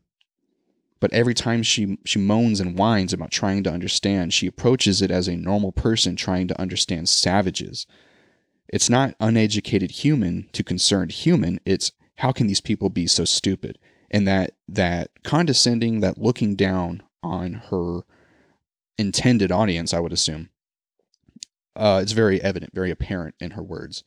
But 0.99 1.13
every 1.13 1.33
time 1.33 1.63
she, 1.63 1.97
she 2.05 2.19
moans 2.19 2.59
and 2.59 2.77
whines 2.77 3.13
about 3.13 3.31
trying 3.31 3.63
to 3.63 3.71
understand, 3.71 4.33
she 4.33 4.47
approaches 4.47 5.01
it 5.01 5.11
as 5.11 5.27
a 5.27 5.37
normal 5.37 5.71
person 5.71 6.15
trying 6.15 6.47
to 6.49 6.59
understand 6.59 7.07
savages. 7.07 7.87
It's 8.67 8.89
not 8.89 9.15
uneducated 9.19 9.91
human 9.91 10.49
to 10.51 10.63
concerned 10.63 11.11
human, 11.11 11.59
it's 11.65 11.91
how 12.17 12.31
can 12.33 12.47
these 12.47 12.61
people 12.61 12.89
be 12.89 13.07
so 13.07 13.23
stupid? 13.23 13.79
and 14.11 14.27
that 14.27 14.51
that 14.67 15.11
condescending, 15.23 15.99
that 16.01 16.17
looking 16.17 16.55
down 16.55 17.03
on 17.21 17.53
her 17.69 18.01
intended 18.97 19.51
audience, 19.51 19.93
I 19.93 19.99
would 19.99 20.13
assume. 20.13 20.49
Uh, 21.75 21.99
it's 22.01 22.11
very 22.11 22.41
evident, 22.41 22.73
very 22.73 22.91
apparent 22.91 23.35
in 23.39 23.51
her 23.51 23.63
words. 23.63 24.03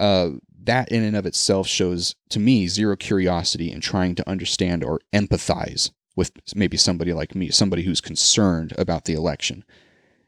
Uh, 0.00 0.30
that 0.64 0.90
in 0.90 1.02
and 1.02 1.16
of 1.16 1.26
itself 1.26 1.66
shows 1.66 2.14
to 2.30 2.40
me 2.40 2.66
zero 2.68 2.96
curiosity 2.96 3.70
in 3.70 3.80
trying 3.80 4.14
to 4.14 4.28
understand 4.28 4.82
or 4.82 5.00
empathize 5.12 5.90
with 6.16 6.32
maybe 6.54 6.76
somebody 6.76 7.12
like 7.12 7.34
me, 7.34 7.50
somebody 7.50 7.82
who's 7.82 8.00
concerned 8.00 8.72
about 8.78 9.04
the 9.04 9.14
election. 9.14 9.64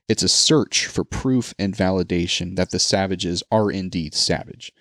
It's 0.09 0.23
a 0.23 0.29
search 0.29 0.87
for 0.87 1.05
proof 1.05 1.55
and 1.59 1.75
validation 1.75 2.57
that 2.57 2.71
the 2.71 2.79
savages 2.79 3.43
are 3.51 3.71
indeed 3.71 4.15
savage. 4.15 4.73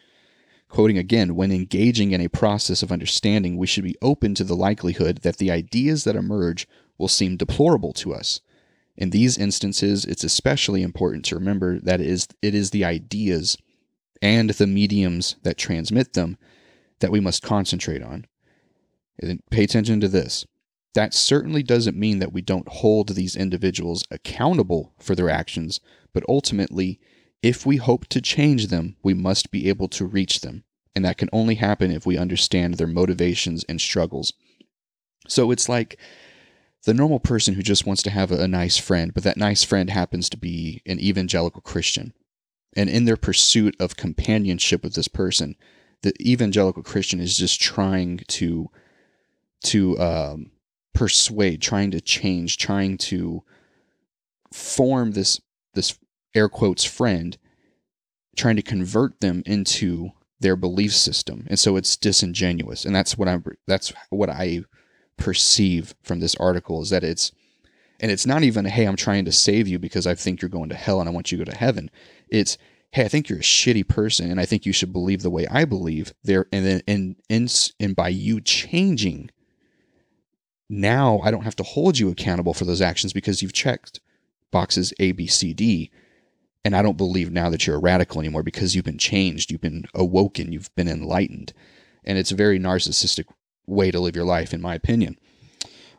Quoting 0.68 0.98
again, 0.98 1.36
when 1.36 1.52
engaging 1.52 2.12
in 2.12 2.22
a 2.22 2.28
process 2.28 2.84
of 2.84 2.92
understanding, 2.92 3.58
we 3.58 3.68
should 3.68 3.84
be 3.84 3.96
open 4.02 4.36
to 4.36 4.44
the 4.44 4.56
likelihood 4.56 5.20
that 5.20 5.38
the 5.38 5.52
ideas 5.52 6.04
that 6.04 6.16
emerge 6.16 6.68
will 6.98 7.08
seem 7.08 7.38
deplorable 7.38 7.94
to 7.94 8.14
us. 8.14 8.42
In 8.98 9.10
these 9.10 9.38
instances, 9.38 10.06
it's 10.06 10.24
especially 10.24 10.82
important 10.82 11.26
to 11.26 11.36
remember 11.36 11.80
that 11.80 12.02
it 12.02 12.08
is, 12.08 12.28
it 12.42 12.56
is 12.56 12.72
the 12.72 12.86
ideas 12.86 13.58
and 14.26 14.50
the 14.50 14.68
mediums 14.68 15.36
that 15.44 15.58
transmit 15.58 16.14
them 16.14 16.38
that 17.00 17.12
we 17.12 17.20
must 17.20 17.44
concentrate 17.44 18.02
on. 18.02 18.26
And 19.20 19.42
pay 19.50 19.64
attention 19.64 20.02
to 20.02 20.08
this. 20.08 20.46
That 20.94 21.14
certainly 21.14 21.64
doesn't 21.64 21.98
mean 21.98 22.20
that 22.20 22.34
we 22.34 22.42
don't 22.42 22.68
hold 22.68 23.10
these 23.10 23.36
individuals 23.36 24.04
accountable 24.10 24.94
for 25.00 25.14
their 25.14 25.30
actions, 25.30 25.80
but 26.14 26.24
ultimately, 26.28 27.00
if 27.42 27.66
we 27.66 27.78
hope 27.78 28.08
to 28.08 28.22
change 28.22 28.68
them, 28.68 28.96
we 29.04 29.14
must 29.14 29.52
be 29.52 29.70
able 29.70 29.88
to 29.90 30.06
reach 30.06 30.42
them 30.42 30.64
and 30.96 31.04
that 31.04 31.18
can 31.18 31.30
only 31.34 31.56
happen 31.56 31.92
if 31.92 32.06
we 32.06 32.18
understand 32.18 32.76
their 32.76 32.88
motivations 32.88 33.66
and 33.66 33.82
struggles. 33.82 34.34
So 35.28 35.52
it's 35.52 35.68
like 35.68 36.00
the 36.86 36.94
normal 36.94 37.20
person 37.20 37.56
who 37.56 37.62
just 37.62 37.86
wants 37.86 38.02
to 38.04 38.10
have 38.10 38.32
a, 38.32 38.48
nice 38.48 38.78
friend, 38.78 39.14
but 39.14 39.24
that 39.24 39.38
nice 39.38 39.64
friend 39.64 39.90
happens 39.90 40.30
to 40.30 40.38
be 40.38 40.82
an 40.86 41.00
evangelical 41.00 41.62
Christian. 41.62 42.14
And 42.76 42.90
in 42.90 43.06
their 43.06 43.18
pursuit 43.18 43.76
of 43.80 43.96
companionship 43.96 44.84
with 44.84 44.96
this 44.96 45.08
person, 45.08 45.56
the 46.02 46.14
evangelical 46.22 46.84
Christian 46.84 47.20
is 47.20 47.38
just 47.38 47.60
trying 47.62 48.20
to 48.28 48.70
to 49.64 49.98
um, 50.00 50.52
persuade, 50.94 51.62
trying 51.62 51.92
to 51.92 52.02
change, 52.02 52.58
trying 52.58 52.98
to 52.98 53.44
form 54.52 55.12
this 55.12 55.42
this 55.74 55.98
air 56.34 56.50
quotes 56.50 56.84
friend, 56.84 57.38
trying 58.36 58.56
to 58.56 58.62
convert 58.62 59.20
them 59.20 59.42
into 59.46 60.12
their 60.40 60.56
belief 60.56 60.94
system, 60.94 61.48
and 61.50 61.58
so 61.58 61.76
it's 61.78 61.96
disingenuous. 61.96 62.86
And 62.86 62.96
that's 62.96 63.18
what 63.18 63.28
I'm. 63.28 63.44
That's 63.68 63.94
what 64.10 64.30
I 64.30 64.62
perceive 65.18 65.96
from 66.04 66.20
this 66.20 66.36
article 66.36 66.82
is 66.82 66.90
that 66.90 67.04
it's, 67.04 67.32
and 68.02 68.12
it's 68.12 68.26
not 68.26 68.44
even 68.44 68.66
hey 68.66 68.86
I'm 68.86 68.98
trying 68.98 69.26
to 69.26 69.32
save 69.32 69.68
you 69.68 69.80
because 69.80 70.06
I 70.06 70.14
think 70.14 70.42
you're 70.42 70.50
going 70.50 70.70
to 70.70 70.76
hell 70.76 71.00
and 71.00 71.10
I 71.10 71.14
want 71.14 71.32
you 71.32 71.38
to 71.38 71.46
go 71.46 71.52
to 71.52 71.58
heaven. 71.58 71.90
It's 72.30 72.58
hey 72.92 73.06
I 73.06 73.08
think 73.08 73.30
you're 73.30 73.40
a 73.40 73.44
shitty 73.44 73.88
person 73.88 74.32
and 74.32 74.40
I 74.40 74.46
think 74.46 74.66
you 74.66 74.74
should 74.74 74.94
believe 74.94 75.22
the 75.22 75.30
way 75.30 75.46
I 75.48 75.66
believe 75.66 76.14
there, 76.24 76.48
and 76.52 76.66
then 76.66 76.82
and 76.88 77.16
and 77.30 77.72
and 77.80 77.96
by 77.96 78.10
you 78.10 78.42
changing. 78.42 79.32
Now 80.70 81.20
I 81.24 81.32
don't 81.32 81.44
have 81.44 81.56
to 81.58 81.64
hold 81.64 82.00
you 82.00 82.10
accountable 82.10 82.54
for 82.54 82.66
those 82.66 82.82
actions 82.82 83.14
because 83.14 83.42
you've 83.42 83.54
checked 83.54 84.00
boxes 84.52 84.94
A, 85.00 85.12
B, 85.12 85.28
C, 85.28 85.54
D 85.54 85.92
and 86.66 86.76
I 86.76 86.82
don't 86.82 86.98
believe 86.98 87.32
now 87.32 87.52
that 87.52 87.68
you're 87.68 87.76
a 87.76 87.80
radical 87.80 88.20
anymore 88.20 88.42
because 88.42 88.74
you've 88.74 88.86
been 88.86 88.98
changed, 88.98 89.52
you've 89.52 89.62
been 89.62 89.86
awoken, 89.94 90.52
you've 90.52 90.74
been 90.74 90.88
enlightened. 90.88 91.54
And 92.04 92.18
it's 92.18 92.32
a 92.32 92.36
very 92.36 92.60
narcissistic 92.60 93.26
way 93.68 93.92
to 93.92 94.00
live 94.00 94.16
your 94.16 94.26
life, 94.26 94.52
in 94.52 94.62
my 94.62 94.74
opinion. 94.74 95.20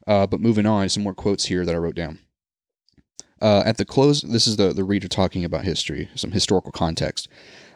Uh, 0.08 0.26
but 0.26 0.40
moving 0.40 0.66
on, 0.66 0.88
some 0.88 1.04
more 1.04 1.14
quotes 1.14 1.44
here 1.46 1.64
that 1.64 1.74
I 1.74 1.78
wrote 1.78 1.94
down. 1.94 2.18
Uh, 3.40 3.62
at 3.66 3.76
the 3.76 3.84
close, 3.84 4.22
this 4.22 4.46
is 4.46 4.56
the, 4.56 4.72
the 4.72 4.84
reader 4.84 5.08
talking 5.08 5.44
about 5.44 5.64
history, 5.64 6.08
some 6.14 6.32
historical 6.32 6.72
context, 6.72 7.28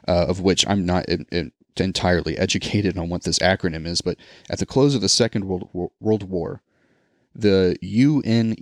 uh, 0.09 0.27
of 0.29 0.41
which 0.41 0.67
I'm 0.67 0.87
not 0.87 1.07
in, 1.09 1.27
in 1.31 1.53
entirely 1.77 2.37
educated 2.39 2.99
on 2.99 3.09
what 3.09 3.23
this 3.25 3.39
acronym 3.39 3.87
is, 3.87 4.01
but 4.01 4.17
at 4.49 4.59
the 4.59 4.67
close 4.67 4.95
of 4.95 5.01
the 5.01 5.09
Second 5.09 5.45
World 5.47 5.69
War, 5.73 5.91
World 6.01 6.29
War 6.29 6.63
The 7.35 7.77
UNESCO, 7.83 8.55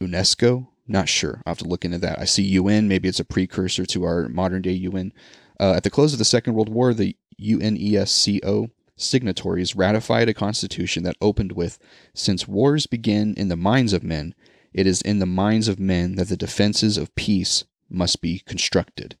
UNESCO, 0.00 0.66
not 0.88 1.08
sure. 1.08 1.42
I'll 1.44 1.52
have 1.52 1.58
to 1.58 1.68
look 1.68 1.84
into 1.84 1.98
that. 1.98 2.20
I 2.20 2.24
see 2.24 2.42
UN, 2.42 2.88
maybe 2.88 3.08
it's 3.08 3.20
a 3.20 3.24
precursor 3.24 3.84
to 3.86 4.04
our 4.04 4.28
modern 4.28 4.62
day 4.62 4.72
UN. 4.72 5.12
Uh, 5.58 5.74
at 5.76 5.82
the 5.82 5.90
close 5.90 6.12
of 6.12 6.18
the 6.18 6.24
Second 6.24 6.54
World 6.54 6.68
War, 6.68 6.94
the 6.94 7.16
UNESCO 7.40 8.70
signatories 8.98 9.76
ratified 9.76 10.28
a 10.28 10.34
constitution 10.34 11.02
that 11.02 11.16
opened 11.20 11.52
with 11.52 11.78
Since 12.14 12.48
wars 12.48 12.86
begin 12.86 13.34
in 13.34 13.48
the 13.48 13.56
minds 13.56 13.92
of 13.92 14.02
men, 14.02 14.34
it 14.76 14.86
is 14.86 15.00
in 15.00 15.20
the 15.20 15.26
minds 15.26 15.68
of 15.68 15.80
men 15.80 16.16
that 16.16 16.28
the 16.28 16.36
defenses 16.36 16.98
of 16.98 17.14
peace 17.14 17.64
must 17.88 18.20
be 18.20 18.40
constructed. 18.40 19.16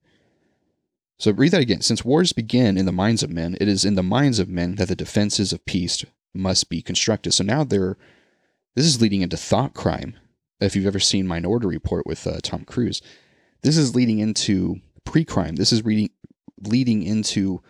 So 1.18 1.32
read 1.32 1.52
that 1.52 1.62
again. 1.62 1.80
Since 1.80 2.04
wars 2.04 2.34
begin 2.34 2.76
in 2.76 2.84
the 2.84 2.92
minds 2.92 3.22
of 3.22 3.30
men, 3.30 3.56
it 3.58 3.66
is 3.66 3.82
in 3.82 3.94
the 3.94 4.02
minds 4.02 4.38
of 4.38 4.50
men 4.50 4.74
that 4.74 4.88
the 4.88 4.94
defenses 4.94 5.54
of 5.54 5.64
peace 5.64 6.04
must 6.34 6.68
be 6.68 6.82
constructed. 6.82 7.32
So 7.32 7.42
now 7.42 7.64
they're 7.64 7.96
this 8.74 8.84
is 8.84 9.00
leading 9.00 9.22
into 9.22 9.38
thought 9.38 9.72
crime. 9.72 10.18
If 10.60 10.76
you've 10.76 10.86
ever 10.86 11.00
seen 11.00 11.26
Minority 11.26 11.66
Report 11.66 12.06
with 12.06 12.26
uh, 12.26 12.40
Tom 12.42 12.64
Cruise, 12.66 13.00
this 13.62 13.78
is 13.78 13.94
leading 13.94 14.18
into 14.18 14.76
pre-crime. 15.04 15.56
This 15.56 15.72
is 15.72 15.82
reading 15.82 16.10
leading 16.60 17.02
into 17.02 17.62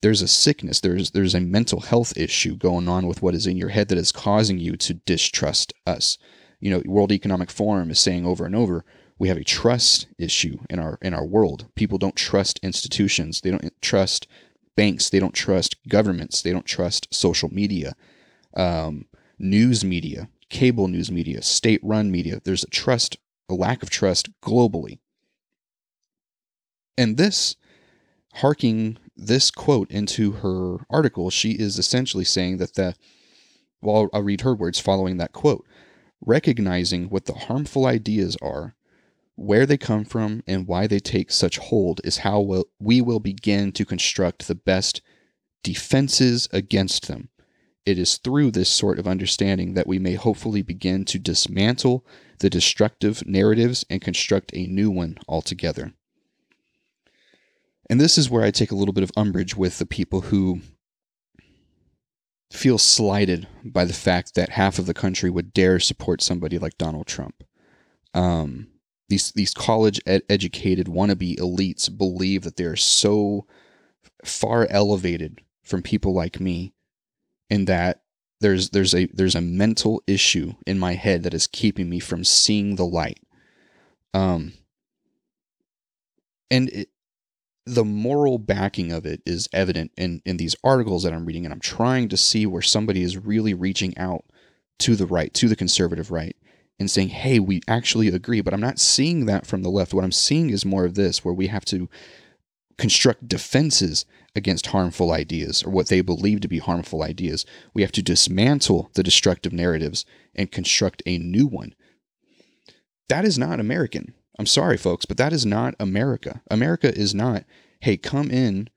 there's 0.00 0.22
a 0.22 0.28
sickness, 0.28 0.78
there's 0.78 1.10
there's 1.10 1.34
a 1.34 1.40
mental 1.40 1.80
health 1.80 2.16
issue 2.16 2.54
going 2.56 2.88
on 2.88 3.08
with 3.08 3.20
what 3.20 3.34
is 3.34 3.48
in 3.48 3.56
your 3.56 3.70
head 3.70 3.88
that 3.88 3.98
is 3.98 4.12
causing 4.12 4.58
you 4.58 4.76
to 4.76 4.94
distrust 4.94 5.72
us. 5.84 6.18
You 6.60 6.70
know, 6.70 6.82
World 6.86 7.12
Economic 7.12 7.50
Forum 7.50 7.90
is 7.90 8.00
saying 8.00 8.24
over 8.24 8.46
and 8.46 8.56
over, 8.56 8.84
we 9.18 9.28
have 9.28 9.36
a 9.36 9.44
trust 9.44 10.06
issue 10.18 10.58
in 10.68 10.78
our 10.78 10.98
in 11.02 11.14
our 11.14 11.24
world. 11.24 11.66
People 11.74 11.98
don't 11.98 12.16
trust 12.16 12.60
institutions. 12.62 13.40
They 13.40 13.50
don't 13.50 13.72
trust 13.82 14.26
banks. 14.76 15.08
They 15.08 15.18
don't 15.18 15.34
trust 15.34 15.76
governments. 15.88 16.42
They 16.42 16.52
don't 16.52 16.66
trust 16.66 17.12
social 17.14 17.48
media, 17.48 17.94
um, 18.56 19.06
news 19.38 19.84
media, 19.84 20.28
cable 20.50 20.88
news 20.88 21.10
media, 21.10 21.42
state-run 21.42 22.10
media. 22.10 22.40
There's 22.44 22.64
a 22.64 22.70
trust, 22.70 23.16
a 23.48 23.54
lack 23.54 23.82
of 23.82 23.90
trust 23.90 24.28
globally, 24.42 24.98
and 26.98 27.16
this, 27.16 27.56
harking 28.34 28.98
this 29.16 29.50
quote 29.50 29.90
into 29.90 30.32
her 30.32 30.84
article, 30.90 31.30
she 31.30 31.52
is 31.52 31.78
essentially 31.78 32.24
saying 32.24 32.58
that 32.58 32.74
the. 32.74 32.94
Well, 33.82 34.08
I'll 34.12 34.22
read 34.22 34.40
her 34.40 34.54
words 34.54 34.80
following 34.80 35.18
that 35.18 35.32
quote. 35.32 35.66
Recognizing 36.24 37.08
what 37.08 37.26
the 37.26 37.34
harmful 37.34 37.86
ideas 37.86 38.36
are 38.42 38.76
where 39.36 39.66
they 39.66 39.76
come 39.76 40.04
from 40.04 40.42
and 40.46 40.66
why 40.66 40.86
they 40.86 40.98
take 40.98 41.30
such 41.30 41.58
hold 41.58 42.00
is 42.02 42.18
how 42.18 42.40
we'll, 42.40 42.64
we 42.80 43.00
will 43.00 43.20
begin 43.20 43.70
to 43.70 43.84
construct 43.84 44.48
the 44.48 44.54
best 44.54 45.02
defenses 45.62 46.48
against 46.52 47.06
them. 47.06 47.28
It 47.84 47.98
is 47.98 48.16
through 48.16 48.50
this 48.50 48.70
sort 48.70 48.98
of 48.98 49.06
understanding 49.06 49.74
that 49.74 49.86
we 49.86 49.98
may 49.98 50.14
hopefully 50.14 50.62
begin 50.62 51.04
to 51.04 51.18
dismantle 51.18 52.04
the 52.40 52.50
destructive 52.50 53.24
narratives 53.26 53.84
and 53.88 54.00
construct 54.00 54.50
a 54.54 54.66
new 54.66 54.90
one 54.90 55.18
altogether. 55.28 55.92
And 57.88 58.00
this 58.00 58.18
is 58.18 58.28
where 58.28 58.42
I 58.42 58.50
take 58.50 58.72
a 58.72 58.74
little 58.74 58.94
bit 58.94 59.04
of 59.04 59.12
umbrage 59.16 59.54
with 59.54 59.78
the 59.78 59.86
people 59.86 60.22
who 60.22 60.62
feel 62.50 62.78
slighted 62.78 63.46
by 63.64 63.84
the 63.84 63.92
fact 63.92 64.34
that 64.34 64.50
half 64.50 64.78
of 64.78 64.86
the 64.86 64.94
country 64.94 65.30
would 65.30 65.52
dare 65.52 65.80
support 65.80 66.22
somebody 66.22 66.58
like 66.58 66.78
Donald 66.78 67.06
Trump. 67.06 67.42
Um, 68.14 68.68
these 69.08 69.32
these 69.32 69.54
college 69.54 70.00
ed- 70.06 70.22
educated 70.28 70.86
wannabe 70.86 71.38
elites 71.38 71.94
believe 71.96 72.42
that 72.42 72.56
they're 72.56 72.76
so 72.76 73.46
far 74.24 74.66
elevated 74.70 75.42
from 75.62 75.82
people 75.82 76.14
like 76.14 76.40
me 76.40 76.72
and 77.50 77.66
that 77.66 78.02
there's 78.40 78.70
there's 78.70 78.94
a 78.94 79.06
there's 79.12 79.34
a 79.34 79.40
mental 79.40 80.02
issue 80.06 80.54
in 80.66 80.78
my 80.78 80.94
head 80.94 81.22
that 81.22 81.34
is 81.34 81.46
keeping 81.46 81.88
me 81.88 81.98
from 81.98 82.24
seeing 82.24 82.76
the 82.76 82.86
light 82.86 83.20
um 84.14 84.52
and 86.50 86.68
it, 86.70 86.88
the 87.66 87.84
moral 87.84 88.38
backing 88.38 88.92
of 88.92 89.04
it 89.04 89.20
is 89.26 89.48
evident 89.52 89.90
in 89.96 90.22
in 90.24 90.36
these 90.36 90.56
articles 90.62 91.02
that 91.02 91.12
I'm 91.12 91.26
reading 91.26 91.44
and 91.44 91.52
I'm 91.52 91.60
trying 91.60 92.08
to 92.08 92.16
see 92.16 92.46
where 92.46 92.62
somebody 92.62 93.02
is 93.02 93.16
really 93.18 93.54
reaching 93.54 93.96
out 93.98 94.24
to 94.78 94.94
the 94.94 95.06
right 95.06 95.32
to 95.34 95.48
the 95.48 95.56
conservative 95.56 96.10
right 96.10 96.36
and 96.78 96.90
saying, 96.90 97.08
hey, 97.08 97.38
we 97.38 97.62
actually 97.66 98.08
agree. 98.08 98.40
But 98.40 98.54
I'm 98.54 98.60
not 98.60 98.78
seeing 98.78 99.26
that 99.26 99.46
from 99.46 99.62
the 99.62 99.70
left. 99.70 99.94
What 99.94 100.04
I'm 100.04 100.12
seeing 100.12 100.50
is 100.50 100.64
more 100.64 100.84
of 100.84 100.94
this, 100.94 101.24
where 101.24 101.34
we 101.34 101.46
have 101.46 101.64
to 101.66 101.88
construct 102.78 103.26
defenses 103.26 104.04
against 104.34 104.66
harmful 104.66 105.10
ideas 105.10 105.62
or 105.62 105.70
what 105.70 105.88
they 105.88 106.02
believe 106.02 106.40
to 106.42 106.48
be 106.48 106.58
harmful 106.58 107.02
ideas. 107.02 107.46
We 107.72 107.80
have 107.82 107.92
to 107.92 108.02
dismantle 108.02 108.90
the 108.94 109.02
destructive 109.02 109.52
narratives 109.52 110.04
and 110.34 110.52
construct 110.52 111.02
a 111.06 111.16
new 111.16 111.46
one. 111.46 111.74
That 113.08 113.24
is 113.24 113.38
not 113.38 113.60
American. 113.60 114.12
I'm 114.38 114.46
sorry, 114.46 114.76
folks, 114.76 115.06
but 115.06 115.16
that 115.16 115.32
is 115.32 115.46
not 115.46 115.74
America. 115.80 116.42
America 116.50 116.94
is 116.94 117.14
not, 117.14 117.44
hey, 117.80 117.96
come 117.96 118.30
in 118.30 118.68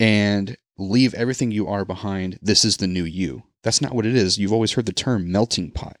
and 0.00 0.56
leave 0.76 1.14
everything 1.14 1.52
you 1.52 1.68
are 1.68 1.84
behind. 1.84 2.38
This 2.42 2.64
is 2.64 2.78
the 2.78 2.86
new 2.86 3.04
you. 3.04 3.44
That's 3.62 3.80
not 3.80 3.94
what 3.94 4.06
it 4.06 4.14
is. 4.14 4.38
You've 4.38 4.52
always 4.52 4.72
heard 4.72 4.86
the 4.86 4.92
term 4.92 5.30
melting 5.30 5.70
pot 5.70 5.96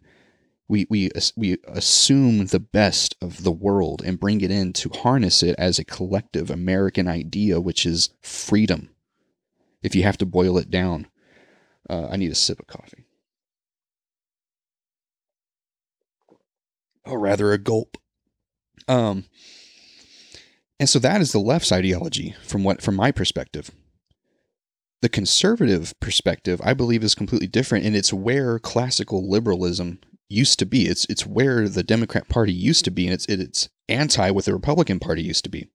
we 0.68 0.86
we 0.90 1.10
we 1.36 1.58
assume 1.68 2.46
the 2.46 2.60
best 2.60 3.14
of 3.20 3.44
the 3.44 3.52
world 3.52 4.02
and 4.04 4.18
bring 4.18 4.40
it 4.40 4.50
in 4.50 4.72
to 4.74 4.88
harness 4.88 5.42
it 5.42 5.54
as 5.58 5.78
a 5.78 5.84
collective 5.84 6.50
American 6.50 7.06
idea, 7.06 7.60
which 7.60 7.86
is 7.86 8.10
freedom. 8.20 8.90
If 9.82 9.94
you 9.94 10.02
have 10.02 10.16
to 10.18 10.26
boil 10.26 10.58
it 10.58 10.70
down, 10.70 11.06
uh, 11.88 12.08
I 12.10 12.16
need 12.16 12.32
a 12.32 12.34
sip 12.34 12.58
of 12.58 12.66
coffee, 12.66 13.04
or 17.04 17.18
rather, 17.20 17.52
a 17.52 17.58
gulp. 17.58 17.96
Um, 18.88 19.24
and 20.78 20.88
so 20.88 20.98
that 20.98 21.20
is 21.20 21.32
the 21.32 21.38
left's 21.38 21.72
ideology 21.72 22.34
from 22.42 22.64
what 22.64 22.82
from 22.82 22.96
my 22.96 23.10
perspective. 23.10 23.70
The 25.02 25.08
conservative 25.08 25.94
perspective, 26.00 26.60
I 26.64 26.74
believe, 26.74 27.04
is 27.04 27.14
completely 27.14 27.46
different, 27.46 27.84
and 27.84 27.94
it's 27.94 28.12
where 28.12 28.58
classical 28.58 29.28
liberalism 29.28 30.00
used 30.28 30.58
to 30.58 30.66
be. 30.66 30.86
It's 30.86 31.06
it's 31.08 31.26
where 31.26 31.68
the 31.68 31.82
Democrat 31.82 32.28
Party 32.28 32.52
used 32.52 32.84
to 32.86 32.90
be, 32.90 33.06
and 33.06 33.14
it's 33.14 33.26
it's 33.26 33.68
anti 33.88 34.30
what 34.30 34.44
the 34.44 34.52
Republican 34.52 34.98
Party 34.98 35.22
used 35.22 35.44
to 35.44 35.50
be, 35.50 35.68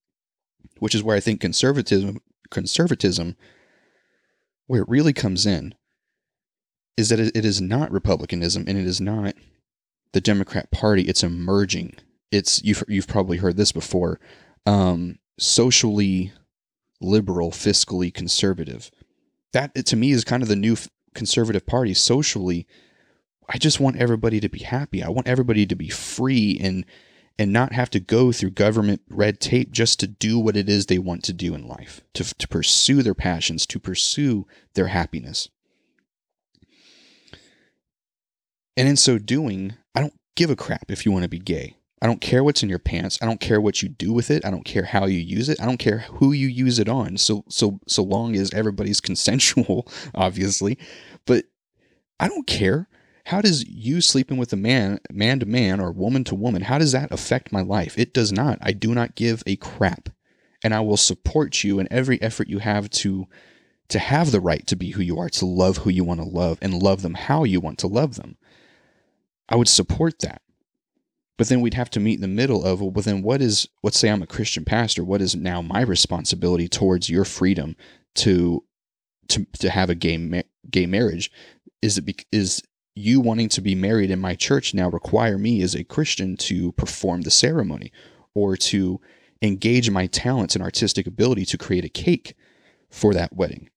which 0.79 0.95
is 0.95 1.03
where 1.03 1.15
I 1.15 1.19
think 1.19 1.41
conservatism 1.41 2.19
conservatism, 2.49 3.37
where 4.67 4.81
it 4.81 4.89
really 4.89 5.13
comes 5.13 5.45
in, 5.45 5.73
is 6.97 7.09
that 7.09 7.19
it 7.19 7.45
is 7.45 7.61
not 7.61 7.91
republicanism 7.91 8.65
and 8.67 8.77
it 8.77 8.85
is 8.85 9.01
not 9.01 9.33
the 10.13 10.21
Democrat 10.21 10.69
Party. 10.71 11.03
It's 11.03 11.23
emerging. 11.23 11.95
It's 12.31 12.63
you've 12.63 12.83
you've 12.87 13.07
probably 13.07 13.37
heard 13.37 13.57
this 13.57 13.71
before. 13.71 14.19
Um, 14.65 15.19
socially 15.39 16.31
liberal, 17.01 17.51
fiscally 17.51 18.13
conservative. 18.13 18.91
That 19.53 19.73
to 19.85 19.95
me 19.95 20.11
is 20.11 20.23
kind 20.23 20.43
of 20.43 20.49
the 20.49 20.55
new 20.55 20.77
conservative 21.13 21.65
party. 21.65 21.93
Socially 21.93 22.67
I 23.53 23.57
just 23.57 23.81
want 23.81 23.97
everybody 23.97 24.39
to 24.39 24.49
be 24.49 24.59
happy. 24.59 25.03
I 25.03 25.09
want 25.09 25.27
everybody 25.27 25.65
to 25.65 25.75
be 25.75 25.89
free 25.89 26.57
and 26.61 26.85
and 27.37 27.51
not 27.51 27.73
have 27.73 27.89
to 27.89 27.99
go 27.99 28.31
through 28.31 28.51
government 28.51 29.01
red 29.09 29.39
tape 29.39 29.71
just 29.71 29.99
to 29.99 30.07
do 30.07 30.37
what 30.37 30.55
it 30.55 30.69
is 30.69 30.85
they 30.85 30.99
want 30.99 31.23
to 31.23 31.33
do 31.33 31.55
in 31.55 31.67
life, 31.67 32.01
to, 32.13 32.23
to 32.35 32.47
pursue 32.47 33.01
their 33.01 33.15
passions, 33.15 33.65
to 33.65 33.79
pursue 33.79 34.45
their 34.75 34.87
happiness. 34.87 35.49
And 38.77 38.87
in 38.87 38.95
so 38.95 39.17
doing, 39.17 39.73
I 39.95 40.01
don't 40.01 40.13
give 40.35 40.51
a 40.51 40.55
crap 40.55 40.91
if 40.91 41.05
you 41.05 41.11
want 41.11 41.23
to 41.23 41.29
be 41.29 41.39
gay. 41.39 41.77
I 42.01 42.07
don't 42.07 42.21
care 42.21 42.43
what's 42.43 42.63
in 42.63 42.69
your 42.69 42.79
pants. 42.79 43.19
I 43.21 43.25
don't 43.25 43.39
care 43.39 43.61
what 43.61 43.83
you 43.83 43.89
do 43.89 44.11
with 44.11 44.31
it. 44.31 44.43
I 44.43 44.49
don't 44.49 44.65
care 44.65 44.85
how 44.85 45.05
you 45.05 45.19
use 45.19 45.49
it. 45.49 45.61
I 45.61 45.65
don't 45.65 45.77
care 45.77 45.99
who 45.99 46.31
you 46.31 46.47
use 46.47 46.79
it 46.79 46.89
on. 46.89 47.17
So 47.17 47.43
so 47.47 47.79
so 47.87 48.03
long 48.03 48.35
as 48.35 48.53
everybody's 48.53 49.01
consensual, 49.01 49.87
obviously. 50.15 50.77
But 51.25 51.45
I 52.19 52.27
don't 52.27 52.47
care 52.47 52.87
how 53.25 53.41
does 53.41 53.67
you 53.67 54.01
sleeping 54.01 54.37
with 54.37 54.51
a 54.51 54.57
man, 54.57 54.99
man 55.11 55.39
to 55.39 55.45
man 55.45 55.79
or 55.79 55.91
woman 55.91 56.23
to 56.25 56.35
woman, 56.35 56.63
how 56.63 56.77
does 56.77 56.91
that 56.91 57.11
affect 57.11 57.51
my 57.51 57.61
life? 57.61 57.97
It 57.97 58.13
does 58.13 58.31
not. 58.31 58.57
I 58.61 58.71
do 58.71 58.95
not 58.95 59.15
give 59.15 59.43
a 59.45 59.55
crap. 59.57 60.09
And 60.63 60.73
I 60.73 60.79
will 60.81 60.97
support 60.97 61.63
you 61.63 61.79
in 61.79 61.87
every 61.91 62.21
effort 62.21 62.49
you 62.49 62.59
have 62.59 62.89
to 62.89 63.27
to 63.89 63.99
have 63.99 64.31
the 64.31 64.39
right 64.39 64.65
to 64.67 64.75
be 64.77 64.91
who 64.91 65.01
you 65.01 65.19
are, 65.19 65.29
to 65.29 65.45
love 65.45 65.77
who 65.77 65.89
you 65.89 66.03
want 66.03 66.21
to 66.21 66.25
love 66.25 66.57
and 66.61 66.81
love 66.81 67.01
them 67.01 67.13
how 67.13 67.43
you 67.43 67.59
want 67.59 67.77
to 67.79 67.87
love 67.87 68.15
them. 68.15 68.37
I 69.49 69.57
would 69.57 69.67
support 69.67 70.19
that. 70.19 70.41
But 71.41 71.49
then 71.49 71.61
we'd 71.61 71.73
have 71.73 71.89
to 71.89 71.99
meet 71.99 72.13
in 72.13 72.21
the 72.21 72.27
middle 72.27 72.63
of, 72.63 72.81
well, 72.81 72.91
then 72.91 73.23
what 73.23 73.41
is, 73.41 73.67
let's 73.81 73.97
say 73.97 74.11
I'm 74.11 74.21
a 74.21 74.27
Christian 74.27 74.63
pastor, 74.63 75.03
what 75.03 75.23
is 75.23 75.35
now 75.35 75.59
my 75.59 75.81
responsibility 75.81 76.67
towards 76.67 77.09
your 77.09 77.25
freedom 77.25 77.75
to 78.17 78.63
to 79.29 79.47
to 79.57 79.71
have 79.71 79.89
a 79.89 79.95
gay 79.95 80.19
ma- 80.19 80.43
gay 80.69 80.85
marriage? 80.85 81.31
Is 81.81 81.97
it 81.97 82.03
be, 82.03 82.15
is 82.31 82.61
you 82.93 83.19
wanting 83.19 83.49
to 83.49 83.61
be 83.61 83.73
married 83.73 84.11
in 84.11 84.19
my 84.19 84.35
church 84.35 84.75
now 84.75 84.87
require 84.87 85.39
me 85.39 85.63
as 85.63 85.73
a 85.73 85.83
Christian 85.83 86.37
to 86.37 86.73
perform 86.73 87.21
the 87.21 87.31
ceremony 87.31 87.91
or 88.35 88.55
to 88.57 89.01
engage 89.41 89.89
my 89.89 90.05
talents 90.05 90.53
and 90.53 90.63
artistic 90.63 91.07
ability 91.07 91.45
to 91.45 91.57
create 91.57 91.85
a 91.85 91.89
cake 91.89 92.35
for 92.91 93.15
that 93.15 93.33
wedding. 93.35 93.67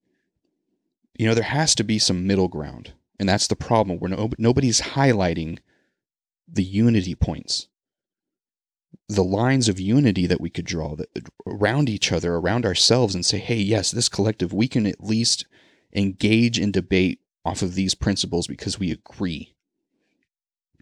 You 1.18 1.26
know, 1.28 1.34
there 1.34 1.44
has 1.44 1.74
to 1.76 1.82
be 1.82 1.98
some 1.98 2.26
middle 2.26 2.48
ground. 2.48 2.92
And 3.18 3.26
that's 3.26 3.46
the 3.46 3.56
problem. 3.56 4.00
Where 4.00 4.10
no, 4.10 4.28
nobody's 4.36 4.82
highlighting 4.82 5.60
the 6.46 6.64
unity 6.64 7.14
points, 7.14 7.68
the 9.08 9.24
lines 9.24 9.68
of 9.68 9.80
unity 9.80 10.26
that 10.26 10.40
we 10.40 10.50
could 10.50 10.64
draw 10.64 10.94
that, 10.96 11.08
around 11.46 11.88
each 11.88 12.12
other, 12.12 12.34
around 12.34 12.64
ourselves, 12.64 13.14
and 13.14 13.24
say, 13.24 13.38
hey, 13.38 13.56
yes, 13.56 13.90
this 13.90 14.08
collective, 14.08 14.52
we 14.52 14.68
can 14.68 14.86
at 14.86 15.02
least 15.02 15.46
engage 15.94 16.58
in 16.58 16.72
debate 16.72 17.20
off 17.44 17.62
of 17.62 17.74
these 17.74 17.94
principles 17.94 18.46
because 18.46 18.78
we 18.78 18.90
agree. 18.90 19.54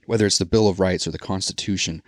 Whether 0.07 0.27
it's 0.27 0.39
the 0.39 0.45
Bill 0.45 0.69
of 0.69 0.81
Rights 0.81 1.07
or 1.07 1.11
the 1.11 1.19
Constitution 1.19 2.03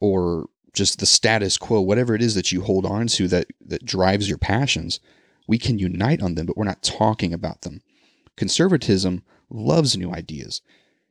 or 0.00 0.46
just 0.72 0.98
the 0.98 1.06
status 1.06 1.56
quo, 1.56 1.80
whatever 1.80 2.14
it 2.14 2.22
is 2.22 2.34
that 2.34 2.52
you 2.52 2.62
hold 2.62 2.84
on 2.84 3.06
to 3.06 3.28
that, 3.28 3.46
that 3.64 3.84
drives 3.84 4.28
your 4.28 4.38
passions, 4.38 5.00
we 5.46 5.58
can 5.58 5.78
unite 5.78 6.22
on 6.22 6.34
them, 6.34 6.46
but 6.46 6.56
we're 6.56 6.64
not 6.64 6.82
talking 6.82 7.32
about 7.32 7.62
them. 7.62 7.80
Conservatism 8.36 9.22
loves 9.50 9.96
new 9.96 10.12
ideas. 10.12 10.62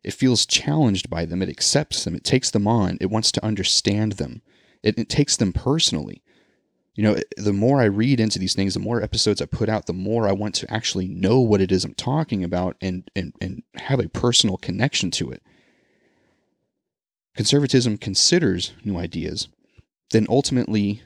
It 0.03 0.13
feels 0.13 0.45
challenged 0.45 1.09
by 1.09 1.25
them. 1.25 1.41
It 1.41 1.49
accepts 1.49 2.03
them. 2.03 2.15
It 2.15 2.23
takes 2.23 2.51
them 2.51 2.67
on. 2.67 2.97
It 2.99 3.09
wants 3.09 3.31
to 3.33 3.45
understand 3.45 4.13
them. 4.13 4.41
It, 4.81 4.97
it 4.97 5.09
takes 5.09 5.37
them 5.37 5.53
personally. 5.53 6.21
You 6.95 7.03
know, 7.03 7.17
the 7.37 7.53
more 7.53 7.81
I 7.81 7.85
read 7.85 8.19
into 8.19 8.37
these 8.37 8.53
things, 8.53 8.75
the 8.75 8.79
more 8.79 9.01
episodes 9.01 9.41
I 9.41 9.45
put 9.45 9.69
out, 9.69 9.87
the 9.87 9.93
more 9.93 10.27
I 10.27 10.33
want 10.33 10.53
to 10.55 10.71
actually 10.71 11.07
know 11.07 11.39
what 11.39 11.61
it 11.61 11.71
is 11.71 11.83
I'm 11.83 11.95
talking 11.95 12.43
about 12.43 12.75
and, 12.81 13.09
and, 13.15 13.33
and 13.41 13.63
have 13.75 13.99
a 13.99 14.09
personal 14.09 14.57
connection 14.57 15.09
to 15.11 15.31
it. 15.31 15.41
Conservatism 17.35 17.97
considers 17.97 18.73
new 18.83 18.97
ideas, 18.97 19.47
then 20.11 20.27
ultimately, 20.29 21.01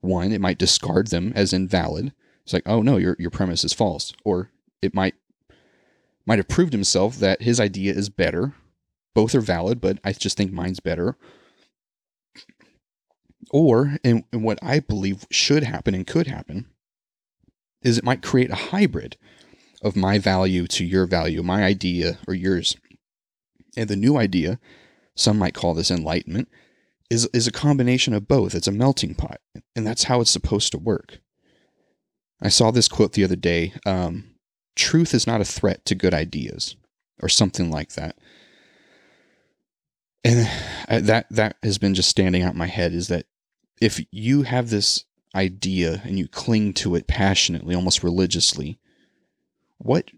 one, 0.00 0.30
it 0.30 0.40
might 0.40 0.58
discard 0.58 1.08
them 1.08 1.32
as 1.34 1.52
invalid. 1.52 2.12
It's 2.44 2.52
like, 2.52 2.62
oh 2.66 2.82
no, 2.82 2.96
your, 2.96 3.16
your 3.18 3.30
premise 3.30 3.64
is 3.64 3.72
false. 3.72 4.12
Or 4.24 4.52
it 4.80 4.94
might 4.94 5.14
might 6.28 6.38
have 6.38 6.46
proved 6.46 6.74
himself 6.74 7.16
that 7.16 7.40
his 7.40 7.58
idea 7.58 7.94
is 7.94 8.10
better. 8.10 8.52
Both 9.14 9.34
are 9.34 9.40
valid, 9.40 9.80
but 9.80 9.98
I 10.04 10.12
just 10.12 10.36
think 10.36 10.52
mine's 10.52 10.78
better. 10.78 11.16
Or, 13.50 13.96
and, 14.04 14.24
and 14.30 14.44
what 14.44 14.58
I 14.62 14.80
believe 14.80 15.26
should 15.30 15.62
happen 15.62 15.94
and 15.94 16.06
could 16.06 16.26
happen, 16.26 16.66
is 17.82 17.96
it 17.96 18.04
might 18.04 18.22
create 18.22 18.50
a 18.50 18.56
hybrid 18.56 19.16
of 19.80 19.96
my 19.96 20.18
value 20.18 20.66
to 20.66 20.84
your 20.84 21.06
value, 21.06 21.42
my 21.42 21.64
idea 21.64 22.18
or 22.28 22.34
yours. 22.34 22.76
And 23.74 23.88
the 23.88 23.96
new 23.96 24.18
idea, 24.18 24.60
some 25.16 25.38
might 25.38 25.54
call 25.54 25.72
this 25.72 25.90
enlightenment, 25.90 26.48
is, 27.08 27.26
is 27.32 27.46
a 27.46 27.52
combination 27.52 28.12
of 28.12 28.28
both. 28.28 28.54
It's 28.54 28.68
a 28.68 28.72
melting 28.72 29.14
pot. 29.14 29.40
And 29.74 29.86
that's 29.86 30.04
how 30.04 30.20
it's 30.20 30.30
supposed 30.30 30.72
to 30.72 30.78
work. 30.78 31.20
I 32.42 32.50
saw 32.50 32.70
this 32.70 32.86
quote 32.86 33.14
the 33.14 33.24
other 33.24 33.36
day. 33.36 33.72
Um, 33.86 34.34
truth 34.78 35.12
is 35.12 35.26
not 35.26 35.40
a 35.40 35.44
threat 35.44 35.84
to 35.84 35.94
good 35.94 36.14
ideas 36.14 36.76
or 37.20 37.28
something 37.28 37.70
like 37.70 37.92
that. 37.92 38.16
And 40.24 40.48
that 40.88 41.26
that 41.30 41.56
has 41.62 41.78
been 41.78 41.94
just 41.94 42.08
standing 42.08 42.42
out 42.42 42.52
in 42.52 42.58
my 42.58 42.66
head 42.66 42.92
is 42.92 43.08
that 43.08 43.26
if 43.80 44.00
you 44.10 44.42
have 44.42 44.70
this 44.70 45.04
idea 45.34 46.00
and 46.04 46.18
you 46.18 46.26
cling 46.26 46.72
to 46.72 46.94
it 46.94 47.06
passionately 47.06 47.74
almost 47.74 48.02
religiously 48.02 48.78
what 49.76 50.10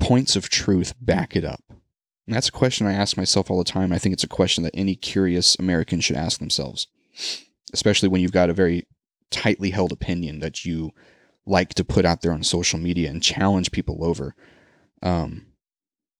points 0.00 0.34
of 0.34 0.48
truth 0.48 0.94
back 1.00 1.36
it 1.36 1.44
up? 1.44 1.62
And 1.68 2.34
that's 2.34 2.48
a 2.48 2.52
question 2.52 2.86
i 2.86 2.92
ask 2.92 3.16
myself 3.16 3.50
all 3.50 3.58
the 3.58 3.64
time. 3.64 3.92
I 3.92 3.98
think 3.98 4.12
it's 4.12 4.24
a 4.24 4.28
question 4.28 4.64
that 4.64 4.74
any 4.74 4.94
curious 4.94 5.56
american 5.58 6.00
should 6.00 6.16
ask 6.16 6.38
themselves 6.38 6.86
especially 7.72 8.08
when 8.08 8.20
you've 8.20 8.32
got 8.32 8.50
a 8.50 8.54
very 8.54 8.86
tightly 9.30 9.70
held 9.70 9.92
opinion 9.92 10.40
that 10.40 10.64
you 10.64 10.92
like 11.46 11.74
to 11.74 11.84
put 11.84 12.04
out 12.04 12.22
there 12.22 12.32
on 12.32 12.42
social 12.42 12.78
media 12.78 13.10
and 13.10 13.22
challenge 13.22 13.72
people 13.72 14.04
over. 14.04 14.34
Um, 15.02 15.46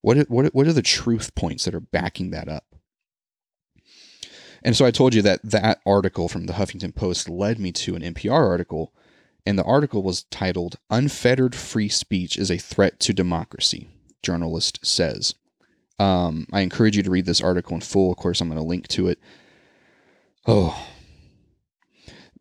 what 0.01 0.29
what 0.29 0.53
what 0.55 0.67
are 0.67 0.73
the 0.73 0.83
truth 0.83 1.35
points 1.35 1.65
that 1.65 1.75
are 1.75 1.81
backing 1.81 2.31
that 2.31 2.49
up? 2.49 2.65
And 4.65 4.77
so 4.77 4.85
I 4.85 4.91
told 4.91 5.15
you 5.15 5.23
that 5.23 5.41
that 5.43 5.81
article 5.87 6.29
from 6.29 6.47
the 6.47 6.55
Huffington 6.55 6.95
Post 6.95 7.29
led 7.29 7.59
me 7.59 7.73
to 7.73 7.97
an 7.97 8.03
NPR 8.03 8.33
article, 8.49 8.93
and 9.45 9.59
the 9.59 9.65
article 9.65 10.03
was 10.03 10.25
titled 10.25 10.77
"Unfettered 10.91 11.55
Free 11.55 11.89
Speech 11.89 12.37
is 12.37 12.51
a 12.51 12.59
Threat 12.59 12.99
to 13.01 13.13
Democracy." 13.13 13.89
Journalist 14.23 14.85
says. 14.85 15.35
Um, 15.99 16.47
I 16.53 16.63
encourage 16.63 16.97
you 16.97 17.03
to 17.05 17.11
read 17.11 17.27
this 17.27 17.41
article 17.41 17.75
in 17.75 17.81
full. 17.81 18.11
Of 18.11 18.17
course, 18.17 18.41
I'm 18.41 18.49
going 18.49 18.61
to 18.61 18.67
link 18.67 18.89
to 18.89 19.09
it. 19.09 19.21
Oh, 20.47 20.85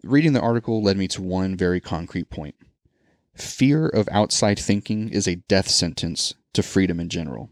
reading 0.04 0.34
the 0.34 0.42
article 0.42 0.82
led 0.82 0.98
me 0.98 1.08
to 1.10 1.22
one 1.22 1.56
very 1.56 1.80
concrete 1.80 2.30
point. 2.30 2.56
Fear 3.36 3.88
of 3.88 4.10
outside 4.12 4.60
thinking 4.60 5.10
is 5.10 5.28
a 5.28 5.36
death 5.36 5.70
sentence 5.70 6.34
to 6.54 6.64
freedom 6.64 7.00
in 7.00 7.10
general. 7.10 7.50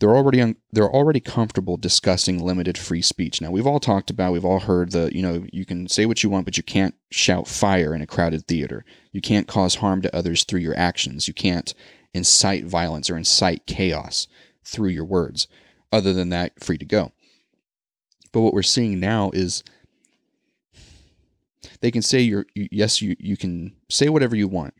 They're 0.00 0.14
already 0.14 0.40
un- 0.40 0.56
they're 0.70 0.90
already 0.90 1.18
comfortable 1.20 1.76
discussing 1.76 2.38
limited 2.38 2.78
free 2.78 3.02
speech. 3.02 3.40
Now 3.40 3.50
we've 3.50 3.66
all 3.66 3.80
talked 3.80 4.10
about, 4.10 4.32
we've 4.32 4.44
all 4.44 4.60
heard 4.60 4.92
the 4.92 5.10
you 5.12 5.22
know 5.22 5.44
you 5.52 5.64
can 5.64 5.88
say 5.88 6.06
what 6.06 6.22
you 6.22 6.30
want, 6.30 6.44
but 6.44 6.56
you 6.56 6.62
can't 6.62 6.94
shout 7.10 7.48
fire 7.48 7.94
in 7.94 8.02
a 8.02 8.06
crowded 8.06 8.46
theater. 8.46 8.84
You 9.10 9.20
can't 9.20 9.48
cause 9.48 9.76
harm 9.76 10.02
to 10.02 10.14
others 10.14 10.44
through 10.44 10.60
your 10.60 10.76
actions. 10.76 11.26
You 11.26 11.34
can't 11.34 11.74
incite 12.14 12.64
violence 12.64 13.10
or 13.10 13.16
incite 13.16 13.66
chaos 13.66 14.28
through 14.64 14.90
your 14.90 15.04
words. 15.04 15.48
Other 15.90 16.12
than 16.12 16.28
that, 16.28 16.62
free 16.62 16.78
to 16.78 16.84
go. 16.84 17.12
But 18.32 18.42
what 18.42 18.54
we're 18.54 18.62
seeing 18.62 19.00
now 19.00 19.30
is 19.32 19.64
they 21.80 21.90
can 21.90 22.02
say 22.02 22.20
you're 22.20 22.46
you, 22.54 22.68
yes 22.70 23.00
you 23.00 23.16
you 23.18 23.36
can 23.36 23.74
say 23.88 24.08
whatever 24.08 24.36
you 24.36 24.48
want, 24.48 24.74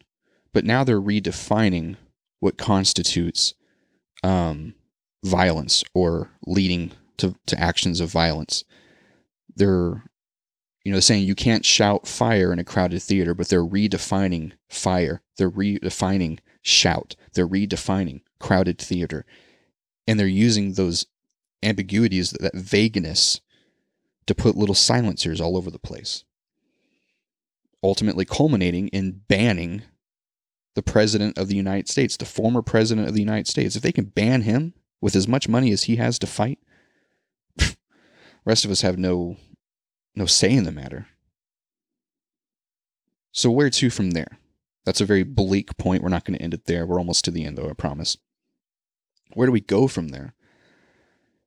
but 0.53 0.65
now 0.65 0.85
they're 0.85 1.01
redefining 1.01 1.97
what 2.41 2.59
constitutes 2.59 3.55
um, 4.23 4.75
violence 5.25 5.85
or 5.95 6.31
leading 6.47 6.93
to, 7.19 7.35
to 7.47 7.61
actions 7.61 8.01
of 8.01 8.11
violence. 8.11 8.65
They're 9.55 10.05
you 10.85 10.93
know 10.93 11.01
saying 11.01 11.25
you 11.25 11.35
can't 11.35 11.65
shout 11.65 12.07
fire 12.07 12.53
in 12.53 12.59
a 12.59 12.65
crowded 12.65 13.03
theater, 13.03 13.35
but 13.35 13.49
they're 13.49 13.65
redefining 13.65 14.53
fire. 14.69 15.23
They're 15.37 15.51
redefining 15.51 16.39
shout. 16.63 17.17
They're 17.35 17.49
redefining 17.49 18.23
crowded 18.41 18.79
theater, 18.79 19.25
and 20.07 20.19
they're 20.19 20.27
using 20.27 20.75
those 20.75 21.07
ambiguities, 21.63 22.31
that 22.31 22.55
vagueness, 22.55 23.41
to 24.27 24.35
put 24.35 24.57
little 24.57 24.75
silencers 24.75 25.41
all 25.41 25.57
over 25.57 25.71
the 25.71 25.79
place 25.79 26.25
ultimately 27.83 28.25
culminating 28.25 28.89
in 28.89 29.23
banning 29.29 29.83
the 30.75 30.83
president 30.83 31.39
of 31.39 31.49
the 31.49 31.57
United 31.57 31.89
States, 31.89 32.17
the 32.17 32.25
former 32.25 32.63
president 32.63 33.09
of 33.09 33.15
the 33.15 33.21
United 33.21 33.49
States. 33.49 33.77
If 33.77 33.83
they 33.83 33.93
can 33.93 34.07
ban 34.07 34.43
him 34.43 34.75
with 35.01 35.17
as 35.17 35.29
much 35.29 35.49
money 35.49 35.73
as 35.73 35.85
he 35.85 35.97
has 35.97 36.19
to 36.21 36.27
fight, 36.27 36.59
rest 38.45 38.65
of 38.65 38.71
us 38.71 38.83
have 38.83 38.99
no 38.99 39.37
no 40.15 40.27
say 40.27 40.53
in 40.53 40.65
the 40.65 40.73
matter. 40.73 41.07
So 43.33 43.51
where 43.51 43.71
to 43.71 43.91
from 43.91 44.13
there? 44.13 44.39
That's 44.85 45.01
a 45.01 45.07
very 45.07 45.23
bleak 45.23 45.77
point. 45.77 46.03
We're 46.03 46.09
not 46.09 46.25
going 46.25 46.37
to 46.37 46.43
end 46.43 46.55
it 46.55 46.67
there. 46.67 46.87
We're 46.87 46.99
almost 46.99 47.25
to 47.27 47.31
the 47.31 47.45
end 47.45 47.59
though, 47.59 47.69
I 47.69 47.75
promise. 47.75 48.17
Where 49.35 49.47
do 49.47 49.53
we 49.53 49.61
go 49.61 49.87
from 49.87 50.09
there? 50.09 50.35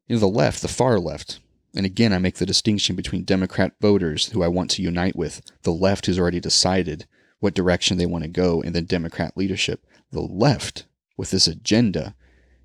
You 0.07 0.15
know, 0.15 0.19
the 0.19 0.27
left, 0.27 0.61
the 0.61 0.67
far 0.67 0.99
left, 0.99 1.39
and 1.75 1.85
again, 1.85 2.11
I 2.11 2.17
make 2.17 2.35
the 2.35 2.45
distinction 2.45 2.95
between 2.95 3.23
Democrat 3.23 3.73
voters 3.79 4.29
who 4.29 4.43
I 4.43 4.49
want 4.49 4.69
to 4.71 4.81
unite 4.81 5.15
with, 5.15 5.41
the 5.63 5.71
left 5.71 6.05
who's 6.05 6.19
already 6.19 6.39
decided 6.39 7.05
what 7.39 7.53
direction 7.53 7.97
they 7.97 8.05
want 8.05 8.23
to 8.23 8.29
go, 8.29 8.61
and 8.61 8.75
then 8.75 8.85
Democrat 8.85 9.37
leadership. 9.37 9.85
The 10.11 10.21
left, 10.21 10.85
with 11.17 11.31
this 11.31 11.47
agenda, 11.47 12.15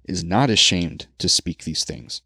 is 0.05 0.25
not 0.25 0.51
ashamed 0.51 1.07
to 1.19 1.29
speak 1.29 1.65
these 1.65 1.85
things. 1.85 2.23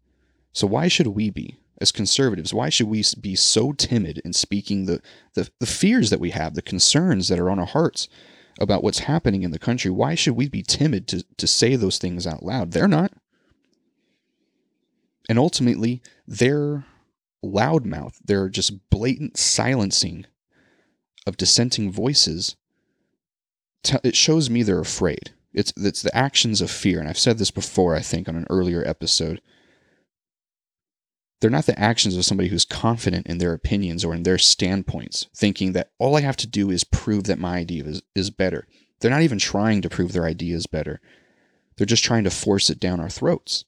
So 0.53 0.67
why 0.67 0.87
should 0.87 1.07
we 1.07 1.29
be? 1.29 1.57
As 1.79 1.91
conservatives, 1.91 2.53
why 2.53 2.69
should 2.69 2.87
we 2.87 3.03
be 3.19 3.35
so 3.35 3.71
timid 3.71 4.21
in 4.23 4.33
speaking 4.33 4.85
the, 4.85 5.01
the, 5.33 5.49
the 5.59 5.65
fears 5.65 6.09
that 6.09 6.19
we 6.19 6.31
have, 6.31 6.53
the 6.53 6.61
concerns 6.61 7.27
that 7.27 7.39
are 7.39 7.49
on 7.49 7.57
our 7.57 7.65
hearts 7.65 8.07
about 8.59 8.83
what's 8.83 8.99
happening 8.99 9.43
in 9.43 9.51
the 9.51 9.57
country? 9.57 9.89
Why 9.89 10.13
should 10.13 10.35
we 10.35 10.47
be 10.47 10.61
timid 10.61 11.07
to, 11.07 11.23
to 11.37 11.47
say 11.47 11.75
those 11.75 11.97
things 11.97 12.27
out 12.27 12.43
loud? 12.43 12.71
They're 12.71 12.87
not. 12.87 13.13
And 15.31 15.39
ultimately, 15.39 16.01
their 16.27 16.83
loudmouth, 17.41 18.17
their 18.21 18.49
just 18.49 18.89
blatant 18.89 19.37
silencing 19.37 20.25
of 21.25 21.37
dissenting 21.37 21.89
voices, 21.89 22.57
it 24.03 24.17
shows 24.17 24.49
me 24.49 24.61
they're 24.61 24.81
afraid. 24.81 25.31
It's, 25.53 25.71
it's 25.77 26.01
the 26.01 26.13
actions 26.13 26.59
of 26.59 26.69
fear. 26.69 26.99
And 26.99 27.07
I've 27.07 27.17
said 27.17 27.37
this 27.37 27.49
before, 27.49 27.95
I 27.95 28.01
think, 28.01 28.27
on 28.27 28.35
an 28.35 28.45
earlier 28.49 28.85
episode. 28.85 29.41
They're 31.39 31.49
not 31.49 31.65
the 31.65 31.79
actions 31.79 32.17
of 32.17 32.25
somebody 32.25 32.49
who's 32.49 32.65
confident 32.65 33.25
in 33.25 33.37
their 33.37 33.53
opinions 33.53 34.03
or 34.03 34.13
in 34.13 34.23
their 34.23 34.37
standpoints, 34.37 35.27
thinking 35.33 35.71
that 35.71 35.91
all 35.97 36.17
I 36.17 36.21
have 36.23 36.35
to 36.37 36.45
do 36.47 36.69
is 36.69 36.83
prove 36.83 37.23
that 37.23 37.39
my 37.39 37.55
idea 37.55 37.85
is, 37.85 38.01
is 38.13 38.31
better. 38.31 38.67
They're 38.99 39.09
not 39.09 39.21
even 39.21 39.39
trying 39.39 39.81
to 39.83 39.89
prove 39.89 40.11
their 40.11 40.25
idea 40.25 40.57
is 40.57 40.67
better. 40.67 40.99
They're 41.77 41.85
just 41.85 42.03
trying 42.03 42.25
to 42.25 42.29
force 42.31 42.69
it 42.69 42.81
down 42.81 42.99
our 42.99 43.09
throats. 43.09 43.63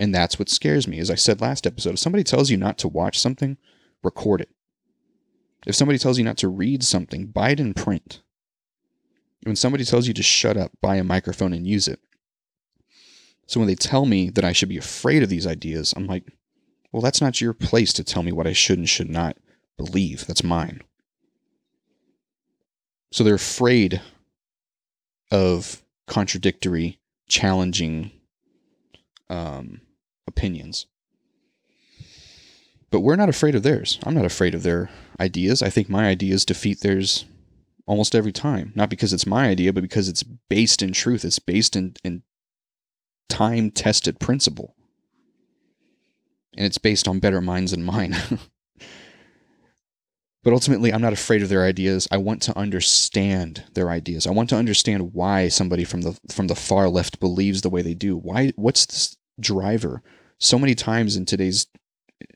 And 0.00 0.14
that's 0.14 0.38
what 0.38 0.48
scares 0.48 0.88
me. 0.88 0.98
As 0.98 1.10
I 1.10 1.14
said 1.14 1.42
last 1.42 1.66
episode, 1.66 1.92
if 1.92 1.98
somebody 1.98 2.24
tells 2.24 2.50
you 2.50 2.56
not 2.56 2.78
to 2.78 2.88
watch 2.88 3.18
something, 3.18 3.58
record 4.02 4.40
it. 4.40 4.48
If 5.66 5.74
somebody 5.74 5.98
tells 5.98 6.16
you 6.16 6.24
not 6.24 6.38
to 6.38 6.48
read 6.48 6.82
something, 6.82 7.26
buy 7.26 7.50
it 7.50 7.60
in 7.60 7.74
print. 7.74 8.22
When 9.42 9.56
somebody 9.56 9.84
tells 9.84 10.08
you 10.08 10.14
to 10.14 10.22
shut 10.22 10.56
up, 10.56 10.72
buy 10.80 10.96
a 10.96 11.04
microphone 11.04 11.52
and 11.52 11.66
use 11.66 11.86
it. 11.86 12.00
So 13.46 13.60
when 13.60 13.66
they 13.66 13.74
tell 13.74 14.06
me 14.06 14.30
that 14.30 14.44
I 14.44 14.52
should 14.52 14.70
be 14.70 14.78
afraid 14.78 15.22
of 15.22 15.28
these 15.28 15.46
ideas, 15.46 15.92
I'm 15.94 16.06
like, 16.06 16.24
well, 16.92 17.02
that's 17.02 17.20
not 17.20 17.42
your 17.42 17.52
place 17.52 17.92
to 17.94 18.04
tell 18.04 18.22
me 18.22 18.32
what 18.32 18.46
I 18.46 18.54
should 18.54 18.78
and 18.78 18.88
should 18.88 19.10
not 19.10 19.36
believe. 19.76 20.26
That's 20.26 20.42
mine. 20.42 20.80
So 23.12 23.22
they're 23.22 23.34
afraid 23.34 24.00
of 25.30 25.82
contradictory, 26.06 27.00
challenging 27.28 28.12
um, 29.28 29.82
opinions. 30.30 30.86
But 32.90 33.00
we're 33.00 33.16
not 33.16 33.28
afraid 33.28 33.54
of 33.54 33.62
theirs. 33.62 33.98
I'm 34.04 34.14
not 34.14 34.24
afraid 34.24 34.54
of 34.54 34.62
their 34.62 34.90
ideas. 35.20 35.62
I 35.62 35.70
think 35.70 35.88
my 35.88 36.08
ideas 36.08 36.44
defeat 36.44 36.80
theirs 36.80 37.24
almost 37.86 38.14
every 38.14 38.32
time. 38.32 38.72
Not 38.74 38.90
because 38.90 39.12
it's 39.12 39.26
my 39.26 39.48
idea, 39.48 39.72
but 39.72 39.82
because 39.82 40.08
it's 40.08 40.22
based 40.22 40.82
in 40.82 40.92
truth. 40.92 41.24
It's 41.24 41.38
based 41.38 41.76
in, 41.76 41.94
in 42.02 42.22
time 43.28 43.70
tested 43.70 44.18
principle. 44.18 44.74
And 46.56 46.66
it's 46.66 46.78
based 46.78 47.06
on 47.06 47.20
better 47.20 47.40
minds 47.40 47.70
than 47.70 47.84
mine. 47.84 48.16
but 50.42 50.52
ultimately, 50.52 50.92
I'm 50.92 51.00
not 51.00 51.12
afraid 51.12 51.42
of 51.42 51.48
their 51.48 51.64
ideas. 51.64 52.08
I 52.10 52.16
want 52.16 52.42
to 52.42 52.58
understand 52.58 53.64
their 53.74 53.90
ideas. 53.90 54.26
I 54.26 54.32
want 54.32 54.50
to 54.50 54.56
understand 54.56 55.14
why 55.14 55.46
somebody 55.46 55.84
from 55.84 56.02
the 56.02 56.18
from 56.28 56.48
the 56.48 56.56
far 56.56 56.88
left 56.88 57.20
believes 57.20 57.62
the 57.62 57.70
way 57.70 57.82
they 57.82 57.94
do. 57.94 58.16
Why 58.16 58.52
what's 58.56 58.84
this 58.86 59.16
driver? 59.38 60.02
So 60.40 60.58
many 60.58 60.74
times 60.74 61.16
in 61.16 61.26
today's 61.26 61.66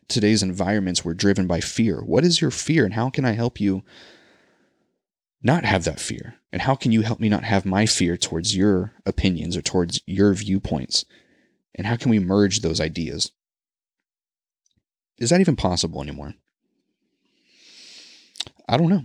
today's 0.08 0.42
environments 0.42 1.04
we're 1.04 1.14
driven 1.14 1.46
by 1.46 1.60
fear. 1.60 2.00
What 2.00 2.24
is 2.24 2.40
your 2.40 2.50
fear 2.50 2.84
and 2.84 2.94
how 2.94 3.08
can 3.08 3.24
I 3.24 3.32
help 3.32 3.58
you 3.58 3.82
not 5.42 5.64
have 5.64 5.84
that 5.84 5.98
fear? 5.98 6.36
And 6.52 6.62
how 6.62 6.74
can 6.74 6.92
you 6.92 7.00
help 7.00 7.18
me 7.18 7.28
not 7.30 7.44
have 7.44 7.64
my 7.64 7.86
fear 7.86 8.16
towards 8.16 8.54
your 8.54 8.92
opinions 9.06 9.56
or 9.56 9.62
towards 9.62 10.00
your 10.06 10.34
viewpoints? 10.34 11.06
And 11.74 11.86
how 11.86 11.96
can 11.96 12.10
we 12.10 12.18
merge 12.18 12.60
those 12.60 12.80
ideas? 12.80 13.32
Is 15.18 15.30
that 15.30 15.40
even 15.40 15.56
possible 15.56 16.02
anymore? 16.02 16.34
I 18.68 18.76
don't 18.76 18.90
know. 18.90 19.04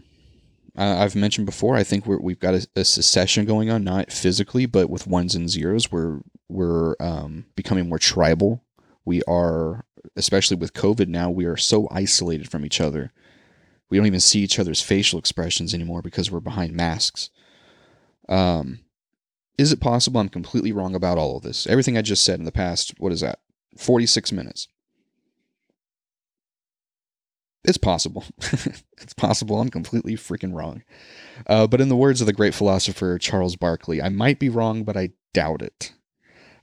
I've 0.76 1.16
mentioned 1.16 1.46
before. 1.46 1.76
I 1.76 1.84
think 1.84 2.06
we 2.06 2.34
have 2.34 2.40
got 2.40 2.54
a, 2.54 2.68
a, 2.76 2.86
secession 2.86 3.46
going 3.46 3.70
on, 3.70 3.84
not 3.84 4.12
physically, 4.12 4.66
but 4.66 4.90
with 4.90 5.08
ones 5.08 5.36
and 5.36 5.50
zeros. 5.50 5.92
We're 5.92 6.22
we're 6.48 6.96
um, 7.02 7.46
becoming 7.56 7.90
more 7.90 8.00
tribal. 8.00 8.64
We 9.06 9.22
are, 9.24 9.86
especially 10.16 10.58
with 10.58 10.74
COVID 10.74 11.08
now, 11.08 11.30
we 11.30 11.46
are 11.46 11.58
so 11.58 11.88
isolated 11.92 12.50
from 12.50 12.66
each 12.66 12.80
other 12.80 13.12
we 13.90 13.98
don't 13.98 14.08
even 14.08 14.20
see 14.20 14.40
each 14.42 14.60
other's 14.60 14.82
facial 14.82 15.20
expressions 15.20 15.74
anymore 15.74 16.02
because 16.02 16.30
we're 16.30 16.40
behind 16.40 16.74
masks. 16.74 17.30
Um, 18.28 18.80
is 19.58 19.72
it 19.72 19.82
possible 19.82 20.22
I'm 20.22 20.30
completely 20.30 20.72
wrong 20.72 20.96
about 20.96 21.18
all 21.18 21.38
of 21.38 21.44
this? 21.44 21.66
Everything 21.68 21.98
I 21.98 22.02
just 22.02 22.24
said 22.24 22.40
in 22.40 22.46
the 22.46 22.52
past, 22.52 22.94
what 23.00 23.12
is 23.12 23.22
that? 23.22 23.40
46 23.78 24.32
minutes. 24.32 24.68
It's 27.66 27.78
possible. 27.78 28.24
it's 29.02 29.14
possible 29.18 29.60
I'm 29.60 29.70
completely 29.70 30.14
freaking 30.14 30.54
wrong. 30.54 30.84
Uh, 31.48 31.68
but 31.68 31.82
in 31.82 31.90
the 31.90 31.96
words 31.96 32.22
of 32.22 32.28
the 32.28 32.34
great 32.34 32.54
philosopher 32.54 33.18
Charles 33.18 33.56
Barkley, 33.56 34.02
I 34.02 34.10
might 34.10 34.40
be 34.40 34.50
wrong, 34.50 34.84
but 34.84 34.96
I 34.96 35.10
doubt 35.34 35.62
it. 35.62 35.94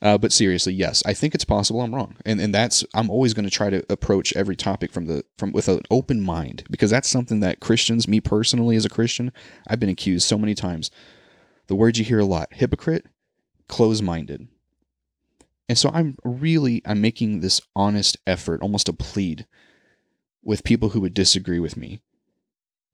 Uh, 0.03 0.18
but 0.18 0.32
seriously, 0.32 0.74
yes, 0.74 1.03
I 1.07 1.14
think 1.14 1.34
it's 1.34 1.44
possible 1.44 1.80
I'm 1.80 1.94
wrong, 1.94 2.16
and 2.24 2.40
and 2.40 2.55
that's 2.55 2.84
I'm 2.94 3.11
always 3.11 3.34
going 3.34 3.44
to 3.47 3.51
try 3.51 3.70
to 3.70 3.84
approach 3.90 4.34
every 4.36 4.57
topic 4.57 4.92
from 4.92 5.07
the 5.07 5.24
from 5.38 5.53
with 5.53 5.68
an 5.68 5.80
open 5.90 6.20
mind 6.20 6.64
because 6.70 6.90
that's 6.90 7.09
something 7.09 7.40
that 7.40 7.61
Christians, 7.61 8.07
me 8.07 8.20
personally 8.20 8.76
as 8.76 8.84
a 8.84 8.90
Christian, 8.90 9.32
I've 9.66 9.80
been 9.80 9.88
accused 9.88 10.28
so 10.28 10.38
many 10.38 10.55
times. 10.55 10.90
The 11.68 11.74
word 11.74 11.97
you 11.97 12.05
hear 12.05 12.18
a 12.20 12.24
lot: 12.24 12.49
hypocrite, 12.53 13.07
close-minded. 13.68 14.49
And 15.68 15.78
so 15.78 15.90
I'm 15.92 16.16
really 16.24 16.82
I'm 16.84 17.01
making 17.01 17.40
this 17.40 17.61
honest 17.74 18.16
effort, 18.26 18.62
almost 18.62 18.88
a 18.88 18.92
plead, 18.92 19.47
with 20.42 20.62
people 20.62 20.90
who 20.90 21.01
would 21.01 21.14
disagree 21.14 21.59
with 21.59 21.76
me. 21.76 22.01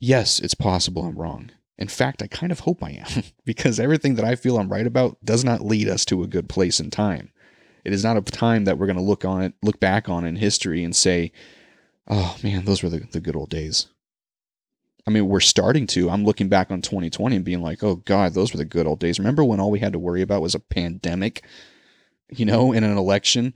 Yes, 0.00 0.40
it's 0.40 0.54
possible 0.54 1.04
I'm 1.04 1.18
wrong. 1.18 1.50
In 1.78 1.88
fact, 1.88 2.22
I 2.22 2.26
kind 2.26 2.52
of 2.52 2.60
hope 2.60 2.82
I 2.82 2.90
am, 2.90 3.24
because 3.44 3.80
everything 3.80 4.14
that 4.16 4.24
I 4.24 4.36
feel 4.36 4.58
I'm 4.58 4.70
right 4.70 4.86
about 4.86 5.18
does 5.24 5.44
not 5.44 5.64
lead 5.64 5.88
us 5.88 6.04
to 6.06 6.22
a 6.22 6.28
good 6.28 6.48
place 6.48 6.80
in 6.80 6.90
time. 6.90 7.32
It 7.84 7.92
is 7.92 8.04
not 8.04 8.16
a 8.16 8.22
time 8.22 8.64
that 8.64 8.78
we're 8.78 8.86
going 8.86 8.98
to 8.98 9.02
look 9.02 9.24
on 9.24 9.42
it, 9.42 9.54
look 9.62 9.80
back 9.80 10.08
on 10.08 10.24
in 10.24 10.36
history 10.36 10.84
and 10.84 10.94
say, 10.94 11.32
"Oh 12.06 12.36
man, 12.42 12.64
those 12.64 12.82
were 12.82 12.88
the, 12.88 13.00
the 13.10 13.20
good 13.20 13.36
old 13.36 13.50
days." 13.50 13.88
I 15.04 15.10
mean, 15.10 15.26
we're 15.26 15.40
starting 15.40 15.88
to. 15.88 16.10
I'm 16.10 16.24
looking 16.24 16.48
back 16.48 16.70
on 16.70 16.80
2020 16.80 17.36
and 17.36 17.44
being 17.44 17.62
like, 17.62 17.82
"Oh 17.82 17.96
God, 17.96 18.34
those 18.34 18.52
were 18.52 18.58
the 18.58 18.64
good 18.64 18.86
old 18.86 19.00
days." 19.00 19.18
Remember 19.18 19.42
when 19.42 19.58
all 19.58 19.70
we 19.70 19.80
had 19.80 19.92
to 19.94 19.98
worry 19.98 20.22
about 20.22 20.42
was 20.42 20.54
a 20.54 20.60
pandemic, 20.60 21.44
you 22.30 22.44
know, 22.44 22.72
in 22.72 22.84
an 22.84 22.96
election? 22.96 23.54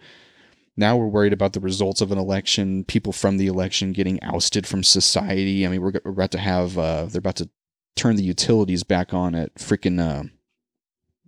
Now 0.76 0.96
we're 0.96 1.06
worried 1.06 1.32
about 1.32 1.54
the 1.54 1.60
results 1.60 2.00
of 2.00 2.12
an 2.12 2.18
election, 2.18 2.84
people 2.84 3.12
from 3.12 3.38
the 3.38 3.46
election 3.46 3.92
getting 3.92 4.22
ousted 4.22 4.66
from 4.66 4.82
society. 4.82 5.64
I 5.64 5.70
mean, 5.70 5.80
we're, 5.80 5.92
we're 6.04 6.10
about 6.10 6.32
to 6.32 6.38
have, 6.38 6.76
uh, 6.76 7.06
they're 7.06 7.20
about 7.20 7.36
to 7.36 7.48
turn 7.96 8.16
the 8.16 8.22
utilities 8.22 8.84
back 8.84 9.12
on 9.12 9.34
at 9.34 9.54
freaking 9.56 10.00
uh, 10.00 10.24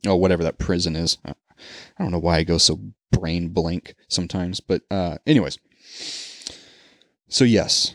oh 0.06 0.16
whatever 0.16 0.44
that 0.44 0.58
prison 0.58 0.94
is. 0.94 1.18
I 1.24 1.34
don't 1.98 2.12
know 2.12 2.18
why 2.18 2.36
I 2.36 2.44
go 2.44 2.58
so 2.58 2.80
brain 3.10 3.48
blank 3.48 3.94
sometimes, 4.08 4.60
but 4.60 4.82
uh, 4.90 5.18
anyways. 5.26 5.58
So 7.28 7.44
yes, 7.44 7.94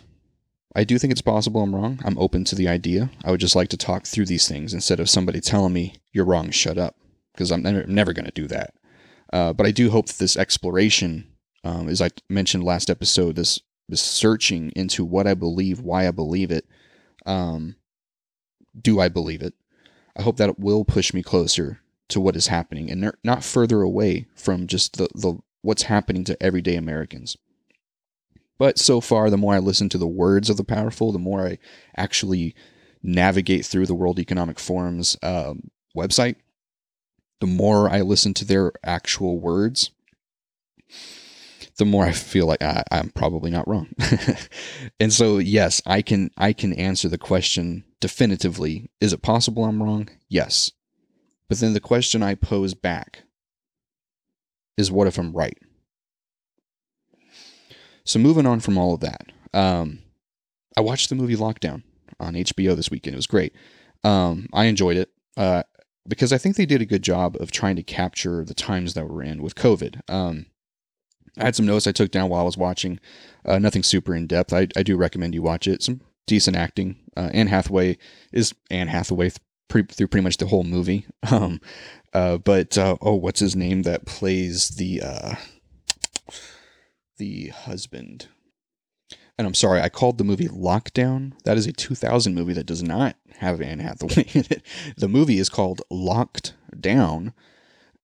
I 0.76 0.84
do 0.84 0.98
think 0.98 1.12
it's 1.12 1.22
possible 1.22 1.62
I'm 1.62 1.76
wrong. 1.76 2.00
I'm 2.04 2.18
open 2.18 2.44
to 2.46 2.56
the 2.56 2.68
idea. 2.68 3.10
I 3.24 3.32
would 3.32 3.40
just 3.40 3.56
like 3.56 3.70
to 3.70 3.78
talk 3.78 4.06
through 4.06 4.26
these 4.26 4.48
things 4.48 4.74
instead 4.74 5.00
of 5.00 5.10
somebody 5.10 5.40
telling 5.40 5.74
me 5.74 5.96
you're 6.12 6.26
wrong, 6.26 6.50
shut 6.50 6.78
up, 6.78 6.96
because 7.34 7.52
I'm 7.52 7.62
never, 7.62 7.86
never 7.86 8.14
going 8.14 8.26
to 8.26 8.32
do 8.32 8.48
that. 8.48 8.74
Uh, 9.32 9.54
but 9.54 9.66
I 9.66 9.72
do 9.72 9.90
hope 9.90 10.08
that 10.08 10.18
this 10.18 10.38
exploration, 10.38 11.28
um, 11.64 11.90
as 11.90 12.02
I 12.02 12.10
mentioned 12.30 12.64
last 12.64 12.90
episode, 12.90 13.36
this 13.36 13.60
this 13.90 14.02
searching 14.02 14.72
into 14.76 15.04
what 15.04 15.28
I 15.28 15.34
believe, 15.34 15.82
why 15.82 16.08
I 16.08 16.12
believe 16.12 16.52
it, 16.52 16.66
um, 17.26 17.76
do 18.80 19.00
I 19.00 19.10
believe 19.10 19.42
it? 19.42 19.54
I 20.16 20.22
hope 20.22 20.38
that 20.38 20.50
it 20.50 20.60
will 20.60 20.86
push 20.86 21.14
me 21.14 21.24
closer 21.24 21.80
to 22.10 22.20
what 22.22 22.36
is 22.36 22.48
happening 22.48 22.92
and 22.92 23.12
not 23.24 23.44
further 23.44 23.82
away 23.82 24.28
from 24.36 24.68
just 24.68 24.98
the, 24.98 25.08
the 25.16 25.40
what's 25.62 25.84
happening 25.84 26.24
to 26.26 26.44
everyday 26.44 26.76
Americans. 26.76 27.38
But 28.58 28.78
so 28.78 29.02
far, 29.02 29.30
the 29.30 29.38
more 29.38 29.56
I 29.56 29.60
listen 29.60 29.90
to 29.90 29.98
the 29.98 30.08
words 30.08 30.50
of 30.50 30.58
the 30.58 30.64
powerful, 30.64 31.12
the 31.12 31.20
more 31.20 31.48
I 31.48 31.58
actually 31.98 32.56
navigate 33.02 33.66
through 33.66 33.88
the 33.88 33.96
World 33.96 34.20
Economic 34.20 34.60
Forum's 34.60 35.18
um, 35.24 35.72
website, 35.98 36.36
the 37.40 37.48
more 37.48 37.90
I 37.90 38.02
listen 38.02 38.34
to 38.36 38.46
their 38.46 38.72
actual 38.84 39.40
words, 39.40 39.92
the 41.78 41.86
more 41.86 42.06
I 42.06 42.12
feel 42.12 42.46
like 42.46 42.62
I, 42.62 42.84
am 42.92 43.10
probably 43.10 43.50
not 43.50 43.68
wrong. 43.68 43.90
and 45.00 45.12
so, 45.12 45.38
yes, 45.38 45.82
I 45.86 46.02
can 46.02 46.30
I 46.38 46.54
can 46.54 46.74
answer 46.74 47.10
the 47.10 47.18
question 47.18 47.84
definitively. 48.00 48.90
Is 49.02 49.14
it 49.14 49.22
possible 49.22 49.66
I'm 49.66 49.82
wrong? 49.82 50.10
Yes. 50.30 50.72
But 51.50 51.60
then 51.60 51.74
the 51.74 51.80
question 51.80 52.24
I 52.24 52.36
pose 52.36 52.74
back 52.74 53.24
is, 54.78 54.92
what 54.92 55.08
if 55.08 55.18
I'm 55.18 55.34
right? 55.34 55.58
So 58.06 58.20
moving 58.20 58.46
on 58.46 58.60
from 58.60 58.78
all 58.78 58.94
of 58.94 59.02
that, 59.02 59.32
um, 59.54 60.00
I 60.78 60.82
watched 60.82 61.10
the 61.10 61.16
movie 61.16 61.36
Lockdown 61.36 61.84
on 62.20 62.34
HBO 62.34 62.76
this 62.76 62.92
weekend. 62.92 63.14
It 63.14 63.18
was 63.18 63.28
great. 63.28 63.54
Um, 64.04 64.48
I 64.54 64.66
enjoyed 64.66 64.98
it. 64.98 65.10
Uh, 65.38 65.64
because 66.08 66.34
I 66.34 66.38
think 66.38 66.56
they 66.56 66.66
did 66.66 66.82
a 66.82 66.86
good 66.86 67.02
job 67.02 67.38
of 67.40 67.52
trying 67.52 67.78
to 67.78 67.84
capture 67.84 68.44
the 68.44 68.54
times 68.54 68.94
that 68.94 69.08
we're 69.08 69.24
in 69.24 69.42
with 69.42 69.56
COVID. 69.56 70.02
Um, 70.10 70.48
I 71.38 71.46
had 71.46 71.56
some 71.56 71.66
notes 71.66 71.88
I 71.88 71.92
took 71.92 72.12
down 72.12 72.30
while 72.30 72.42
I 72.42 72.46
was 72.46 72.58
watching. 72.58 73.00
Uh, 73.46 73.60
nothing 73.60 73.84
super 73.84 74.16
in 74.16 74.28
depth. 74.28 74.54
I, 74.54 74.68
I 74.76 74.84
do 74.84 74.96
recommend 74.96 75.34
you 75.34 75.42
watch 75.42 75.68
it. 75.68 75.82
Some 75.82 76.02
decent 76.28 76.56
acting. 76.56 76.98
Uh, 77.18 77.30
Anne 77.34 77.48
Hathaway 77.48 77.98
is 78.32 78.54
Anne 78.70 78.88
Hathaway 78.88 79.30
th- 79.30 79.40
pre- 79.68 79.84
through 79.84 80.08
pretty 80.08 80.24
much 80.24 80.38
the 80.38 80.48
whole 80.48 80.64
movie. 80.64 81.06
Um, 81.32 81.62
uh, 82.14 82.38
but 82.38 82.78
uh, 82.78 82.96
oh, 83.02 83.16
what's 83.16 83.40
his 83.40 83.56
name 83.56 83.82
that 83.84 84.06
plays 84.06 84.70
the 84.70 85.02
uh, 85.02 85.36
the 87.18 87.48
husband? 87.48 88.28
And 89.36 89.48
I'm 89.48 89.56
sorry, 89.56 89.82
I 89.82 89.90
called 89.90 90.20
the 90.20 90.24
movie 90.24 90.48
Lockdown. 90.48 91.34
That 91.44 91.58
is 91.58 91.66
a 91.66 91.74
2000 91.74 92.36
movie 92.36 92.54
that 92.54 92.68
does 92.68 92.84
not 92.84 93.16
have 93.40 93.62
Anne 93.62 93.80
Hathaway 93.80 94.28
in 94.34 94.46
it. 94.52 94.62
The 94.96 95.08
movie 95.08 95.40
is 95.40 95.50
called 95.50 95.82
Locked 95.90 96.54
Down 96.80 97.34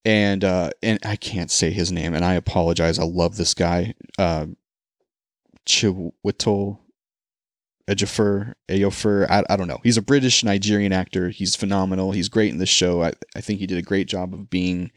and 0.06 0.44
uh, 0.44 0.72
and 0.82 1.00
I 1.04 1.16
can't 1.16 1.52
say 1.52 1.72
his 1.72 1.92
name, 1.92 2.14
and 2.14 2.24
I 2.26 2.34
apologize. 2.34 3.00
I 3.00 3.04
love 3.04 3.38
this 3.38 3.54
guy, 3.54 3.94
uh, 4.18 4.48
Chiwetel 5.66 6.80
Ejiofor. 7.90 9.30
I, 9.30 9.44
I 9.50 9.56
don't 9.56 9.68
know. 9.68 9.80
He's 9.84 9.98
a 9.98 10.02
British 10.02 10.44
Nigerian 10.44 10.94
actor. 10.94 11.30
He's 11.30 11.56
phenomenal. 11.56 12.12
He's 12.12 12.30
great 12.30 12.52
in 12.52 12.60
this 12.60 12.70
show. 12.70 13.04
I, 13.04 13.14
I 13.36 13.42
think 13.42 13.60
he 13.60 13.68
did 13.68 13.78
a 13.78 13.84
great 13.84 14.08
job 14.08 14.34
of 14.34 14.50
being 14.50 14.92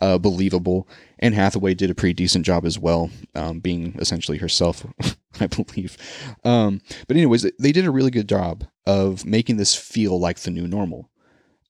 uh, 0.00 0.18
believable. 0.18 0.88
And 1.18 1.34
Hathaway 1.34 1.74
did 1.74 1.90
a 1.90 1.94
pretty 1.94 2.14
decent 2.14 2.44
job 2.44 2.64
as 2.64 2.78
well, 2.78 3.10
um, 3.34 3.60
being 3.60 3.96
essentially 3.98 4.38
herself, 4.38 4.84
I 5.40 5.46
believe. 5.46 5.96
Um, 6.44 6.80
but 7.06 7.16
anyways, 7.16 7.46
they 7.58 7.72
did 7.72 7.86
a 7.86 7.90
really 7.90 8.10
good 8.10 8.28
job 8.28 8.64
of 8.86 9.24
making 9.24 9.58
this 9.58 9.74
feel 9.74 10.18
like 10.18 10.40
the 10.40 10.50
new 10.50 10.66
normal. 10.66 11.10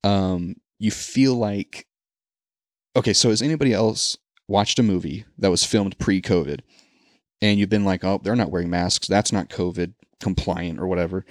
Um, 0.05 0.57
you 0.79 0.91
feel 0.91 1.35
like 1.35 1.87
okay, 2.97 3.13
so 3.13 3.31
has 3.31 3.43
anybody 3.43 3.73
else 3.73 4.17
watched 4.49 4.79
a 4.79 4.83
movie 4.83 5.25
that 5.39 5.51
was 5.51 5.65
filmed 5.65 5.99
pre-COVID, 5.99 6.61
and 7.41 7.59
you've 7.59 7.69
been 7.69 7.85
like, 7.85 8.05
oh, 8.05 8.21
they're 8.23 8.37
not 8.37 8.51
wearing 8.51 8.71
masks. 8.71 9.09
That's 9.09 9.33
not 9.33 9.49
COVID 9.49 9.95
compliant 10.21 10.79
or 10.79 10.87
whatever. 10.87 11.25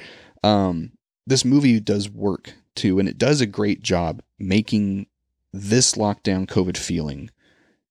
Um, 0.43 0.91
this 1.25 1.45
movie 1.45 1.79
does 1.79 2.09
work 2.09 2.53
too, 2.75 2.99
and 2.99 3.07
it 3.07 3.17
does 3.17 3.41
a 3.41 3.45
great 3.45 3.81
job 3.81 4.21
making 4.39 5.07
this 5.53 5.93
lockdown 5.93 6.47
COVID 6.47 6.77
feeling 6.77 7.29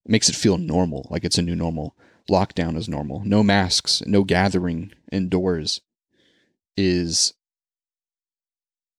makes 0.06 0.28
it 0.28 0.34
feel 0.34 0.58
normal, 0.58 1.06
like 1.10 1.24
it's 1.24 1.38
a 1.38 1.42
new 1.42 1.54
normal. 1.54 1.96
Lockdown 2.30 2.76
is 2.76 2.88
normal. 2.88 3.22
No 3.24 3.42
masks, 3.42 4.02
no 4.06 4.24
gathering 4.24 4.92
indoors 5.10 5.80
is 6.76 7.34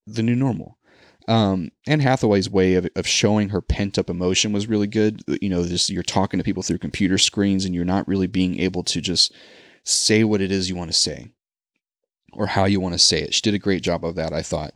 the 0.05 0.23
new 0.23 0.35
normal. 0.35 0.77
Um, 1.27 1.71
Anne 1.87 1.99
Hathaway's 1.99 2.49
way 2.49 2.75
of, 2.75 2.87
of 2.95 3.07
showing 3.07 3.49
her 3.49 3.61
pent 3.61 3.97
up 3.97 4.09
emotion 4.09 4.51
was 4.51 4.67
really 4.67 4.87
good. 4.87 5.23
You 5.41 5.49
know, 5.49 5.63
just 5.65 5.89
you're 5.89 6.03
talking 6.03 6.39
to 6.39 6.43
people 6.43 6.63
through 6.63 6.79
computer 6.79 7.17
screens 7.17 7.65
and 7.65 7.75
you're 7.75 7.85
not 7.85 8.07
really 8.07 8.27
being 8.27 8.59
able 8.59 8.83
to 8.85 9.01
just 9.01 9.33
say 9.83 10.23
what 10.23 10.41
it 10.41 10.51
is 10.51 10.69
you 10.69 10.75
want 10.75 10.91
to 10.91 10.97
say 10.97 11.31
or 12.33 12.47
how 12.47 12.65
you 12.65 12.79
want 12.79 12.93
to 12.93 12.99
say 12.99 13.21
it. 13.21 13.33
She 13.33 13.41
did 13.41 13.53
a 13.53 13.59
great 13.59 13.83
job 13.83 14.05
of 14.05 14.15
that, 14.15 14.33
I 14.33 14.41
thought. 14.41 14.73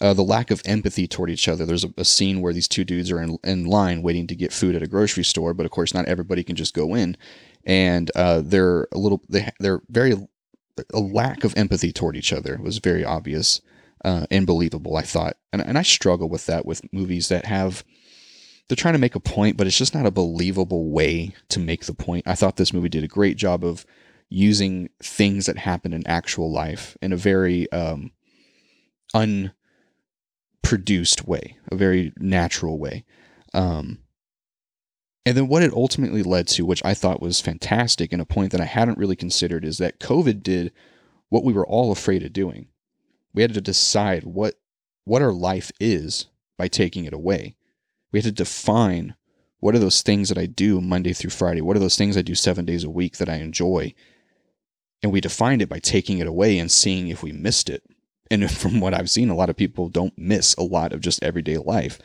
Uh, 0.00 0.14
the 0.14 0.22
lack 0.22 0.50
of 0.50 0.62
empathy 0.64 1.06
toward 1.06 1.30
each 1.30 1.46
other. 1.46 1.64
There's 1.64 1.84
a, 1.84 1.94
a, 1.96 2.04
scene 2.04 2.40
where 2.40 2.52
these 2.52 2.66
two 2.66 2.82
dudes 2.82 3.10
are 3.10 3.22
in, 3.22 3.38
in 3.44 3.66
line 3.66 4.02
waiting 4.02 4.26
to 4.26 4.34
get 4.34 4.52
food 4.52 4.74
at 4.74 4.82
a 4.82 4.88
grocery 4.88 5.22
store, 5.22 5.54
but 5.54 5.64
of 5.64 5.70
course, 5.70 5.94
not 5.94 6.06
everybody 6.06 6.42
can 6.42 6.56
just 6.56 6.74
go 6.74 6.96
in, 6.96 7.16
and 7.64 8.10
uh, 8.16 8.42
they're 8.44 8.88
a 8.90 8.98
little 8.98 9.22
they 9.28 9.48
they're 9.60 9.80
very 9.88 10.14
a 10.92 10.98
lack 10.98 11.44
of 11.44 11.56
empathy 11.56 11.92
toward 11.92 12.16
each 12.16 12.32
other 12.32 12.58
was 12.60 12.78
very 12.78 13.04
obvious 13.04 13.60
uh, 14.04 14.26
and 14.30 14.46
believable. 14.46 14.96
I 14.96 15.02
thought, 15.02 15.36
and 15.52 15.62
and 15.62 15.78
I 15.78 15.82
struggle 15.82 16.28
with 16.28 16.46
that 16.46 16.66
with 16.66 16.92
movies 16.92 17.28
that 17.28 17.46
have 17.46 17.84
they're 18.68 18.76
trying 18.76 18.94
to 18.94 19.00
make 19.00 19.14
a 19.14 19.20
point, 19.20 19.56
but 19.56 19.66
it's 19.66 19.76
just 19.78 19.94
not 19.94 20.06
a 20.06 20.10
believable 20.10 20.90
way 20.90 21.34
to 21.50 21.60
make 21.60 21.84
the 21.84 21.94
point. 21.94 22.26
I 22.26 22.34
thought 22.34 22.56
this 22.56 22.72
movie 22.72 22.88
did 22.88 23.04
a 23.04 23.08
great 23.08 23.36
job 23.36 23.64
of 23.64 23.84
using 24.28 24.88
things 25.02 25.46
that 25.46 25.58
happen 25.58 25.92
in 25.92 26.06
actual 26.06 26.50
life 26.50 26.96
in 27.02 27.12
a 27.12 27.16
very 27.16 27.70
um, 27.70 28.12
unproduced 30.64 31.26
way, 31.26 31.58
a 31.70 31.76
very 31.76 32.12
natural 32.16 32.78
way. 32.78 33.04
Um, 33.52 33.98
and 35.26 35.36
then 35.36 35.48
what 35.48 35.62
it 35.62 35.72
ultimately 35.74 36.22
led 36.22 36.48
to, 36.48 36.64
which 36.64 36.84
I 36.84 36.94
thought 36.94 37.20
was 37.20 37.40
fantastic 37.40 38.12
and 38.12 38.22
a 38.22 38.26
point 38.26 38.52
that 38.52 38.60
I 38.60 38.64
hadn't 38.64 38.98
really 38.98 39.16
considered, 39.16 39.64
is 39.64 39.78
that 39.78 40.00
COVID 40.00 40.42
did 40.42 40.72
what 41.28 41.44
we 41.44 41.52
were 41.52 41.66
all 41.66 41.92
afraid 41.92 42.22
of 42.22 42.32
doing. 42.32 42.68
We 43.34 43.42
had 43.42 43.54
to 43.54 43.60
decide 43.60 44.24
what 44.24 44.54
what 45.04 45.22
our 45.22 45.32
life 45.32 45.72
is 45.80 46.26
by 46.56 46.68
taking 46.68 47.04
it 47.04 47.12
away. 47.12 47.56
We 48.12 48.20
had 48.20 48.24
to 48.24 48.32
define 48.32 49.14
what 49.58 49.74
are 49.74 49.80
those 49.80 50.02
things 50.02 50.28
that 50.28 50.38
I 50.38 50.46
do 50.46 50.80
Monday 50.80 51.12
through 51.12 51.30
Friday? 51.30 51.60
What 51.60 51.76
are 51.76 51.80
those 51.80 51.96
things 51.96 52.16
I 52.16 52.22
do 52.22 52.34
seven 52.34 52.64
days 52.64 52.84
a 52.84 52.90
week 52.90 53.16
that 53.16 53.28
I 53.28 53.36
enjoy? 53.36 53.94
and 55.02 55.12
we 55.12 55.20
defined 55.20 55.60
it 55.60 55.68
by 55.68 55.78
taking 55.78 56.18
it 56.18 56.26
away 56.26 56.58
and 56.58 56.70
seeing 56.70 57.08
if 57.08 57.22
we 57.22 57.32
missed 57.32 57.68
it. 57.68 57.82
And 58.30 58.50
from 58.56 58.80
what 58.80 58.94
I've 58.94 59.10
seen, 59.10 59.30
a 59.30 59.34
lot 59.34 59.50
of 59.50 59.56
people 59.56 59.88
don't 59.88 60.16
miss 60.16 60.54
a 60.54 60.62
lot 60.62 60.92
of 60.92 61.00
just 61.00 61.22
everyday 61.22 61.58
life. 61.58 61.98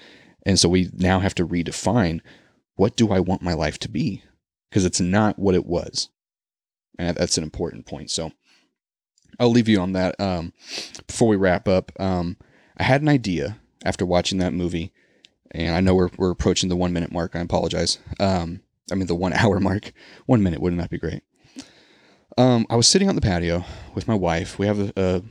And 0.45 0.59
so 0.59 0.69
we 0.69 0.89
now 0.93 1.19
have 1.19 1.35
to 1.35 1.47
redefine 1.47 2.21
what 2.75 2.95
do 2.95 3.11
I 3.11 3.19
want 3.19 3.41
my 3.41 3.53
life 3.53 3.79
to 3.79 3.89
be? 3.89 4.23
Because 4.69 4.85
it's 4.85 5.01
not 5.01 5.39
what 5.39 5.55
it 5.55 5.65
was. 5.65 6.09
And 6.99 7.17
that's 7.17 7.37
an 7.37 7.43
important 7.43 7.85
point. 7.85 8.11
So 8.11 8.31
I'll 9.39 9.51
leave 9.51 9.67
you 9.67 9.79
on 9.79 9.93
that. 9.93 10.19
Um, 10.19 10.53
before 11.05 11.27
we 11.27 11.35
wrap 11.35 11.67
up, 11.67 11.91
um, 11.99 12.37
I 12.77 12.83
had 12.83 13.01
an 13.01 13.09
idea 13.09 13.59
after 13.85 14.05
watching 14.05 14.39
that 14.39 14.53
movie. 14.53 14.91
And 15.51 15.75
I 15.75 15.79
know 15.79 15.95
we're, 15.95 16.09
we're 16.17 16.31
approaching 16.31 16.69
the 16.69 16.75
one 16.75 16.93
minute 16.93 17.11
mark. 17.11 17.35
I 17.35 17.39
apologize. 17.39 17.99
Um, 18.19 18.61
I 18.91 18.95
mean, 18.95 19.07
the 19.07 19.15
one 19.15 19.33
hour 19.33 19.59
mark. 19.59 19.91
One 20.25 20.43
minute, 20.43 20.61
wouldn't 20.61 20.81
that 20.81 20.89
be 20.89 20.97
great? 20.97 21.23
Um, 22.37 22.67
I 22.69 22.75
was 22.75 22.87
sitting 22.87 23.09
on 23.09 23.15
the 23.15 23.21
patio 23.21 23.65
with 23.95 24.07
my 24.07 24.13
wife. 24.13 24.59
We 24.59 24.67
have 24.67 24.79
a, 24.79 24.93
a 24.95 25.21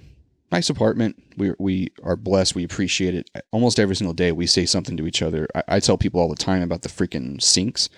nice 0.53 0.71
apartment. 0.71 1.23
We 1.37 1.53
we 1.59 1.89
are 2.03 2.17
blessed. 2.17 2.55
We 2.55 2.65
appreciate 2.65 3.15
it. 3.15 3.31
Almost 3.51 3.79
every 3.79 3.97
single 3.97 4.15
day, 4.15 4.33
we 4.33 4.47
say 4.47 4.67
something 4.67 4.97
to 4.97 5.07
each 5.07 5.23
other. 5.23 5.49
I, 5.55 5.63
I 5.69 5.81
tell 5.81 5.99
people 5.99 6.21
all 6.21 6.29
the 6.29 6.37
time 6.37 6.63
about 6.63 6.83
the 6.83 6.89
freaking 6.89 7.43
sinks. 7.43 7.89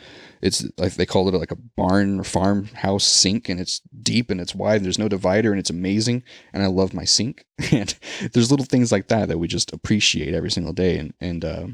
It's 0.41 0.65
like 0.77 0.95
they 0.95 1.07
call 1.07 1.29
it 1.29 1.35
like 1.35 1.51
a 1.51 1.57
barn 1.57 2.21
or 2.21 2.25
farmhouse 2.25 3.05
sink, 3.05 3.49
and 3.49 3.61
it's 3.61 3.81
deep 4.03 4.31
and 4.31 4.41
it's 4.41 4.55
wide. 4.55 4.85
There's 4.85 4.99
no 4.99 5.09
divider, 5.09 5.51
and 5.51 5.59
it's 5.59 5.71
amazing. 5.71 6.23
And 6.53 6.63
I 6.63 6.67
love 6.67 6.95
my 6.95 7.05
sink. 7.05 7.45
and 7.73 7.95
there's 8.33 8.51
little 8.51 8.67
things 8.67 8.93
like 8.93 9.09
that 9.09 9.29
that 9.29 9.39
we 9.39 9.49
just 9.49 9.73
appreciate 9.73 10.35
every 10.35 10.51
single 10.51 10.73
day, 10.73 10.99
and 10.99 11.15
and 11.21 11.45
uh, 11.45 11.67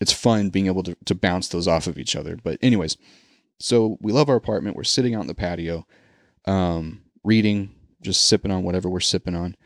it's 0.00 0.12
fun 0.12 0.50
being 0.50 0.66
able 0.66 0.82
to 0.82 0.96
to 1.04 1.14
bounce 1.14 1.48
those 1.48 1.68
off 1.68 1.86
of 1.86 1.98
each 1.98 2.16
other. 2.16 2.36
But 2.42 2.58
anyways, 2.62 2.96
so 3.58 3.96
we 4.00 4.12
love 4.12 4.28
our 4.28 4.36
apartment. 4.36 4.76
We're 4.76 4.84
sitting 4.84 5.14
out 5.14 5.22
in 5.22 5.28
the 5.28 5.34
patio 5.34 5.86
um, 6.46 7.02
reading, 7.24 7.74
just 8.02 8.26
sipping 8.26 8.50
on 8.50 8.64
whatever 8.64 8.90
we're 8.90 9.00
sipping 9.00 9.34
on. 9.34 9.56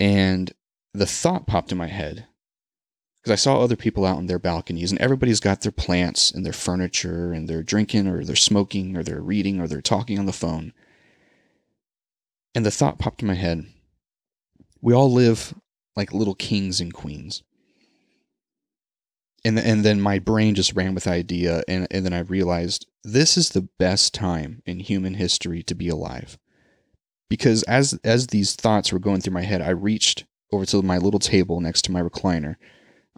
And 0.00 0.52
the 0.94 1.06
thought 1.06 1.46
popped 1.46 1.72
in 1.72 1.78
my 1.78 1.86
head 1.86 2.26
because 3.22 3.32
I 3.32 3.36
saw 3.36 3.60
other 3.60 3.76
people 3.76 4.04
out 4.04 4.16
on 4.16 4.26
their 4.26 4.38
balconies 4.38 4.90
and 4.90 5.00
everybody's 5.00 5.40
got 5.40 5.60
their 5.60 5.72
plants 5.72 6.30
and 6.30 6.44
their 6.44 6.52
furniture 6.52 7.32
and 7.32 7.48
they're 7.48 7.62
drinking 7.62 8.08
or 8.08 8.24
they're 8.24 8.34
smoking 8.34 8.96
or 8.96 9.02
they're 9.02 9.20
reading 9.20 9.60
or 9.60 9.68
they're 9.68 9.80
talking 9.80 10.18
on 10.18 10.26
the 10.26 10.32
phone. 10.32 10.72
And 12.54 12.66
the 12.66 12.70
thought 12.70 12.98
popped 12.98 13.22
in 13.22 13.28
my 13.28 13.34
head 13.34 13.66
we 14.82 14.92
all 14.92 15.10
live 15.10 15.54
like 15.94 16.12
little 16.12 16.34
kings 16.34 16.80
and 16.80 16.92
queens. 16.92 17.42
And, 19.44 19.58
and 19.58 19.84
then 19.84 20.00
my 20.00 20.18
brain 20.18 20.54
just 20.54 20.74
ran 20.74 20.94
with 20.94 21.04
the 21.04 21.10
idea 21.10 21.62
and, 21.66 21.86
and 21.90 22.04
then 22.04 22.12
I 22.12 22.20
realized 22.20 22.86
this 23.02 23.36
is 23.36 23.50
the 23.50 23.68
best 23.78 24.12
time 24.14 24.62
in 24.66 24.80
human 24.80 25.14
history 25.14 25.62
to 25.64 25.74
be 25.74 25.88
alive. 25.88 26.38
Because 27.32 27.62
as 27.62 27.98
as 28.04 28.26
these 28.26 28.54
thoughts 28.54 28.92
were 28.92 28.98
going 28.98 29.22
through 29.22 29.32
my 29.32 29.44
head, 29.44 29.62
I 29.62 29.70
reached 29.70 30.26
over 30.52 30.66
to 30.66 30.82
my 30.82 30.98
little 30.98 31.18
table 31.18 31.60
next 31.60 31.80
to 31.86 31.90
my 31.90 32.02
recliner 32.02 32.56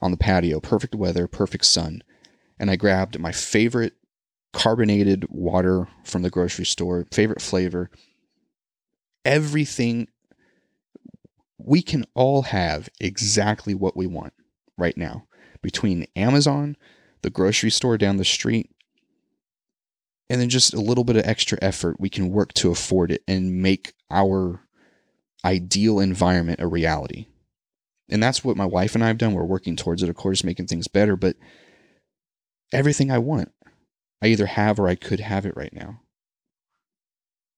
on 0.01 0.12
the 0.12 0.17
patio, 0.17 0.61
perfect 0.61 0.95
weather, 0.95 1.27
perfect 1.27 1.65
sun, 1.65 2.01
and 2.57 2.71
I 2.71 2.77
grabbed 2.77 3.19
my 3.19 3.33
favorite 3.33 3.95
carbonated 4.53 5.27
water 5.31 5.89
from 6.05 6.23
the 6.23 6.31
grocery 6.31 6.65
store, 6.65 7.09
favorite 7.11 7.43
flavor. 7.43 7.91
Everything 9.25 10.07
we 11.59 11.83
can 11.83 12.05
all 12.15 12.43
have 12.43 12.89
exactly 13.01 13.75
what 13.75 13.97
we 13.97 14.07
want 14.07 14.33
right 14.79 14.97
now 14.97 15.27
between 15.61 16.07
Amazon, 16.15 16.77
the 17.23 17.31
grocery 17.31 17.73
store 17.73 17.99
down 17.99 18.19
the 18.19 18.25
street, 18.25 18.71
and 20.31 20.41
then 20.41 20.49
just 20.49 20.75
a 20.75 20.81
little 20.81 21.05
bit 21.05 21.16
of 21.16 21.27
extra 21.27 21.59
effort, 21.61 22.01
we 22.01 22.09
can 22.09 22.31
work 22.31 22.53
to 22.55 22.70
afford 22.70 23.11
it 23.11 23.22
and 23.29 23.62
make 23.62 23.93
our 24.11 24.61
ideal 25.45 26.01
environment 26.01 26.61
a 26.61 26.66
reality. 26.66 27.27
And 28.09 28.22
that's 28.22 28.45
what 28.45 28.57
my 28.57 28.66
wife 28.66 28.95
and 28.95 29.05
I 29.05 29.09
have 29.09 29.18
done. 29.18 29.33
We're 29.33 29.45
working 29.45 29.77
towards 29.77 30.03
it, 30.03 30.09
of 30.09 30.16
course, 30.16 30.45
making 30.45 30.66
things 30.66 30.89
better, 30.89 31.16
but 31.16 31.37
everything 32.72 33.11
I 33.11 33.18
want, 33.18 33.53
I 34.22 34.29
either 34.29 34.47
have 34.47 34.79
or 34.79 34.89
I 34.89 34.95
could 34.95 35.20
have 35.20 35.47
it 35.47 35.57
right 35.57 35.72
now. 35.72 36.01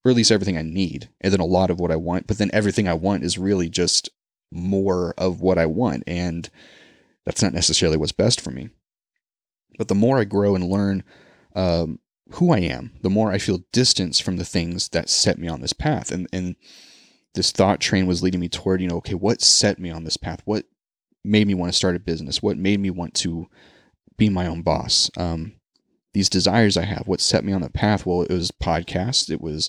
Or 0.05 0.11
at 0.11 0.17
least 0.17 0.31
everything 0.31 0.57
I 0.57 0.63
need. 0.63 1.09
And 1.21 1.33
then 1.33 1.41
a 1.41 1.45
lot 1.45 1.71
of 1.71 1.81
what 1.81 1.91
I 1.91 1.97
want. 1.97 2.27
But 2.29 2.39
then 2.39 2.51
everything 2.53 2.87
I 2.87 2.95
want 2.95 3.25
is 3.25 3.39
really 3.39 3.69
just 3.69 4.09
more 4.53 5.15
of 5.19 5.41
what 5.41 5.59
I 5.59 5.67
want. 5.67 6.05
And 6.07 6.49
that's 7.25 7.43
not 7.43 7.53
necessarily 7.53 7.97
what's 7.97 8.13
best 8.13 8.41
for 8.41 8.53
me. 8.53 8.71
But 9.79 9.89
the 9.89 9.97
more 9.97 10.19
I 10.19 10.25
grow 10.25 10.55
and 10.55 10.71
learn 10.71 11.03
um, 11.57 11.99
who 12.33 12.53
I 12.53 12.59
am, 12.59 12.93
the 13.03 13.11
more 13.11 13.31
I 13.31 13.39
feel 13.39 13.65
distance 13.73 14.21
from 14.21 14.37
the 14.37 14.45
things 14.45 14.89
that 14.91 15.09
set 15.09 15.39
me 15.39 15.49
on 15.49 15.61
this 15.61 15.73
path. 15.73 16.11
And 16.11 16.27
and 16.33 16.57
this 17.35 17.53
thought 17.53 17.81
train 17.81 18.07
was 18.07 18.23
leading 18.23 18.41
me 18.41 18.49
toward, 18.49 18.81
you 18.81 18.89
know, 18.89 18.97
okay, 18.97 19.15
what 19.15 19.43
set 19.43 19.79
me 19.79 19.91
on 19.91 20.05
this 20.05 20.17
path? 20.17 20.41
What 20.45 20.65
made 21.23 21.47
me 21.47 21.55
want 21.55 21.71
to 21.71 21.77
start 21.77 21.97
a 21.97 22.01
business? 22.01 22.43
What 22.43 22.57
made 22.57 22.81
me 22.81 22.91
want 22.91 23.15
to 23.15 23.47
be 24.17 24.29
my 24.29 24.47
own 24.47 24.63
boss? 24.63 25.11
Um, 25.17 25.57
these 26.15 26.31
desires 26.31 26.79
I 26.79 26.85
have, 26.85 27.07
what 27.07 27.21
set 27.21 27.45
me 27.45 27.53
on 27.53 27.61
the 27.61 27.69
path? 27.69 28.07
Well, 28.07 28.23
it 28.23 28.31
was 28.31 28.51
podcasts, 28.51 29.31
it 29.31 29.43
was 29.43 29.69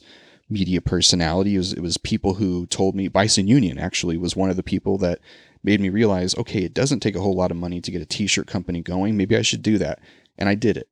media 0.49 0.80
personality, 0.80 1.55
it 1.55 1.58
was, 1.58 1.74
it 1.74 1.82
was 1.82 1.97
people 1.97 2.36
who 2.36 2.66
told 2.68 2.95
me, 2.95 3.10
Bison 3.10 3.49
Union 3.49 3.78
actually 3.78 4.16
was 4.16 4.34
one 4.34 4.49
of 4.49 4.55
the 4.55 4.64
people 4.64 4.97
that 4.99 5.20
made 5.62 5.82
me 5.82 5.89
realize, 5.89 6.38
okay, 6.38 6.64
it 6.64 6.74
doesn't 6.74 7.01
take 7.01 7.18
a 7.18 7.20
whole 7.20 7.36
lot 7.36 7.51
of 7.51 7.58
money 7.58 7.82
to 7.82 7.91
get 7.91 8.01
a 8.01 8.05
t-shirt 8.05 8.47
company 8.47 8.82
going. 8.82 9.18
Maybe 9.18 9.36
I 9.36 9.41
should 9.41 9.62
do 9.62 9.78
that. 9.80 9.99
And 10.38 10.47
I 10.47 10.55
did 10.55 10.78
it. 10.78 10.88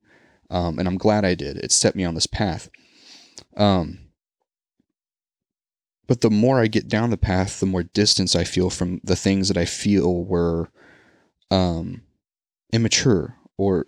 Um, 0.49 0.79
and 0.79 0.87
I'm 0.87 0.97
glad 0.97 1.25
I 1.25 1.35
did. 1.35 1.57
It 1.57 1.71
set 1.71 1.95
me 1.95 2.03
on 2.03 2.15
this 2.15 2.27
path. 2.27 2.69
Um, 3.57 3.99
but 6.07 6.21
the 6.21 6.29
more 6.29 6.59
I 6.59 6.67
get 6.67 6.87
down 6.87 7.09
the 7.09 7.17
path, 7.17 7.59
the 7.59 7.65
more 7.65 7.83
distance 7.83 8.35
I 8.35 8.43
feel 8.43 8.69
from 8.69 9.01
the 9.03 9.15
things 9.15 9.47
that 9.47 9.57
I 9.57 9.65
feel 9.65 10.23
were 10.23 10.69
um, 11.49 12.03
immature 12.71 13.37
or 13.57 13.85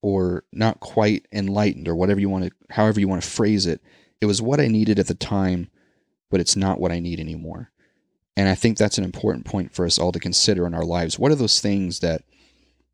or 0.00 0.44
not 0.52 0.78
quite 0.80 1.26
enlightened 1.32 1.88
or 1.88 1.96
whatever 1.96 2.20
you 2.20 2.28
want 2.28 2.44
to 2.44 2.50
however 2.70 3.00
you 3.00 3.08
want 3.08 3.22
to 3.22 3.28
phrase 3.28 3.66
it. 3.66 3.82
It 4.20 4.26
was 4.26 4.40
what 4.40 4.60
I 4.60 4.68
needed 4.68 4.98
at 4.98 5.08
the 5.08 5.14
time, 5.14 5.70
but 6.30 6.40
it's 6.40 6.56
not 6.56 6.80
what 6.80 6.92
I 6.92 7.00
need 7.00 7.20
anymore. 7.20 7.70
And 8.36 8.48
I 8.48 8.54
think 8.54 8.78
that's 8.78 8.98
an 8.98 9.04
important 9.04 9.44
point 9.44 9.74
for 9.74 9.84
us 9.84 9.98
all 9.98 10.12
to 10.12 10.20
consider 10.20 10.66
in 10.66 10.74
our 10.74 10.84
lives. 10.84 11.18
What 11.18 11.32
are 11.32 11.36
those 11.36 11.60
things 11.60 12.00
that 12.00 12.22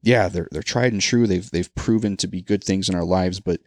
yeah, 0.05 0.29
they're 0.29 0.49
they're 0.51 0.63
tried 0.63 0.93
and 0.93 1.01
true. 1.01 1.27
They've 1.27 1.51
they've 1.51 1.75
proven 1.75 2.17
to 2.19 2.27
be 2.27 2.43
good 2.43 2.63
things 2.63 2.89
in 2.89 2.95
our 2.95 3.05
lives, 3.05 3.41
but 3.41 3.61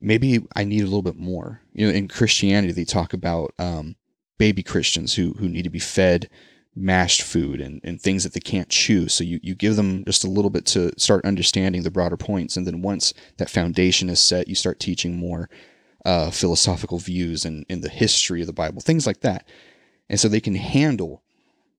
maybe 0.00 0.46
I 0.56 0.64
need 0.64 0.82
a 0.82 0.86
little 0.86 1.02
bit 1.02 1.16
more. 1.16 1.60
You 1.72 1.86
know, 1.86 1.92
in 1.92 2.08
Christianity, 2.08 2.72
they 2.72 2.84
talk 2.84 3.12
about 3.12 3.54
um, 3.58 3.96
baby 4.38 4.62
Christians 4.62 5.14
who 5.14 5.34
who 5.38 5.48
need 5.48 5.62
to 5.64 5.70
be 5.70 5.78
fed 5.78 6.28
mashed 6.74 7.22
food 7.22 7.60
and, 7.60 7.80
and 7.84 8.00
things 8.00 8.24
that 8.24 8.32
they 8.32 8.40
can't 8.40 8.68
chew. 8.68 9.08
So 9.08 9.24
you, 9.24 9.40
you 9.42 9.54
give 9.54 9.76
them 9.76 10.04
just 10.04 10.24
a 10.24 10.30
little 10.30 10.50
bit 10.50 10.66
to 10.66 10.92
start 10.98 11.24
understanding 11.24 11.82
the 11.82 11.90
broader 11.90 12.16
points. 12.16 12.56
And 12.56 12.66
then 12.66 12.80
once 12.80 13.12
that 13.38 13.50
foundation 13.50 14.08
is 14.08 14.20
set, 14.20 14.48
you 14.48 14.54
start 14.54 14.78
teaching 14.78 15.16
more 15.16 15.50
uh, 16.04 16.30
philosophical 16.30 16.98
views 16.98 17.44
and, 17.44 17.66
in 17.68 17.80
the 17.80 17.88
history 17.88 18.40
of 18.40 18.46
the 18.46 18.52
Bible, 18.52 18.80
things 18.80 19.06
like 19.06 19.20
that. 19.20 19.48
And 20.08 20.18
so 20.18 20.28
they 20.28 20.40
can 20.40 20.54
handle 20.54 21.22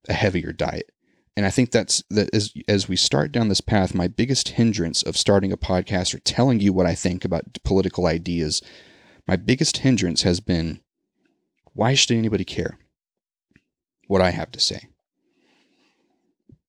a 0.10 0.14
heavier 0.14 0.52
diet. 0.52 0.92
And 1.38 1.46
I 1.46 1.50
think 1.50 1.72
that's 1.72 2.04
that 2.10 2.30
as 2.34 2.54
as 2.68 2.90
we 2.90 2.96
start 2.96 3.32
down 3.32 3.48
this 3.48 3.62
path, 3.62 3.96
my 3.96 4.08
biggest 4.08 4.50
hindrance 4.50 5.02
of 5.02 5.16
starting 5.16 5.52
a 5.52 5.58
podcast 5.58 6.14
or 6.14 6.20
telling 6.20 6.60
you 6.60 6.74
what 6.74 6.86
I 6.86 6.94
think 6.94 7.24
about 7.24 7.58
political 7.64 8.06
ideas, 8.06 8.62
my 9.28 9.38
biggest 9.38 9.78
hindrance 9.78 10.24
has 10.24 10.40
been 10.40 10.82
why 11.74 11.94
should 11.94 12.16
anybody 12.18 12.44
care 12.44 12.78
what 14.08 14.22
I 14.22 14.32
have 14.32 14.52
to 14.52 14.60
say? 14.60 14.90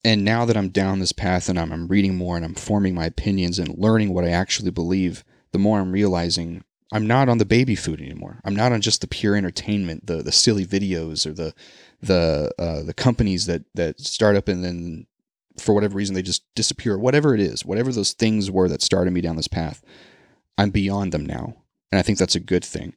And 0.04 0.24
now 0.24 0.44
that 0.44 0.56
I'm 0.56 0.68
down 0.68 0.98
this 0.98 1.12
path 1.12 1.48
and 1.48 1.58
I'm, 1.58 1.72
I'm 1.72 1.88
reading 1.88 2.16
more 2.16 2.36
and 2.36 2.44
I'm 2.44 2.54
forming 2.54 2.94
my 2.94 3.06
opinions 3.06 3.58
and 3.58 3.78
learning 3.78 4.12
what 4.12 4.24
I 4.24 4.30
actually 4.30 4.70
believe, 4.70 5.24
the 5.52 5.58
more 5.58 5.78
I'm 5.80 5.92
realizing 5.92 6.64
I'm 6.92 7.06
not 7.06 7.30
on 7.30 7.38
the 7.38 7.46
baby 7.46 7.74
food 7.74 8.02
anymore. 8.02 8.40
I'm 8.44 8.54
not 8.54 8.70
on 8.70 8.82
just 8.82 9.00
the 9.00 9.08
pure 9.08 9.34
entertainment, 9.34 10.06
the 10.06 10.22
the 10.22 10.30
silly 10.30 10.66
videos 10.66 11.26
or 11.26 11.32
the 11.32 11.54
the 12.02 12.52
uh, 12.58 12.82
the 12.82 12.92
companies 12.92 13.46
that 13.46 13.64
that 13.74 13.98
start 13.98 14.36
up 14.36 14.46
and 14.46 14.62
then 14.62 15.06
for 15.58 15.74
whatever 15.74 15.96
reason 15.96 16.14
they 16.14 16.22
just 16.22 16.44
disappear. 16.54 16.98
Whatever 16.98 17.34
it 17.34 17.40
is, 17.40 17.64
whatever 17.64 17.90
those 17.92 18.12
things 18.12 18.50
were 18.50 18.68
that 18.68 18.82
started 18.82 19.12
me 19.12 19.22
down 19.22 19.36
this 19.36 19.48
path, 19.48 19.82
I'm 20.58 20.68
beyond 20.68 21.12
them 21.12 21.24
now, 21.24 21.54
and 21.90 21.98
I 21.98 22.02
think 22.02 22.18
that's 22.18 22.36
a 22.36 22.40
good 22.40 22.64
thing. 22.64 22.94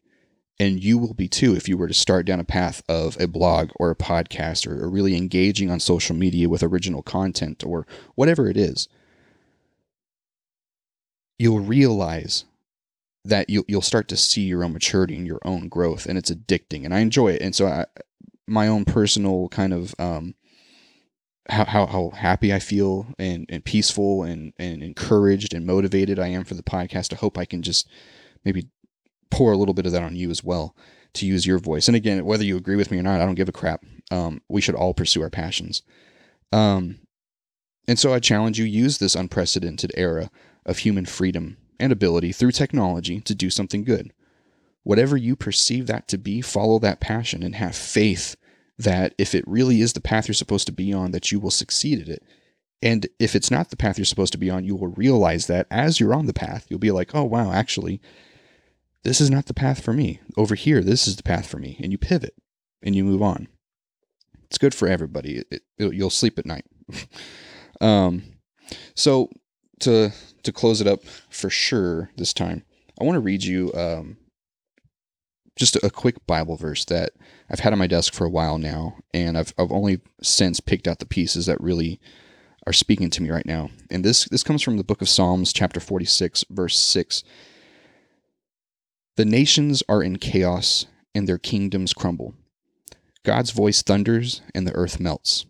And 0.60 0.84
you 0.84 0.98
will 0.98 1.14
be 1.14 1.30
too 1.30 1.56
if 1.56 1.68
you 1.70 1.78
were 1.78 1.88
to 1.88 1.93
start 1.93 2.26
down 2.26 2.39
a 2.39 2.46
path 2.46 2.82
of 2.89 3.20
a 3.20 3.28
blog 3.28 3.72
or 3.78 3.91
a 3.91 3.96
podcast 3.96 4.68
or, 4.68 4.84
or 4.84 4.89
really 4.89 5.16
engaging 5.16 5.70
on 5.70 5.80
social 5.80 6.16
media 6.16 6.48
with 6.48 6.64
original 6.64 7.02
content 7.02 7.64
or 7.66 7.88
whatever 8.16 8.50
it 8.50 8.56
is. 8.56 8.88
You'll 11.38 11.60
realize 11.60 12.46
that 13.26 13.49
you'll, 13.49 13.65
you'll 13.67 13.82
start 13.82 14.07
to 14.09 14.17
see 14.17 14.43
your 14.43 14.63
own 14.63 14.73
maturity 14.73 15.15
and 15.17 15.28
your 15.28 15.39
own 15.43 15.67
growth, 15.67 16.05
and 16.05 16.17
it's 16.17 16.32
addicting. 16.32 16.86
And 16.86 16.93
I 16.93 16.99
enjoy 16.99 17.30
it. 17.34 17.41
And 17.41 17.55
so 17.55 17.67
I, 17.67 17.86
my 18.47 18.67
own 18.67 18.86
personal 18.86 19.49
kind 19.49 19.73
of 19.73 19.95
um, 19.99 20.36
how, 21.49 21.65
how, 21.65 21.86
how 21.88 22.09
happy 22.11 22.53
I 22.53 22.59
feel 22.59 23.07
and, 23.17 23.45
and 23.49 23.65
peaceful 23.65 24.23
and, 24.23 24.53
and 24.57 24.82
encouraged 24.84 25.53
and 25.53 25.65
motivated 25.65 26.19
I 26.19 26.28
am 26.28 26.43
for 26.43 26.53
the 26.53 26.63
podcast. 26.63 27.13
I 27.13 27.17
hope 27.17 27.38
I 27.38 27.45
can 27.45 27.61
just 27.61 27.89
maybe 28.43 28.67
pour 29.32 29.51
a 29.51 29.57
little 29.57 29.73
bit 29.73 29.86
of 29.86 29.91
that 29.91 30.03
on 30.03 30.15
you 30.15 30.30
as 30.30 30.43
well 30.43 30.76
to 31.13 31.26
use 31.26 31.45
your 31.45 31.59
voice. 31.59 31.88
And 31.88 31.95
again, 31.95 32.23
whether 32.26 32.43
you 32.43 32.57
agree 32.57 32.76
with 32.76 32.91
me 32.91 32.99
or 32.99 33.03
not, 33.03 33.21
I 33.21 33.26
don't 33.26 33.36
give 33.36 33.49
a 33.49 33.53
crap. 33.53 33.84
Um, 34.11 34.41
we 34.49 34.61
should 34.61 34.76
all 34.76 34.93
pursue 34.93 35.21
our 35.21 35.30
passions. 35.30 35.82
Um, 36.51 36.99
and 37.88 37.97
so 37.97 38.13
I 38.13 38.19
challenge 38.19 38.59
you 38.59 38.65
use 38.65 38.97
this 38.97 39.15
unprecedented 39.15 39.91
era 39.95 40.30
of 40.65 40.80
human 40.80 41.05
freedom 41.05 41.57
and 41.80 41.91
ability 41.91 42.32
through 42.32 42.51
technology 42.51 43.21
to 43.21 43.36
do 43.36 43.49
something 43.49 43.84
good 43.84 44.11
whatever 44.86 45.17
you 45.17 45.36
perceive 45.36 45.88
that 45.88 46.07
to 46.07 46.17
be, 46.17 46.41
follow 46.41 46.78
that 46.78 46.99
passion 46.99 47.41
and 47.41 47.55
have 47.55 47.76
faith 47.76 48.36
that 48.78 49.15
if 49.17 49.34
it 49.34 49.43
really 49.47 49.82
is 49.82 49.93
the 49.93 49.99
path 49.99 50.28
you're 50.28 50.36
supposed 50.36 50.67
to 50.67 50.71
be 50.71 50.93
on, 50.93 51.09
that 51.11 51.32
you 51.32 51.39
will 51.39 51.51
succeed 51.51 51.99
at 51.99 52.07
it. 52.07 52.23
And 52.84 53.07
if 53.19 53.36
it's 53.36 53.49
not 53.49 53.71
the 53.71 53.78
path 53.78 53.97
you're 53.97 54.05
supposed 54.05 54.32
to 54.34 54.38
be 54.38 54.49
on, 54.49 54.63
you 54.63 54.76
will 54.76 54.89
realize 54.89 55.47
that 55.47 55.65
as 55.71 55.99
you're 55.99 56.13
on 56.13 56.28
the 56.28 56.34
path, 56.34 56.67
you'll 56.69 56.78
be 56.78 56.91
like, 56.91 57.15
oh, 57.15 57.23
wow, 57.23 57.51
actually, 57.51 57.99
this 59.01 59.19
is 59.19 59.32
not 59.32 59.47
the 59.47 59.55
path 59.55 59.84
for 59.84 59.91
me. 59.91 60.19
Over 60.38 60.53
here, 60.53 60.84
this 60.84 61.07
is 61.07 61.15
the 61.15 61.23
path 61.23 61.47
for 61.47 61.57
me. 61.57 61.78
And 61.82 61.91
you 61.91 61.97
pivot 61.97 62.36
and 62.84 62.95
you 62.95 63.03
move 63.03 63.23
on. 63.23 63.47
It's 64.43 64.59
good 64.59 64.76
for 64.76 64.88
everybody. 64.88 65.38
It, 65.49 65.63
it, 65.80 65.93
you'll 65.95 66.11
sleep 66.11 66.38
at 66.38 66.45
night. 66.45 66.65
um, 67.82 68.21
so 68.93 69.32
to 69.80 70.11
to 70.43 70.51
close 70.51 70.82
it 70.82 70.88
up 70.88 71.03
for 71.30 71.49
sure 71.49 72.11
this 72.17 72.34
time, 72.34 72.63
I 72.99 73.03
want 73.03 73.15
to 73.15 73.21
read 73.21 73.43
you 73.43 73.73
um, 73.73 74.17
just 75.55 75.76
a 75.78 75.89
quick 75.89 76.26
Bible 76.28 76.55
verse 76.55 76.86
that 76.86 77.11
I've 77.49 77.59
had 77.59 77.73
on 77.73 77.80
my 77.80 77.88
desk 77.88 78.13
for 78.13 78.26
a 78.26 78.30
while 78.30 78.57
now, 78.57 78.97
and 79.13 79.38
I've 79.38 79.53
I've 79.57 79.71
only 79.71 80.01
since 80.21 80.59
picked 80.59 80.88
out 80.88 80.99
the 80.99 81.05
pieces 81.05 81.45
that 81.45 81.61
really 81.61 81.99
are 82.67 82.73
speaking 82.73 83.09
to 83.11 83.21
me 83.21 83.30
right 83.30 83.45
now. 83.45 83.69
And 83.89 84.03
this 84.03 84.26
this 84.26 84.43
comes 84.43 84.61
from 84.61 84.78
the 84.78 84.84
book 84.84 85.01
of 85.01 85.09
Psalms, 85.09 85.53
chapter 85.53 85.80
46, 85.80 86.45
verse 86.49 86.78
6. 86.78 87.23
The 89.17 89.26
nations 89.26 89.82
are 89.88 90.03
in 90.03 90.17
chaos 90.17 90.88
and 91.13 91.28
their 91.28 91.38
kingdoms 91.38 91.93
crumble. 91.93 92.34
God's 93.23 93.51
voice 93.51 93.82
thunders 93.82 94.41
and 94.53 94.67
the 94.67 94.76
earth 94.76 94.99
melts. 94.99 95.45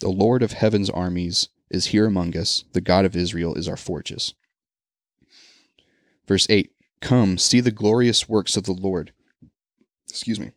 The 0.00 0.08
Lord 0.08 0.42
of 0.42 0.52
heaven's 0.52 0.88
armies 0.88 1.48
is 1.70 1.86
here 1.86 2.06
among 2.06 2.36
us. 2.36 2.64
The 2.72 2.80
God 2.80 3.04
of 3.04 3.16
Israel 3.16 3.54
is 3.54 3.68
our 3.68 3.76
fortress. 3.76 4.34
Verse 6.26 6.46
8 6.50 6.70
Come, 7.00 7.38
see 7.38 7.60
the 7.60 7.70
glorious 7.70 8.28
works 8.28 8.56
of 8.56 8.64
the 8.64 8.72
Lord 8.72 9.12
Excuse 10.08 10.40
me. 10.40 10.52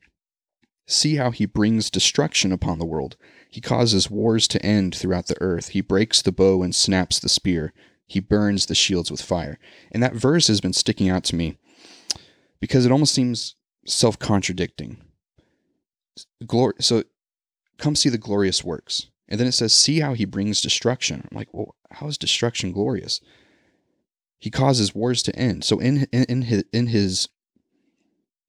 See 0.87 1.15
how 1.15 1.31
he 1.31 1.45
brings 1.45 1.89
destruction 1.89 2.51
upon 2.51 2.79
the 2.79 2.85
world. 2.85 3.15
He 3.49 3.61
causes 3.61 4.09
wars 4.09 4.47
to 4.49 4.65
end 4.65 4.95
throughout 4.95 5.27
the 5.27 5.39
earth. 5.41 5.69
He 5.69 5.81
breaks 5.81 6.21
the 6.21 6.31
bow 6.31 6.63
and 6.63 6.73
snaps 6.73 7.19
the 7.19 7.29
spear. 7.29 7.73
He 8.07 8.19
burns 8.19 8.65
the 8.65 8.75
shields 8.75 9.11
with 9.11 9.21
fire. 9.21 9.59
And 9.91 10.01
that 10.01 10.15
verse 10.15 10.47
has 10.47 10.61
been 10.61 10.73
sticking 10.73 11.09
out 11.09 11.23
to 11.25 11.35
me 11.35 11.57
because 12.59 12.85
it 12.85 12.91
almost 12.91 13.13
seems 13.13 13.55
self 13.85 14.17
contradicting. 14.19 14.97
Glor- 16.43 16.81
so 16.81 17.03
come 17.77 17.95
see 17.95 18.09
the 18.09 18.17
glorious 18.17 18.63
works. 18.63 19.07
And 19.31 19.39
then 19.39 19.47
it 19.47 19.53
says, 19.53 19.73
see 19.73 20.01
how 20.01 20.13
he 20.13 20.25
brings 20.25 20.59
destruction. 20.59 21.25
I'm 21.31 21.37
like, 21.37 21.47
well, 21.53 21.75
how 21.89 22.07
is 22.07 22.17
destruction 22.17 22.73
glorious? 22.73 23.21
He 24.39 24.49
causes 24.49 24.93
wars 24.93 25.23
to 25.23 25.35
end. 25.37 25.63
So 25.63 25.79
in, 25.79 26.05
in, 26.11 26.25
in 26.25 26.41
his, 26.41 26.65
in 26.73 26.87
his 26.87 27.29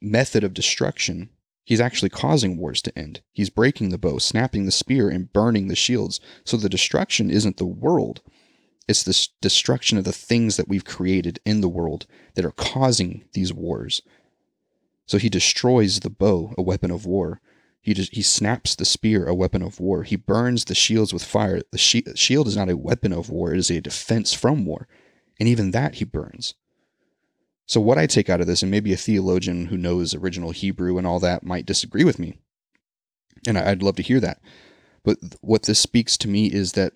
method 0.00 0.42
of 0.42 0.54
destruction, 0.54 1.30
he's 1.62 1.80
actually 1.80 2.08
causing 2.08 2.58
wars 2.58 2.82
to 2.82 2.98
end. 2.98 3.20
He's 3.32 3.48
breaking 3.48 3.90
the 3.90 3.96
bow, 3.96 4.18
snapping 4.18 4.66
the 4.66 4.72
spear, 4.72 5.08
and 5.08 5.32
burning 5.32 5.68
the 5.68 5.76
shields. 5.76 6.20
So 6.44 6.56
the 6.56 6.68
destruction 6.68 7.30
isn't 7.30 7.58
the 7.58 7.64
world, 7.64 8.20
it's 8.88 9.04
the 9.04 9.28
destruction 9.40 9.98
of 9.98 10.04
the 10.04 10.12
things 10.12 10.56
that 10.56 10.66
we've 10.66 10.84
created 10.84 11.38
in 11.46 11.60
the 11.60 11.68
world 11.68 12.06
that 12.34 12.44
are 12.44 12.50
causing 12.50 13.24
these 13.34 13.52
wars. 13.52 14.02
So 15.06 15.16
he 15.16 15.28
destroys 15.28 16.00
the 16.00 16.10
bow, 16.10 16.54
a 16.58 16.62
weapon 16.62 16.90
of 16.90 17.06
war. 17.06 17.40
He 17.82 17.94
just, 17.94 18.14
he 18.14 18.22
snaps 18.22 18.76
the 18.76 18.84
spear, 18.84 19.26
a 19.26 19.34
weapon 19.34 19.60
of 19.60 19.80
war. 19.80 20.04
He 20.04 20.14
burns 20.14 20.64
the 20.64 20.74
shields 20.74 21.12
with 21.12 21.24
fire. 21.24 21.60
The 21.72 21.78
shield 21.78 22.46
is 22.46 22.56
not 22.56 22.70
a 22.70 22.76
weapon 22.76 23.12
of 23.12 23.28
war; 23.28 23.52
it 23.52 23.58
is 23.58 23.70
a 23.70 23.80
defense 23.80 24.32
from 24.32 24.64
war, 24.64 24.86
and 25.40 25.48
even 25.48 25.72
that 25.72 25.96
he 25.96 26.04
burns. 26.04 26.54
So, 27.66 27.80
what 27.80 27.98
I 27.98 28.06
take 28.06 28.30
out 28.30 28.40
of 28.40 28.46
this, 28.46 28.62
and 28.62 28.70
maybe 28.70 28.92
a 28.92 28.96
theologian 28.96 29.66
who 29.66 29.76
knows 29.76 30.14
original 30.14 30.52
Hebrew 30.52 30.96
and 30.96 31.06
all 31.06 31.18
that 31.20 31.42
might 31.42 31.66
disagree 31.66 32.04
with 32.04 32.20
me, 32.20 32.38
and 33.46 33.58
I'd 33.58 33.82
love 33.82 33.96
to 33.96 34.02
hear 34.02 34.20
that. 34.20 34.40
But 35.02 35.18
what 35.40 35.64
this 35.64 35.80
speaks 35.80 36.16
to 36.18 36.28
me 36.28 36.46
is 36.46 36.72
that 36.72 36.92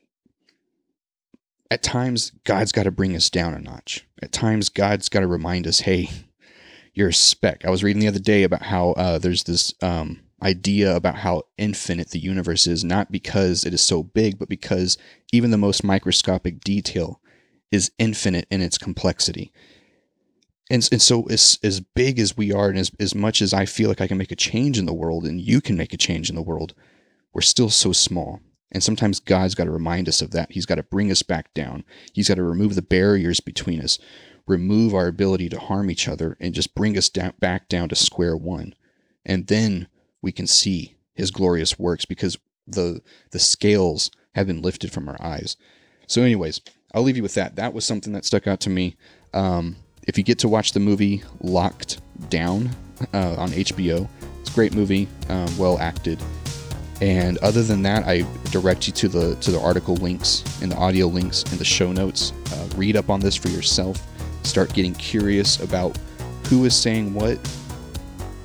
at 1.69 1.83
times 1.83 2.31
God's 2.45 2.71
got 2.71 2.85
to 2.85 2.93
bring 2.93 3.17
us 3.17 3.29
down 3.29 3.55
a 3.55 3.59
notch. 3.59 4.07
At 4.23 4.31
times 4.31 4.69
God's 4.69 5.09
got 5.09 5.21
to 5.21 5.27
remind 5.27 5.67
us, 5.67 5.81
hey, 5.81 6.11
you're 6.95 7.09
a 7.09 7.15
speck. 7.15 7.65
I 7.65 7.71
was 7.71 7.83
reading 7.83 8.01
the 8.01 8.09
other 8.09 8.21
day 8.21 8.45
about 8.45 8.63
how 8.63 8.91
uh, 8.93 9.19
there's 9.19 9.45
this 9.45 9.75
um, 9.83 10.21
idea 10.43 10.95
about 10.95 11.17
how 11.17 11.43
infinite 11.57 12.11
the 12.11 12.19
universe 12.19 12.67
is, 12.67 12.85
not 12.85 13.11
because 13.11 13.65
it 13.65 13.73
is 13.73 13.81
so 13.81 14.03
big, 14.03 14.39
but 14.39 14.49
because 14.49 14.99
even 15.33 15.51
the 15.51 15.57
most 15.57 15.83
microscopic 15.83 16.61
detail 16.61 17.21
is 17.71 17.91
infinite 17.99 18.47
in 18.51 18.61
its 18.61 18.79
complexity. 18.79 19.53
And, 20.71 20.87
and 20.93 21.01
so 21.01 21.25
as, 21.25 21.59
as 21.63 21.81
big 21.81 22.19
as 22.19 22.37
we 22.37 22.53
are 22.53 22.69
and 22.69 22.79
as, 22.79 22.91
as 22.99 23.15
much 23.15 23.41
as 23.41 23.55
i 23.55 23.67
feel 23.67 23.89
like 23.89 24.01
i 24.01 24.09
can 24.09 24.19
make 24.19 24.33
a 24.33 24.37
change 24.37 24.81
in 24.81 24.87
the 24.87 24.93
world 24.93 25.25
and 25.25 25.41
you 25.41 25.61
can 25.61 25.77
make 25.77 25.93
a 25.93 25.97
change 25.97 26.29
in 26.29 26.35
the 26.35 26.43
world 26.43 26.75
we're 27.33 27.43
still 27.43 27.71
so 27.71 27.93
small. 27.93 28.41
And 28.73 28.83
sometimes 28.83 29.21
god's 29.21 29.55
got 29.55 29.65
to 29.65 29.71
remind 29.71 30.09
us 30.09 30.23
of 30.23 30.33
that. 30.33 30.51
He's 30.51 30.67
got 30.67 30.75
to 30.77 30.83
bring 30.83 31.11
us 31.13 31.23
back 31.23 31.55
down. 31.55 31.85
He's 32.15 32.29
got 32.29 32.35
to 32.35 32.43
remove 32.43 32.75
the 32.75 32.83
barriers 32.83 33.39
between 33.39 33.81
us 33.81 33.99
remove 34.47 34.95
our 34.95 35.09
ability 35.09 35.49
to 35.51 35.59
harm 35.59 35.91
each 35.91 36.09
other 36.09 36.37
and 36.41 36.55
just 36.55 36.75
bring 36.75 36.97
us 36.97 37.09
down, 37.09 37.33
back 37.41 37.69
down 37.69 37.89
to 37.89 37.97
square 37.97 38.37
one. 38.37 38.75
And 39.25 39.49
then 39.49 39.89
we 40.27 40.33
can 40.33 40.47
see 40.47 40.97
his 41.15 41.31
glorious 41.31 41.79
works 41.79 42.05
because 42.05 42.37
the 42.67 43.01
the 43.31 43.39
scales 43.39 44.11
have 44.35 44.47
been 44.47 44.61
lifted 44.61 44.93
from 44.93 45.09
our 45.09 45.17
eyes 45.23 45.57
so 46.07 46.21
anyways 46.21 46.61
i'll 46.93 47.03
leave 47.03 47.17
you 47.17 47.23
with 47.23 47.35
that 47.35 47.57
that 47.57 47.73
was 47.73 47.85
something 47.85 48.13
that 48.13 48.25
stuck 48.25 48.47
out 48.47 48.61
to 48.61 48.69
me 48.69 48.97
um, 49.33 49.77
if 50.07 50.17
you 50.17 50.25
get 50.25 50.39
to 50.41 50.49
watch 50.49 50.73
the 50.73 50.81
movie 50.81 51.23
Locked 51.41 52.01
Down 52.31 52.71
uh, 53.13 53.35
on 53.37 53.51
HBO, 53.51 54.09
it's 54.41 54.51
a 54.51 54.55
great 54.55 54.75
movie, 54.75 55.09
um, 55.29 55.59
well 55.59 55.79
acted. 55.79 56.23
And 57.03 57.37
other 57.39 57.63
than 57.63 57.83
that, 57.83 58.05
I 58.07 58.25
direct 58.51 58.87
you 58.87 58.93
to 58.95 59.09
the 59.09 59.35
to 59.37 59.51
the 59.51 59.61
article 59.61 59.97
links 59.97 60.43
and 60.63 60.73
the 60.73 60.77
audio 60.77 61.07
links 61.07 61.43
in 61.53 61.59
the 61.59 61.65
show 61.65 61.93
notes. 61.93 62.33
Uh, 62.53 62.69
read 62.77 62.97
up 62.97 63.11
on 63.11 63.21
this 63.21 63.37
for 63.37 63.49
yourself. 63.49 64.01
Start 64.45 64.73
getting 64.73 64.95
curious 64.95 65.61
about 65.61 65.99
who 66.49 66.65
is 66.65 66.75
saying 66.75 67.13
what, 67.13 67.37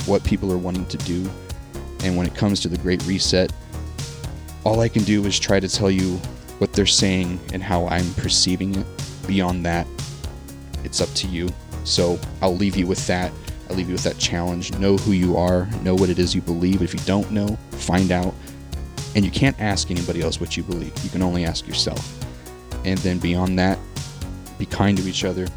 what 0.05 0.23
people 0.25 0.51
are 0.51 0.57
wanting 0.57 0.85
to 0.87 0.97
do. 0.97 1.29
And 2.03 2.17
when 2.17 2.25
it 2.25 2.35
comes 2.35 2.59
to 2.61 2.67
the 2.67 2.77
Great 2.77 3.05
Reset, 3.05 3.51
all 4.63 4.79
I 4.79 4.89
can 4.89 5.03
do 5.03 5.25
is 5.25 5.39
try 5.39 5.59
to 5.59 5.67
tell 5.67 5.91
you 5.91 6.17
what 6.59 6.73
they're 6.73 6.85
saying 6.85 7.39
and 7.53 7.63
how 7.63 7.87
I'm 7.87 8.13
perceiving 8.15 8.75
it. 8.75 8.85
Beyond 9.27 9.65
that, 9.65 9.87
it's 10.83 11.01
up 11.01 11.09
to 11.15 11.27
you. 11.27 11.49
So 11.83 12.19
I'll 12.41 12.55
leave 12.55 12.75
you 12.75 12.85
with 12.85 13.05
that. 13.07 13.31
I'll 13.69 13.75
leave 13.75 13.87
you 13.87 13.93
with 13.93 14.03
that 14.03 14.17
challenge. 14.17 14.77
Know 14.77 14.97
who 14.97 15.13
you 15.13 15.37
are, 15.37 15.67
know 15.81 15.95
what 15.95 16.09
it 16.09 16.19
is 16.19 16.35
you 16.35 16.41
believe. 16.41 16.81
If 16.81 16.93
you 16.93 16.99
don't 17.05 17.31
know, 17.31 17.57
find 17.71 18.11
out. 18.11 18.33
And 19.15 19.25
you 19.25 19.31
can't 19.31 19.59
ask 19.59 19.91
anybody 19.91 20.21
else 20.21 20.39
what 20.39 20.55
you 20.57 20.63
believe, 20.63 20.93
you 21.03 21.09
can 21.09 21.21
only 21.21 21.45
ask 21.45 21.67
yourself. 21.67 22.17
And 22.85 22.97
then 22.99 23.19
beyond 23.19 23.57
that, 23.59 23.77
be 24.57 24.65
kind 24.65 24.97
to 24.97 25.07
each 25.07 25.23
other. 25.23 25.47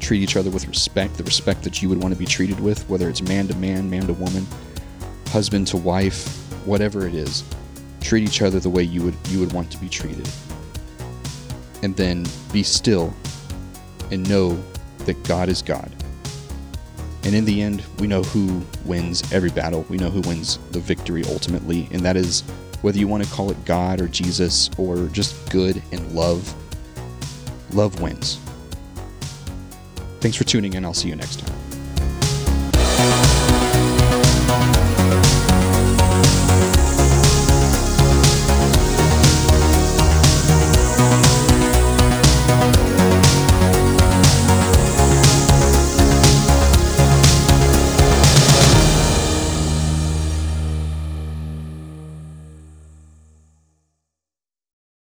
Treat 0.00 0.22
each 0.22 0.36
other 0.36 0.50
with 0.50 0.66
respect, 0.66 1.16
the 1.16 1.24
respect 1.24 1.62
that 1.62 1.82
you 1.82 1.88
would 1.88 2.02
want 2.02 2.12
to 2.12 2.18
be 2.18 2.26
treated 2.26 2.58
with, 2.60 2.88
whether 2.88 3.08
it's 3.08 3.22
man 3.22 3.46
to 3.48 3.56
man, 3.56 3.88
man 3.88 4.06
to 4.06 4.12
woman, 4.14 4.46
husband 5.32 5.66
to 5.66 5.78
wife, 5.78 6.28
whatever 6.66 7.06
it 7.06 7.14
is. 7.14 7.42
Treat 8.02 8.22
each 8.22 8.42
other 8.42 8.60
the 8.60 8.68
way 8.68 8.82
you 8.82 9.02
would 9.02 9.16
you 9.28 9.40
would 9.40 9.52
want 9.52 9.70
to 9.72 9.78
be 9.78 9.88
treated. 9.88 10.28
And 11.82 11.96
then 11.96 12.26
be 12.52 12.62
still 12.62 13.12
and 14.10 14.28
know 14.28 14.62
that 14.98 15.20
God 15.24 15.48
is 15.48 15.62
God. 15.62 15.90
And 17.24 17.34
in 17.34 17.44
the 17.44 17.62
end, 17.62 17.82
we 17.98 18.06
know 18.06 18.22
who 18.22 18.62
wins 18.84 19.32
every 19.32 19.50
battle. 19.50 19.86
We 19.88 19.96
know 19.96 20.10
who 20.10 20.20
wins 20.28 20.58
the 20.72 20.80
victory 20.80 21.22
ultimately, 21.28 21.88
and 21.92 22.02
that 22.02 22.16
is 22.16 22.42
whether 22.82 22.98
you 22.98 23.08
want 23.08 23.24
to 23.24 23.30
call 23.30 23.50
it 23.50 23.64
God 23.64 24.00
or 24.00 24.08
Jesus 24.08 24.68
or 24.76 25.06
just 25.06 25.50
good 25.50 25.82
and 25.92 26.12
love. 26.12 26.54
Love 27.72 28.00
wins. 28.02 28.38
Thanks 30.20 30.36
for 30.36 30.44
tuning 30.44 30.74
in. 30.74 30.84
I'll 30.84 30.94
see 30.94 31.08
you 31.08 31.16
next 31.16 31.40
time. 31.40 33.41